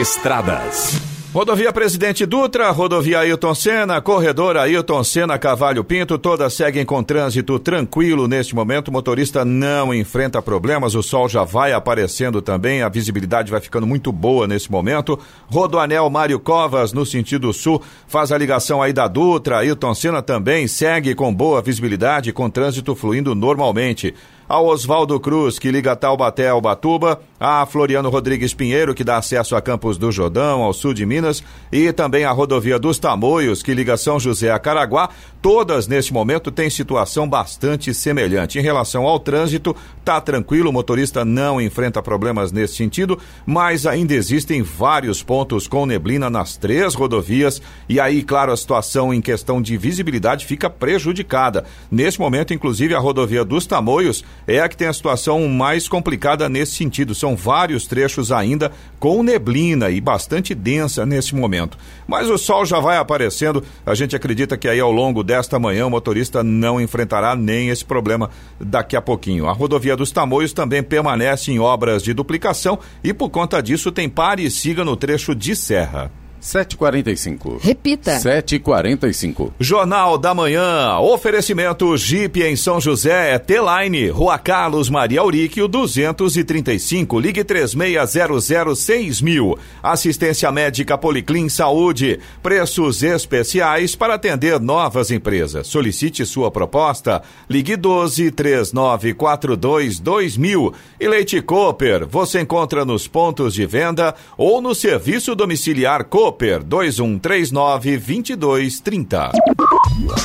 Estradas. 0.00 0.98
Rodovia 1.32 1.70
Presidente 1.72 2.24
Dutra, 2.24 2.70
rodovia 2.70 3.20
Ailton 3.20 3.54
Senna, 3.54 4.00
corredor 4.00 4.56
Ailton 4.56 5.04
Senna 5.04 5.38
Cavalho 5.38 5.84
Pinto, 5.84 6.18
todas 6.18 6.54
seguem 6.54 6.84
com 6.84 7.02
trânsito 7.04 7.58
tranquilo 7.58 8.26
neste 8.26 8.54
momento. 8.54 8.88
O 8.88 8.92
motorista 8.92 9.44
não 9.44 9.94
enfrenta 9.94 10.42
problemas, 10.42 10.94
o 10.94 11.02
sol 11.02 11.28
já 11.28 11.44
vai 11.44 11.72
aparecendo 11.72 12.42
também, 12.42 12.82
a 12.82 12.88
visibilidade 12.88 13.50
vai 13.50 13.60
ficando 13.60 13.86
muito 13.86 14.10
boa 14.10 14.48
nesse 14.48 14.72
momento. 14.72 15.18
Rodoanel 15.48 16.08
Mário 16.08 16.40
Covas, 16.40 16.92
no 16.92 17.04
sentido 17.04 17.52
sul, 17.52 17.80
faz 18.08 18.32
a 18.32 18.38
ligação 18.38 18.82
aí 18.82 18.92
da 18.92 19.06
Dutra. 19.06 19.58
Ailton 19.58 19.94
Senna 19.94 20.22
também 20.22 20.66
segue 20.66 21.14
com 21.14 21.32
boa 21.32 21.62
visibilidade, 21.62 22.32
com 22.32 22.48
trânsito 22.48 22.96
fluindo 22.96 23.36
normalmente. 23.36 24.14
Ao 24.50 24.66
Oswaldo 24.66 25.20
Cruz, 25.20 25.60
que 25.60 25.70
liga 25.70 25.94
Taubaté 25.94 26.48
ao 26.48 26.60
Batuba, 26.60 27.20
a 27.38 27.64
Floriano 27.64 28.10
Rodrigues 28.10 28.52
Pinheiro, 28.52 28.96
que 28.96 29.04
dá 29.04 29.16
acesso 29.16 29.54
a 29.54 29.62
Campos 29.62 29.96
do 29.96 30.10
Jordão, 30.10 30.62
ao 30.62 30.72
sul 30.72 30.92
de 30.92 31.06
Minas, 31.06 31.40
e 31.70 31.92
também 31.92 32.24
a 32.24 32.32
rodovia 32.32 32.76
dos 32.76 32.98
Tamoios, 32.98 33.62
que 33.62 33.72
liga 33.72 33.96
São 33.96 34.18
José 34.18 34.50
a 34.50 34.58
Caraguá. 34.58 35.08
Todas, 35.40 35.86
neste 35.86 36.12
momento, 36.12 36.50
têm 36.50 36.68
situação 36.68 37.28
bastante 37.28 37.94
semelhante. 37.94 38.58
Em 38.58 38.62
relação 38.62 39.06
ao 39.06 39.20
trânsito, 39.20 39.74
tá 40.04 40.20
tranquilo, 40.20 40.68
o 40.68 40.72
motorista 40.72 41.24
não 41.24 41.60
enfrenta 41.60 42.02
problemas 42.02 42.50
nesse 42.50 42.74
sentido, 42.74 43.18
mas 43.46 43.86
ainda 43.86 44.14
existem 44.14 44.62
vários 44.62 45.22
pontos 45.22 45.68
com 45.68 45.86
neblina 45.86 46.28
nas 46.28 46.56
três 46.56 46.94
rodovias, 46.94 47.62
e 47.88 48.00
aí, 48.00 48.20
claro, 48.24 48.50
a 48.50 48.56
situação 48.56 49.14
em 49.14 49.20
questão 49.20 49.62
de 49.62 49.76
visibilidade 49.76 50.44
fica 50.44 50.68
prejudicada. 50.68 51.64
Neste 51.88 52.18
momento, 52.18 52.52
inclusive, 52.52 52.96
a 52.96 52.98
rodovia 52.98 53.44
dos 53.44 53.64
Tamoios 53.64 54.24
é 54.46 54.60
a 54.60 54.68
que 54.68 54.76
tem 54.76 54.88
a 54.88 54.92
situação 54.92 55.48
mais 55.48 55.88
complicada 55.88 56.48
nesse 56.48 56.72
sentido. 56.72 57.14
São 57.14 57.36
vários 57.36 57.86
trechos 57.86 58.32
ainda 58.32 58.72
com 58.98 59.22
neblina 59.22 59.90
e 59.90 60.00
bastante 60.00 60.54
densa 60.54 61.06
nesse 61.06 61.34
momento. 61.34 61.78
Mas 62.06 62.28
o 62.28 62.38
sol 62.38 62.64
já 62.64 62.80
vai 62.80 62.96
aparecendo. 62.96 63.62
A 63.84 63.94
gente 63.94 64.16
acredita 64.16 64.56
que 64.56 64.68
aí 64.68 64.80
ao 64.80 64.92
longo 64.92 65.22
desta 65.22 65.58
manhã 65.58 65.86
o 65.86 65.90
motorista 65.90 66.42
não 66.42 66.80
enfrentará 66.80 67.34
nem 67.34 67.68
esse 67.68 67.84
problema 67.84 68.30
daqui 68.58 68.96
a 68.96 69.02
pouquinho. 69.02 69.48
A 69.48 69.52
rodovia 69.52 69.96
dos 69.96 70.10
Tamoios 70.10 70.52
também 70.52 70.82
permanece 70.82 71.50
em 71.50 71.58
obras 71.58 72.02
de 72.02 72.12
duplicação 72.12 72.78
e 73.02 73.12
por 73.12 73.30
conta 73.30 73.62
disso 73.62 73.92
tem 73.92 74.08
pare 74.08 74.44
e 74.44 74.50
siga 74.50 74.84
no 74.84 74.96
trecho 74.96 75.34
de 75.34 75.54
serra. 75.56 76.10
7h45. 76.40 77.58
Repita. 77.60 78.16
7h45. 78.16 79.52
Jornal 79.60 80.16
da 80.16 80.34
Manhã. 80.34 80.98
Oferecimento 80.98 81.94
Jeep 81.96 82.42
em 82.42 82.56
São 82.56 82.80
José, 82.80 83.38
T-Line, 83.38 84.08
Rua 84.08 84.38
Carlos 84.38 84.88
Maria 84.88 85.20
Auríquio, 85.20 85.68
235. 85.68 87.20
Ligue 87.20 87.44
36006000. 87.44 89.58
Assistência 89.82 90.50
médica 90.50 90.96
Policlin 90.96 91.48
Saúde. 91.48 92.18
Preços 92.42 93.02
especiais 93.02 93.94
para 93.94 94.14
atender 94.14 94.58
novas 94.58 95.10
empresas. 95.10 95.66
Solicite 95.66 96.24
sua 96.24 96.50
proposta. 96.50 97.22
Ligue 97.48 97.76
12 97.76 98.30
3942 98.30 100.00
2000. 100.00 100.72
E 100.98 101.06
Leite 101.06 101.42
Cooper. 101.42 102.06
Você 102.06 102.40
encontra 102.40 102.84
nos 102.84 103.06
pontos 103.06 103.52
de 103.52 103.66
venda 103.66 104.14
ou 104.38 104.62
no 104.62 104.74
serviço 104.74 105.34
domiciliar 105.34 106.04
Cooper. 106.04 106.29
Cooper 106.30 106.62
2139 106.62 107.98
2230. 107.98 109.32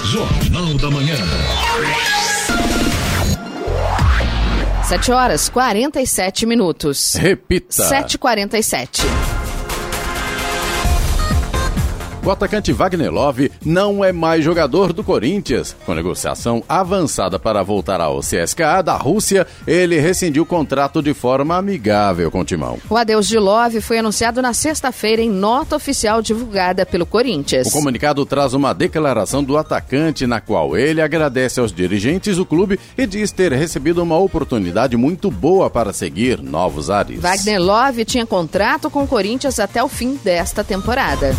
Jornal 0.03 0.73
da 0.75 0.91
Manhã. 0.91 1.15
7 4.83 5.11
horas 5.11 5.49
47 5.49 6.45
minutos. 6.45 7.15
Repita. 7.15 7.89
7h47. 7.89 9.44
O 12.25 12.31
atacante 12.31 12.73
Wagner 12.73 13.11
Love 13.11 13.51
não 13.63 14.03
é 14.03 14.11
mais 14.11 14.43
jogador 14.43 14.91
do 14.91 15.03
Corinthians. 15.03 15.75
Com 15.85 15.93
negociação 15.93 16.63
avançada 16.67 17.37
para 17.37 17.61
voltar 17.61 18.01
ao 18.01 18.19
CSKA 18.19 18.81
da 18.81 18.97
Rússia, 18.97 19.45
ele 19.67 19.99
rescindiu 19.99 20.41
o 20.41 20.45
contrato 20.45 21.03
de 21.03 21.13
forma 21.13 21.55
amigável 21.55 22.31
com 22.31 22.39
o 22.39 22.43
Timão. 22.43 22.79
O 22.89 22.97
adeus 22.97 23.27
de 23.27 23.37
Love 23.37 23.79
foi 23.79 23.99
anunciado 23.99 24.41
na 24.41 24.53
sexta-feira 24.53 25.21
em 25.21 25.29
nota 25.29 25.75
oficial 25.75 26.19
divulgada 26.19 26.83
pelo 26.83 27.05
Corinthians. 27.05 27.67
O 27.67 27.71
comunicado 27.71 28.25
traz 28.25 28.55
uma 28.55 28.73
declaração 28.73 29.43
do 29.43 29.55
atacante 29.55 30.25
na 30.25 30.41
qual 30.41 30.75
ele 30.75 31.03
agradece 31.03 31.59
aos 31.59 31.71
dirigentes 31.71 32.37
do 32.37 32.45
clube 32.45 32.79
e 32.97 33.05
diz 33.05 33.31
ter 33.31 33.53
recebido 33.53 34.01
uma 34.01 34.17
oportunidade 34.17 34.97
muito 34.97 35.29
boa 35.29 35.69
para 35.69 35.93
seguir 35.93 36.41
novos 36.41 36.89
ares. 36.89 37.19
Wagner 37.19 37.61
Love 37.61 38.03
tinha 38.03 38.25
contrato 38.25 38.89
com 38.89 39.03
o 39.03 39.07
Corinthians 39.07 39.59
até 39.59 39.83
o 39.83 39.87
fim 39.87 40.19
desta 40.23 40.63
temporada. 40.63 41.35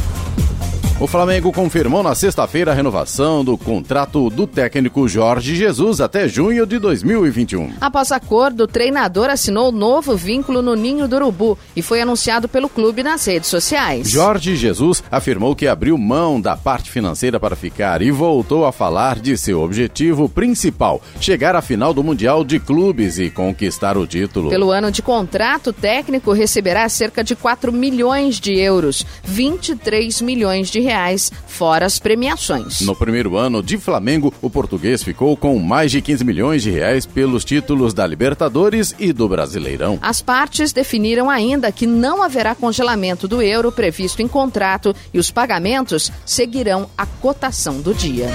O 0.99 1.07
Flamengo 1.07 1.53
confirmou 1.53 2.03
na 2.03 2.14
sexta-feira 2.14 2.72
a 2.72 2.74
renovação 2.74 3.44
do 3.44 3.59
contrato 3.59 4.30
do 4.30 4.47
técnico 4.47 5.07
Jorge 5.07 5.55
Jesus 5.55 6.01
até 6.01 6.26
junho 6.26 6.66
de 6.66 6.78
2021. 6.78 7.74
Após 7.78 8.11
acordo, 8.11 8.64
o 8.64 8.66
treinador 8.66 9.28
assinou 9.28 9.70
novo 9.70 10.16
vínculo 10.16 10.62
no 10.62 10.74
Ninho 10.74 11.07
do 11.07 11.16
Urubu 11.16 11.59
e 11.76 11.82
foi 11.82 12.01
anunciado 12.01 12.49
pelo 12.49 12.66
clube 12.66 13.03
nas 13.03 13.26
redes 13.26 13.51
sociais. 13.51 14.09
Jorge 14.09 14.57
Jesus 14.57 15.05
afirmou 15.11 15.55
que 15.55 15.66
abriu 15.66 15.99
mão 15.99 16.40
da 16.40 16.57
parte 16.57 16.90
financeira 16.90 17.38
para 17.38 17.55
ficar 17.55 18.01
e 18.01 18.11
voltou 18.11 18.64
a 18.64 18.72
falar 18.72 19.18
de 19.18 19.36
seu 19.36 19.61
objetivo 19.61 20.30
principal: 20.30 21.03
chegar 21.20 21.55
à 21.55 21.61
final 21.61 21.92
do 21.92 22.03
Mundial 22.03 22.42
de 22.42 22.59
Clubes 22.59 23.18
e 23.18 23.28
conquistar 23.28 23.99
o 23.99 24.07
título. 24.07 24.49
Pelo 24.49 24.70
ano 24.70 24.90
de 24.90 25.03
contrato, 25.03 25.68
o 25.68 25.74
técnico 25.74 26.32
receberá 26.32 26.88
cerca 26.88 27.22
de 27.22 27.36
4 27.36 27.70
milhões 27.70 28.40
de 28.40 28.59
euros, 28.59 29.05
23 29.24 30.22
milhões 30.22 30.70
de 30.70 30.86
reais, 30.87 31.30
fora 31.47 31.84
as 31.84 31.99
premiações. 31.99 32.80
No 32.80 32.95
primeiro 32.95 33.37
ano 33.37 33.62
de 33.62 33.76
Flamengo, 33.76 34.32
o 34.41 34.49
português 34.49 35.03
ficou 35.03 35.37
com 35.37 35.59
mais 35.59 35.91
de 35.91 36.01
15 36.01 36.24
milhões 36.24 36.62
de 36.62 36.70
reais 36.70 37.05
pelos 37.05 37.45
títulos 37.45 37.93
da 37.93 38.07
Libertadores 38.07 38.95
e 38.99 39.12
do 39.12 39.28
Brasileirão. 39.28 39.99
As 40.01 40.20
partes 40.20 40.72
definiram 40.72 41.28
ainda 41.28 41.72
que 41.72 41.87
não 41.87 42.22
haverá 42.22 42.55
congelamento 42.55 43.26
do 43.26 43.43
euro 43.43 43.72
previsto 43.72 44.22
em 44.22 44.28
contrato 44.28 44.95
e 45.12 45.18
os 45.18 45.30
pagamentos 45.30 46.12
seguirão 46.24 46.89
a 46.97 47.05
cotação 47.05 47.80
do 47.80 47.93
dia. 47.93 48.28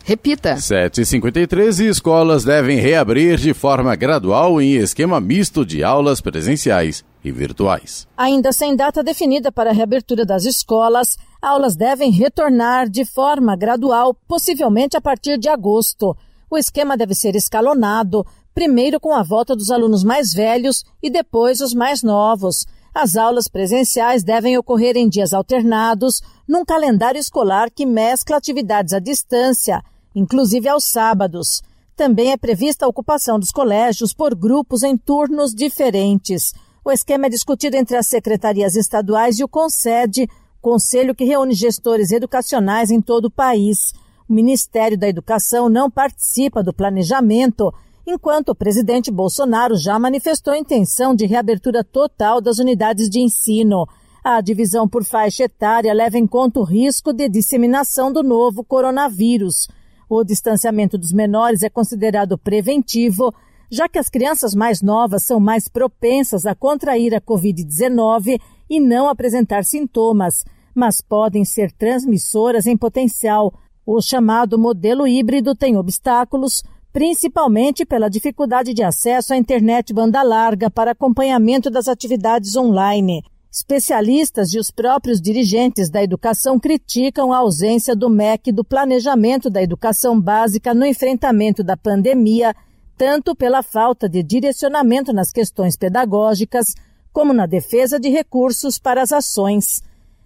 Repita. 0.07 0.53
7h53 0.53 1.83
e 1.83 1.87
escolas 1.87 2.43
devem 2.43 2.77
reabrir 2.77 3.39
de 3.39 3.55
forma 3.55 3.95
gradual 3.95 4.61
em 4.61 4.75
esquema 4.75 5.19
misto 5.19 5.65
de 5.65 5.83
aulas 5.83 6.21
presenciais 6.21 7.03
e 7.23 7.31
virtuais. 7.31 8.07
Ainda 8.15 8.51
sem 8.51 8.75
data 8.75 9.03
definida 9.03 9.51
para 9.51 9.71
a 9.71 9.73
reabertura 9.73 10.23
das 10.23 10.45
escolas, 10.45 11.17
aulas 11.41 11.75
devem 11.75 12.11
retornar 12.11 12.87
de 12.87 13.03
forma 13.03 13.55
gradual, 13.55 14.13
possivelmente 14.27 14.95
a 14.95 15.01
partir 15.01 15.39
de 15.39 15.49
agosto. 15.49 16.15
O 16.51 16.55
esquema 16.55 16.95
deve 16.95 17.15
ser 17.15 17.35
escalonado, 17.35 18.23
primeiro 18.55 19.01
com 19.01 19.13
a 19.13 19.21
volta 19.21 19.53
dos 19.53 19.69
alunos 19.69 20.01
mais 20.01 20.33
velhos 20.33 20.85
e 21.03 21.09
depois 21.09 21.59
os 21.59 21.73
mais 21.73 22.01
novos. 22.01 22.65
As 22.93 23.17
aulas 23.17 23.49
presenciais 23.49 24.23
devem 24.23 24.57
ocorrer 24.57 24.95
em 24.95 25.09
dias 25.09 25.33
alternados, 25.33 26.21
num 26.47 26.63
calendário 26.63 27.19
escolar 27.19 27.69
que 27.69 27.85
mescla 27.85 28.37
atividades 28.37 28.93
à 28.93 28.99
distância, 28.99 29.83
inclusive 30.15 30.69
aos 30.69 30.85
sábados. 30.85 31.61
Também 31.97 32.31
é 32.31 32.37
prevista 32.37 32.85
a 32.85 32.87
ocupação 32.87 33.37
dos 33.37 33.51
colégios 33.51 34.13
por 34.13 34.33
grupos 34.33 34.83
em 34.83 34.97
turnos 34.97 35.53
diferentes. 35.53 36.53
O 36.83 36.91
esquema 36.91 37.25
é 37.25 37.29
discutido 37.29 37.75
entre 37.75 37.97
as 37.97 38.07
secretarias 38.07 38.77
estaduais 38.77 39.37
e 39.37 39.43
o 39.43 39.49
CONSED, 39.49 40.29
conselho 40.61 41.13
que 41.13 41.25
reúne 41.25 41.53
gestores 41.53 42.11
educacionais 42.11 42.89
em 42.89 43.01
todo 43.01 43.25
o 43.25 43.31
país. 43.31 43.91
O 44.29 44.33
Ministério 44.33 44.97
da 44.97 45.09
Educação 45.09 45.67
não 45.67 45.91
participa 45.91 46.63
do 46.63 46.73
planejamento, 46.73 47.73
enquanto 48.05 48.49
o 48.49 48.55
presidente 48.55 49.11
Bolsonaro 49.11 49.75
já 49.75 49.97
manifestou 49.97 50.53
a 50.53 50.57
intenção 50.57 51.15
de 51.15 51.25
reabertura 51.25 51.83
total 51.83 52.39
das 52.39 52.59
unidades 52.59 53.09
de 53.09 53.19
ensino. 53.19 53.87
A 54.23 54.41
divisão 54.41 54.87
por 54.87 55.03
faixa 55.03 55.43
etária 55.43 55.93
leva 55.93 56.17
em 56.17 56.25
conta 56.25 56.59
o 56.59 56.63
risco 56.63 57.13
de 57.13 57.29
disseminação 57.29 58.11
do 58.11 58.23
novo 58.23 58.63
coronavírus. 58.63 59.67
O 60.09 60.23
distanciamento 60.23 60.97
dos 60.97 61.11
menores 61.11 61.63
é 61.63 61.69
considerado 61.69 62.37
preventivo, 62.37 63.33
já 63.71 63.89
que 63.89 63.97
as 63.97 64.09
crianças 64.09 64.53
mais 64.53 64.81
novas 64.81 65.23
são 65.25 65.39
mais 65.39 65.67
propensas 65.67 66.45
a 66.45 66.53
contrair 66.53 67.13
a 67.15 67.21
Covid-19 67.21 68.39
e 68.69 68.79
não 68.79 69.09
apresentar 69.09 69.63
sintomas, 69.63 70.43
mas 70.73 71.01
podem 71.01 71.43
ser 71.43 71.71
transmissoras 71.71 72.65
em 72.67 72.77
potencial. 72.77 73.53
O 73.85 74.01
chamado 74.01 74.57
modelo 74.57 75.07
híbrido 75.07 75.55
tem 75.55 75.77
obstáculos, 75.77 76.63
principalmente 76.95 77.85
pela 77.85 78.09
dificuldade 78.09 78.73
de 78.73 78.81
acesso 78.81 79.33
à 79.33 79.37
internet 79.37 79.93
banda 79.93 80.23
larga 80.23 80.71
para 80.71 80.91
acompanhamento 80.91 81.69
das 81.69 81.89
atividades 81.89 82.55
online. 82.55 83.21
Especialistas 83.51 84.53
e 84.53 84.59
os 84.59 84.71
próprios 84.71 85.19
dirigentes 85.19 85.89
da 85.89 86.01
educação 86.01 86.57
criticam 86.57 87.33
a 87.33 87.39
ausência 87.39 87.97
do 87.97 88.09
MEC 88.09 88.49
do 88.49 88.63
planejamento 88.63 89.49
da 89.49 89.61
educação 89.61 90.17
básica 90.21 90.73
no 90.73 90.85
enfrentamento 90.85 91.65
da 91.65 91.75
pandemia, 91.75 92.55
tanto 92.97 93.35
pela 93.35 93.61
falta 93.61 94.07
de 94.07 94.23
direcionamento 94.23 95.11
nas 95.11 95.33
questões 95.33 95.75
pedagógicas, 95.75 96.75
como 97.11 97.33
na 97.33 97.45
defesa 97.45 97.99
de 97.99 98.07
recursos 98.07 98.79
para 98.79 99.01
as 99.01 99.11
ações. 99.11 99.83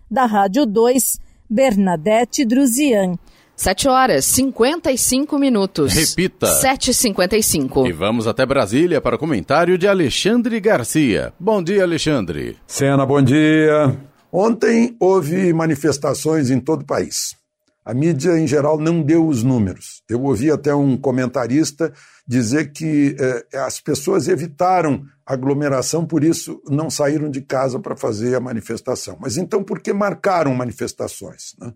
Da 0.08 0.28
Rádio 0.28 0.68
2, 0.68 1.20
Bernadette 1.50 2.46
Druzian. 2.46 3.18
7 3.60 3.90
horas 3.90 4.24
55 4.24 5.38
minutos. 5.38 5.94
Repita. 5.94 6.48
7h55. 6.48 7.90
E 7.90 7.92
vamos 7.92 8.26
até 8.26 8.46
Brasília 8.46 9.02
para 9.02 9.18
o 9.18 9.20
comentário 9.20 9.78
de 9.78 9.86
Alexandre 9.86 10.62
Garcia. 10.62 11.34
Bom 11.38 11.62
dia, 11.62 11.84
Alexandre. 11.84 12.58
Sena, 12.66 13.06
bom 13.06 13.22
dia. 13.22 14.00
Ontem 14.32 14.96
houve 14.98 15.52
manifestações 15.52 16.50
em 16.50 16.58
todo 16.58 16.84
o 16.84 16.86
país. 16.86 17.36
A 17.84 17.94
mídia, 17.94 18.40
em 18.40 18.48
geral, 18.48 18.80
não 18.80 19.02
deu 19.02 19.28
os 19.28 19.44
números. 19.44 20.04
Eu 20.08 20.24
ouvi 20.24 20.50
até 20.50 20.74
um 20.74 20.96
comentarista 20.96 21.92
dizer 22.26 22.72
que 22.72 23.18
eh, 23.20 23.58
as 23.58 23.82
pessoas 23.82 24.30
evitaram 24.30 25.04
aglomeração, 25.26 26.06
por 26.06 26.24
isso 26.24 26.62
não 26.70 26.90
saíram 26.90 27.30
de 27.30 27.42
casa 27.42 27.78
para 27.78 27.98
fazer 27.98 28.36
a 28.36 28.40
manifestação. 28.40 29.18
Mas 29.20 29.36
então, 29.36 29.62
por 29.66 29.82
que 29.82 29.92
marcaram 29.92 30.56
manifestações? 30.56 31.56
Né? 31.60 31.74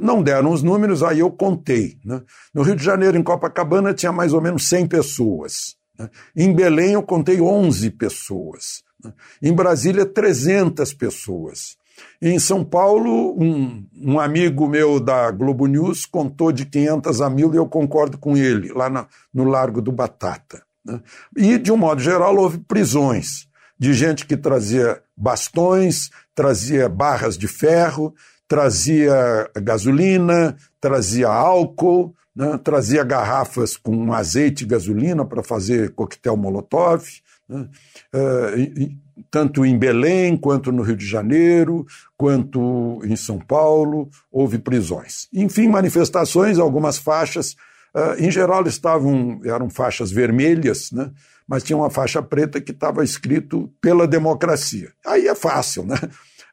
Não 0.00 0.22
deram 0.22 0.52
os 0.52 0.62
números, 0.62 1.02
aí 1.02 1.20
eu 1.20 1.30
contei. 1.30 1.98
Né? 2.04 2.22
No 2.54 2.62
Rio 2.62 2.76
de 2.76 2.82
Janeiro, 2.84 3.16
em 3.16 3.22
Copacabana, 3.22 3.94
tinha 3.94 4.12
mais 4.12 4.32
ou 4.32 4.40
menos 4.40 4.68
100 4.68 4.86
pessoas. 4.86 5.76
Né? 5.98 6.08
Em 6.34 6.52
Belém, 6.52 6.92
eu 6.92 7.02
contei 7.02 7.40
11 7.40 7.90
pessoas. 7.90 8.82
Né? 9.04 9.12
Em 9.42 9.52
Brasília, 9.52 10.06
300 10.06 10.94
pessoas. 10.94 11.76
Em 12.20 12.38
São 12.38 12.64
Paulo, 12.64 13.36
um, 13.38 13.86
um, 13.94 14.18
amigo 14.18 14.66
meu 14.66 14.98
da 14.98 15.30
Globo 15.30 15.66
News 15.66 16.06
contou 16.06 16.50
de 16.50 16.64
500 16.64 17.20
a 17.20 17.28
mil 17.28 17.52
e 17.52 17.56
eu 17.56 17.66
concordo 17.66 18.16
com 18.16 18.36
ele, 18.36 18.72
lá 18.72 18.88
na, 18.88 19.06
no 19.32 19.44
Largo 19.44 19.82
do 19.82 19.92
Batata. 19.92 20.62
Né? 20.84 21.00
E, 21.36 21.58
de 21.58 21.70
um 21.70 21.76
modo 21.76 22.00
geral, 22.00 22.36
houve 22.36 22.58
prisões. 22.58 23.48
de 23.78 23.94
gente 23.94 24.26
que 24.26 24.36
trazia 24.36 25.02
bastões, 25.16 26.10
trazia 26.34 26.88
barras 26.88 27.36
de 27.38 27.48
ferro, 27.48 28.14
trazia 28.50 29.48
gasolina, 29.62 30.56
trazia 30.80 31.28
álcool, 31.28 32.12
né, 32.34 32.58
trazia 32.58 33.04
garrafas 33.04 33.76
com 33.76 34.12
azeite 34.12 34.64
e 34.64 34.66
gasolina 34.66 35.24
para 35.24 35.40
fazer 35.40 35.94
coquetel 35.94 36.36
molotov, 36.36 37.04
né, 37.48 37.68
uh, 38.12 39.22
tanto 39.30 39.64
em 39.64 39.78
Belém, 39.78 40.36
quanto 40.36 40.72
no 40.72 40.82
Rio 40.82 40.96
de 40.96 41.06
Janeiro, 41.06 41.86
quanto 42.16 43.00
em 43.04 43.14
São 43.14 43.38
Paulo, 43.38 44.10
houve 44.32 44.58
prisões. 44.58 45.28
Enfim, 45.32 45.68
manifestações, 45.68 46.58
algumas 46.58 46.98
faixas, 46.98 47.52
uh, 47.94 48.18
em 48.18 48.32
geral 48.32 48.66
estavam, 48.66 49.40
eram 49.44 49.70
faixas 49.70 50.10
vermelhas, 50.10 50.90
né, 50.90 51.12
mas 51.46 51.62
tinha 51.62 51.76
uma 51.76 51.90
faixa 51.90 52.20
preta 52.20 52.60
que 52.60 52.72
estava 52.72 53.04
escrito 53.04 53.72
pela 53.80 54.08
democracia. 54.08 54.90
Aí 55.06 55.28
é 55.28 55.36
fácil, 55.36 55.84
né? 55.84 55.96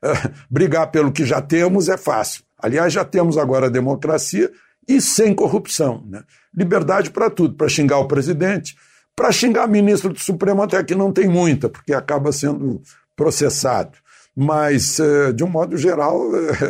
Brigar 0.50 0.91
pelo 0.91 1.12
que 1.12 1.26
já 1.26 1.41
temos 1.41 1.89
é 1.89 1.98
fácil. 1.98 2.43
Aliás, 2.58 2.91
já 2.91 3.06
temos 3.06 3.38
agora 3.38 3.68
a 3.68 3.70
democracia, 3.70 4.52
e 4.88 5.02
sem 5.02 5.36
corrupção. 5.36 6.04
Né? 6.08 6.24
Liberdade 6.56 7.12
para 7.12 7.30
tudo, 7.30 7.56
para 7.56 7.68
xingar 7.68 8.00
o 8.00 8.08
presidente, 8.08 8.76
para 9.16 9.32
xingar 9.32 9.68
ministro 9.68 10.14
do 10.14 10.20
Supremo 10.20 10.62
até 10.62 10.84
que 10.84 10.95
não 10.95 11.12
tem 11.12 11.28
muita, 11.28 11.68
porque 11.68 11.93
acaba 11.93 12.32
sendo 12.32 12.82
processado. 13.16 13.98
Mas, 14.36 15.00
eh, 15.00 15.34
de 15.34 15.43
um 15.43 15.48
modo 15.48 15.76
geral, 15.76 16.22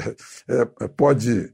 eh, 0.47 0.87
pode. 0.95 1.53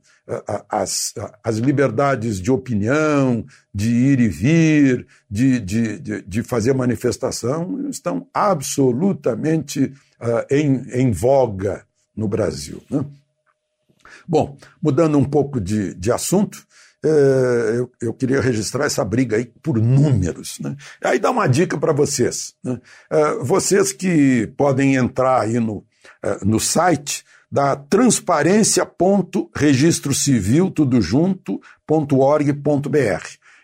As, 0.70 1.14
as 1.44 1.58
liberdades 1.58 2.40
de 2.40 2.50
opinião, 2.50 3.46
de 3.76 3.90
ir 3.90 4.22
e 4.22 4.30
vir, 4.30 5.06
de, 5.30 5.60
de, 5.60 6.22
de 6.22 6.44
fazer 6.44 6.74
manifestação, 6.74 7.90
estão 7.90 8.26
absolutamente 8.34 9.92
uh, 10.24 10.46
em, 10.50 10.88
em 10.94 11.12
voga 11.12 11.86
no 12.16 12.28
Brasil. 12.28 12.82
Né? 12.90 13.06
Bom, 14.28 14.58
mudando 14.82 15.16
um 15.18 15.26
pouco 15.26 15.60
de, 15.60 15.94
de 15.94 16.12
assunto, 16.12 16.66
é, 17.06 17.74
eu, 17.76 17.92
eu, 18.02 18.14
queria 18.14 18.40
registrar 18.40 18.86
essa 18.86 19.04
briga 19.04 19.36
aí 19.36 19.44
por 19.62 19.78
números. 19.78 20.58
Né? 20.60 20.74
Aí 21.04 21.20
dá 21.20 21.32
uma 21.32 21.48
dica 21.48 21.78
para 21.78 21.92
vocês. 21.92 22.54
Né? 22.64 22.80
É, 23.12 23.34
vocês 23.42 23.92
que 23.92 24.48
podem 24.56 24.96
entrar 24.96 25.42
aí 25.42 25.60
no, 25.60 25.84
no 26.46 26.62
site 26.62 27.26
da 27.52 27.76
transparência.registrocivil, 27.76 30.72
tudo 30.72 31.02
junto.org.br. 31.02 31.60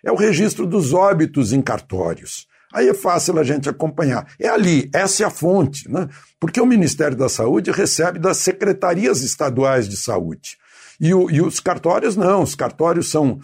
É 0.03 0.11
o 0.11 0.15
registro 0.15 0.67
dos 0.67 0.93
óbitos 0.93 1.53
em 1.53 1.61
cartórios. 1.61 2.48
Aí 2.73 2.87
é 2.87 2.93
fácil 2.93 3.39
a 3.39 3.43
gente 3.43 3.67
acompanhar. 3.67 4.27
É 4.39 4.47
ali, 4.47 4.89
essa 4.93 5.23
é 5.23 5.25
a 5.25 5.31
fonte, 5.31 5.89
né? 5.89 6.07
Porque 6.39 6.61
o 6.61 6.65
Ministério 6.65 7.17
da 7.17 7.27
Saúde 7.27 7.71
recebe 7.71 8.19
das 8.19 8.37
secretarias 8.37 9.21
estaduais 9.21 9.87
de 9.89 9.97
saúde. 9.97 10.57
E, 10.99 11.13
o, 11.13 11.31
e 11.31 11.41
os 11.41 11.59
cartórios 11.59 12.15
não, 12.15 12.43
os 12.43 12.55
cartórios 12.55 13.09
são 13.09 13.39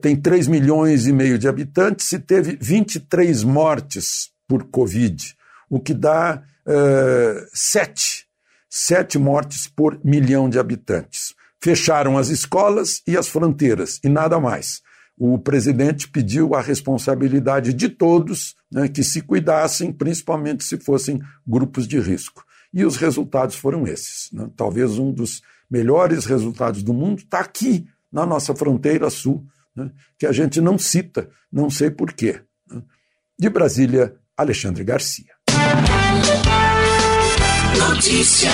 tem 0.00 0.16
3 0.16 0.48
milhões 0.48 1.06
e 1.06 1.12
meio 1.12 1.38
de 1.38 1.46
habitantes 1.46 2.10
e 2.10 2.18
teve 2.18 2.58
23 2.60 3.44
mortes 3.44 4.32
por 4.50 4.64
Covid, 4.64 5.36
o 5.68 5.78
que 5.78 5.94
dá 5.94 6.42
uh, 6.66 7.46
sete, 7.54 8.26
sete 8.68 9.16
mortes 9.16 9.68
por 9.68 10.00
milhão 10.04 10.50
de 10.50 10.58
habitantes. 10.58 11.36
Fecharam 11.62 12.18
as 12.18 12.30
escolas 12.30 13.00
e 13.06 13.16
as 13.16 13.28
fronteiras, 13.28 14.00
e 14.02 14.08
nada 14.08 14.40
mais. 14.40 14.82
O 15.16 15.38
presidente 15.38 16.08
pediu 16.08 16.56
a 16.56 16.60
responsabilidade 16.60 17.72
de 17.72 17.88
todos 17.88 18.56
né, 18.72 18.88
que 18.88 19.04
se 19.04 19.20
cuidassem, 19.20 19.92
principalmente 19.92 20.64
se 20.64 20.78
fossem 20.78 21.20
grupos 21.46 21.86
de 21.86 22.00
risco. 22.00 22.44
E 22.74 22.84
os 22.84 22.96
resultados 22.96 23.54
foram 23.54 23.86
esses. 23.86 24.32
Né? 24.32 24.50
Talvez 24.56 24.98
um 24.98 25.12
dos 25.12 25.42
melhores 25.70 26.24
resultados 26.24 26.82
do 26.82 26.92
mundo 26.92 27.20
está 27.20 27.38
aqui, 27.38 27.86
na 28.10 28.26
nossa 28.26 28.52
fronteira 28.52 29.08
sul, 29.10 29.46
né, 29.76 29.92
que 30.18 30.26
a 30.26 30.32
gente 30.32 30.60
não 30.60 30.76
cita, 30.76 31.30
não 31.52 31.70
sei 31.70 31.88
porquê. 31.88 32.40
Né? 32.68 32.82
De 33.38 33.48
Brasília, 33.48 34.19
Alexandre 34.40 34.82
Garcia. 34.82 35.26
Notícia. 37.78 38.50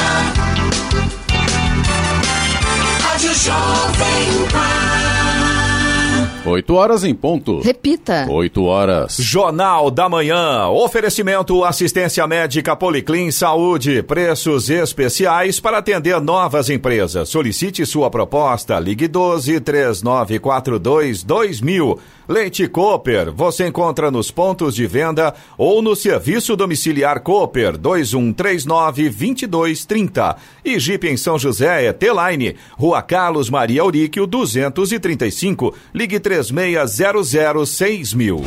Rádio 3.01 3.33
Jovem 3.35 4.49
Pan. 4.51 6.51
8 6.51 6.75
horas 6.75 7.05
em 7.05 7.15
ponto. 7.15 7.61
Repita. 7.61 8.27
8 8.29 8.65
horas. 8.65 9.17
Jornal 9.21 9.89
da 9.89 10.09
Manhã. 10.09 10.67
Oferecimento 10.69 11.65
assistência 11.65 12.27
médica 12.27 12.75
Policlin 12.75 13.31
Saúde. 13.31 14.03
Preços 14.03 14.69
especiais 14.69 15.61
para 15.61 15.79
atender 15.79 16.21
novas 16.21 16.69
empresas. 16.69 17.29
Solicite 17.29 17.87
sua 17.87 18.11
proposta. 18.11 18.81
Ligue 18.81 19.07
12 19.07 19.61
3942 19.61 21.23
2000. 21.23 22.01
Leite 22.29 22.67
Cooper. 22.69 23.33
Você 23.33 23.67
encontra 23.67 24.11
nos 24.11 24.31
pontos 24.31 24.75
de 24.75 24.87
venda 24.87 25.35
ou 25.59 25.83
no 25.83 25.95
serviço 25.95 26.57
domiciliar 26.57 27.21
Cooper 27.21 27.77
2139 27.77 29.11
2230. 29.11 30.37
E 30.65 30.79
Jeep 30.79 31.07
em 31.07 31.17
São 31.17 31.39
José 31.39 31.87
é 31.87 31.93
T-Line. 31.93 32.57
Rua 32.73 33.03
Carlos 33.03 33.51
Maria 33.51 33.83
Auríquio 33.83 34.27
235. 34.27 35.75
Ligue 35.95 36.19
3 36.19 36.37
3600 36.37 38.15
mil. 38.15 38.45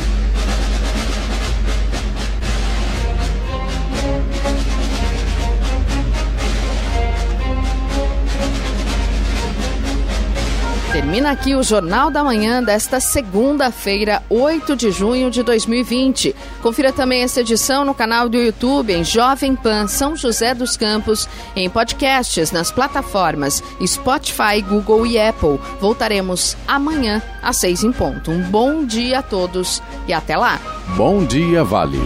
Termina 11.10 11.32
aqui 11.32 11.56
o 11.56 11.62
Jornal 11.64 12.08
da 12.08 12.22
Manhã 12.22 12.62
desta 12.62 13.00
segunda-feira, 13.00 14.22
8 14.30 14.76
de 14.76 14.92
junho 14.92 15.28
de 15.28 15.42
2020. 15.42 16.36
Confira 16.62 16.92
também 16.92 17.22
esta 17.22 17.40
edição 17.40 17.84
no 17.84 17.92
canal 17.92 18.28
do 18.28 18.38
YouTube 18.38 18.92
em 18.92 19.02
Jovem 19.02 19.56
Pan 19.56 19.88
São 19.88 20.14
José 20.14 20.54
dos 20.54 20.76
Campos, 20.76 21.28
em 21.56 21.68
podcasts 21.68 22.52
nas 22.52 22.70
plataformas 22.70 23.60
Spotify, 23.84 24.62
Google 24.62 25.04
e 25.04 25.18
Apple. 25.18 25.58
Voltaremos 25.80 26.56
amanhã 26.68 27.20
às 27.42 27.56
seis 27.56 27.82
em 27.82 27.90
ponto. 27.90 28.30
Um 28.30 28.42
bom 28.42 28.84
dia 28.84 29.18
a 29.18 29.22
todos 29.22 29.82
e 30.06 30.12
até 30.12 30.36
lá. 30.36 30.60
Bom 30.96 31.24
dia, 31.24 31.64
Vale. 31.64 31.98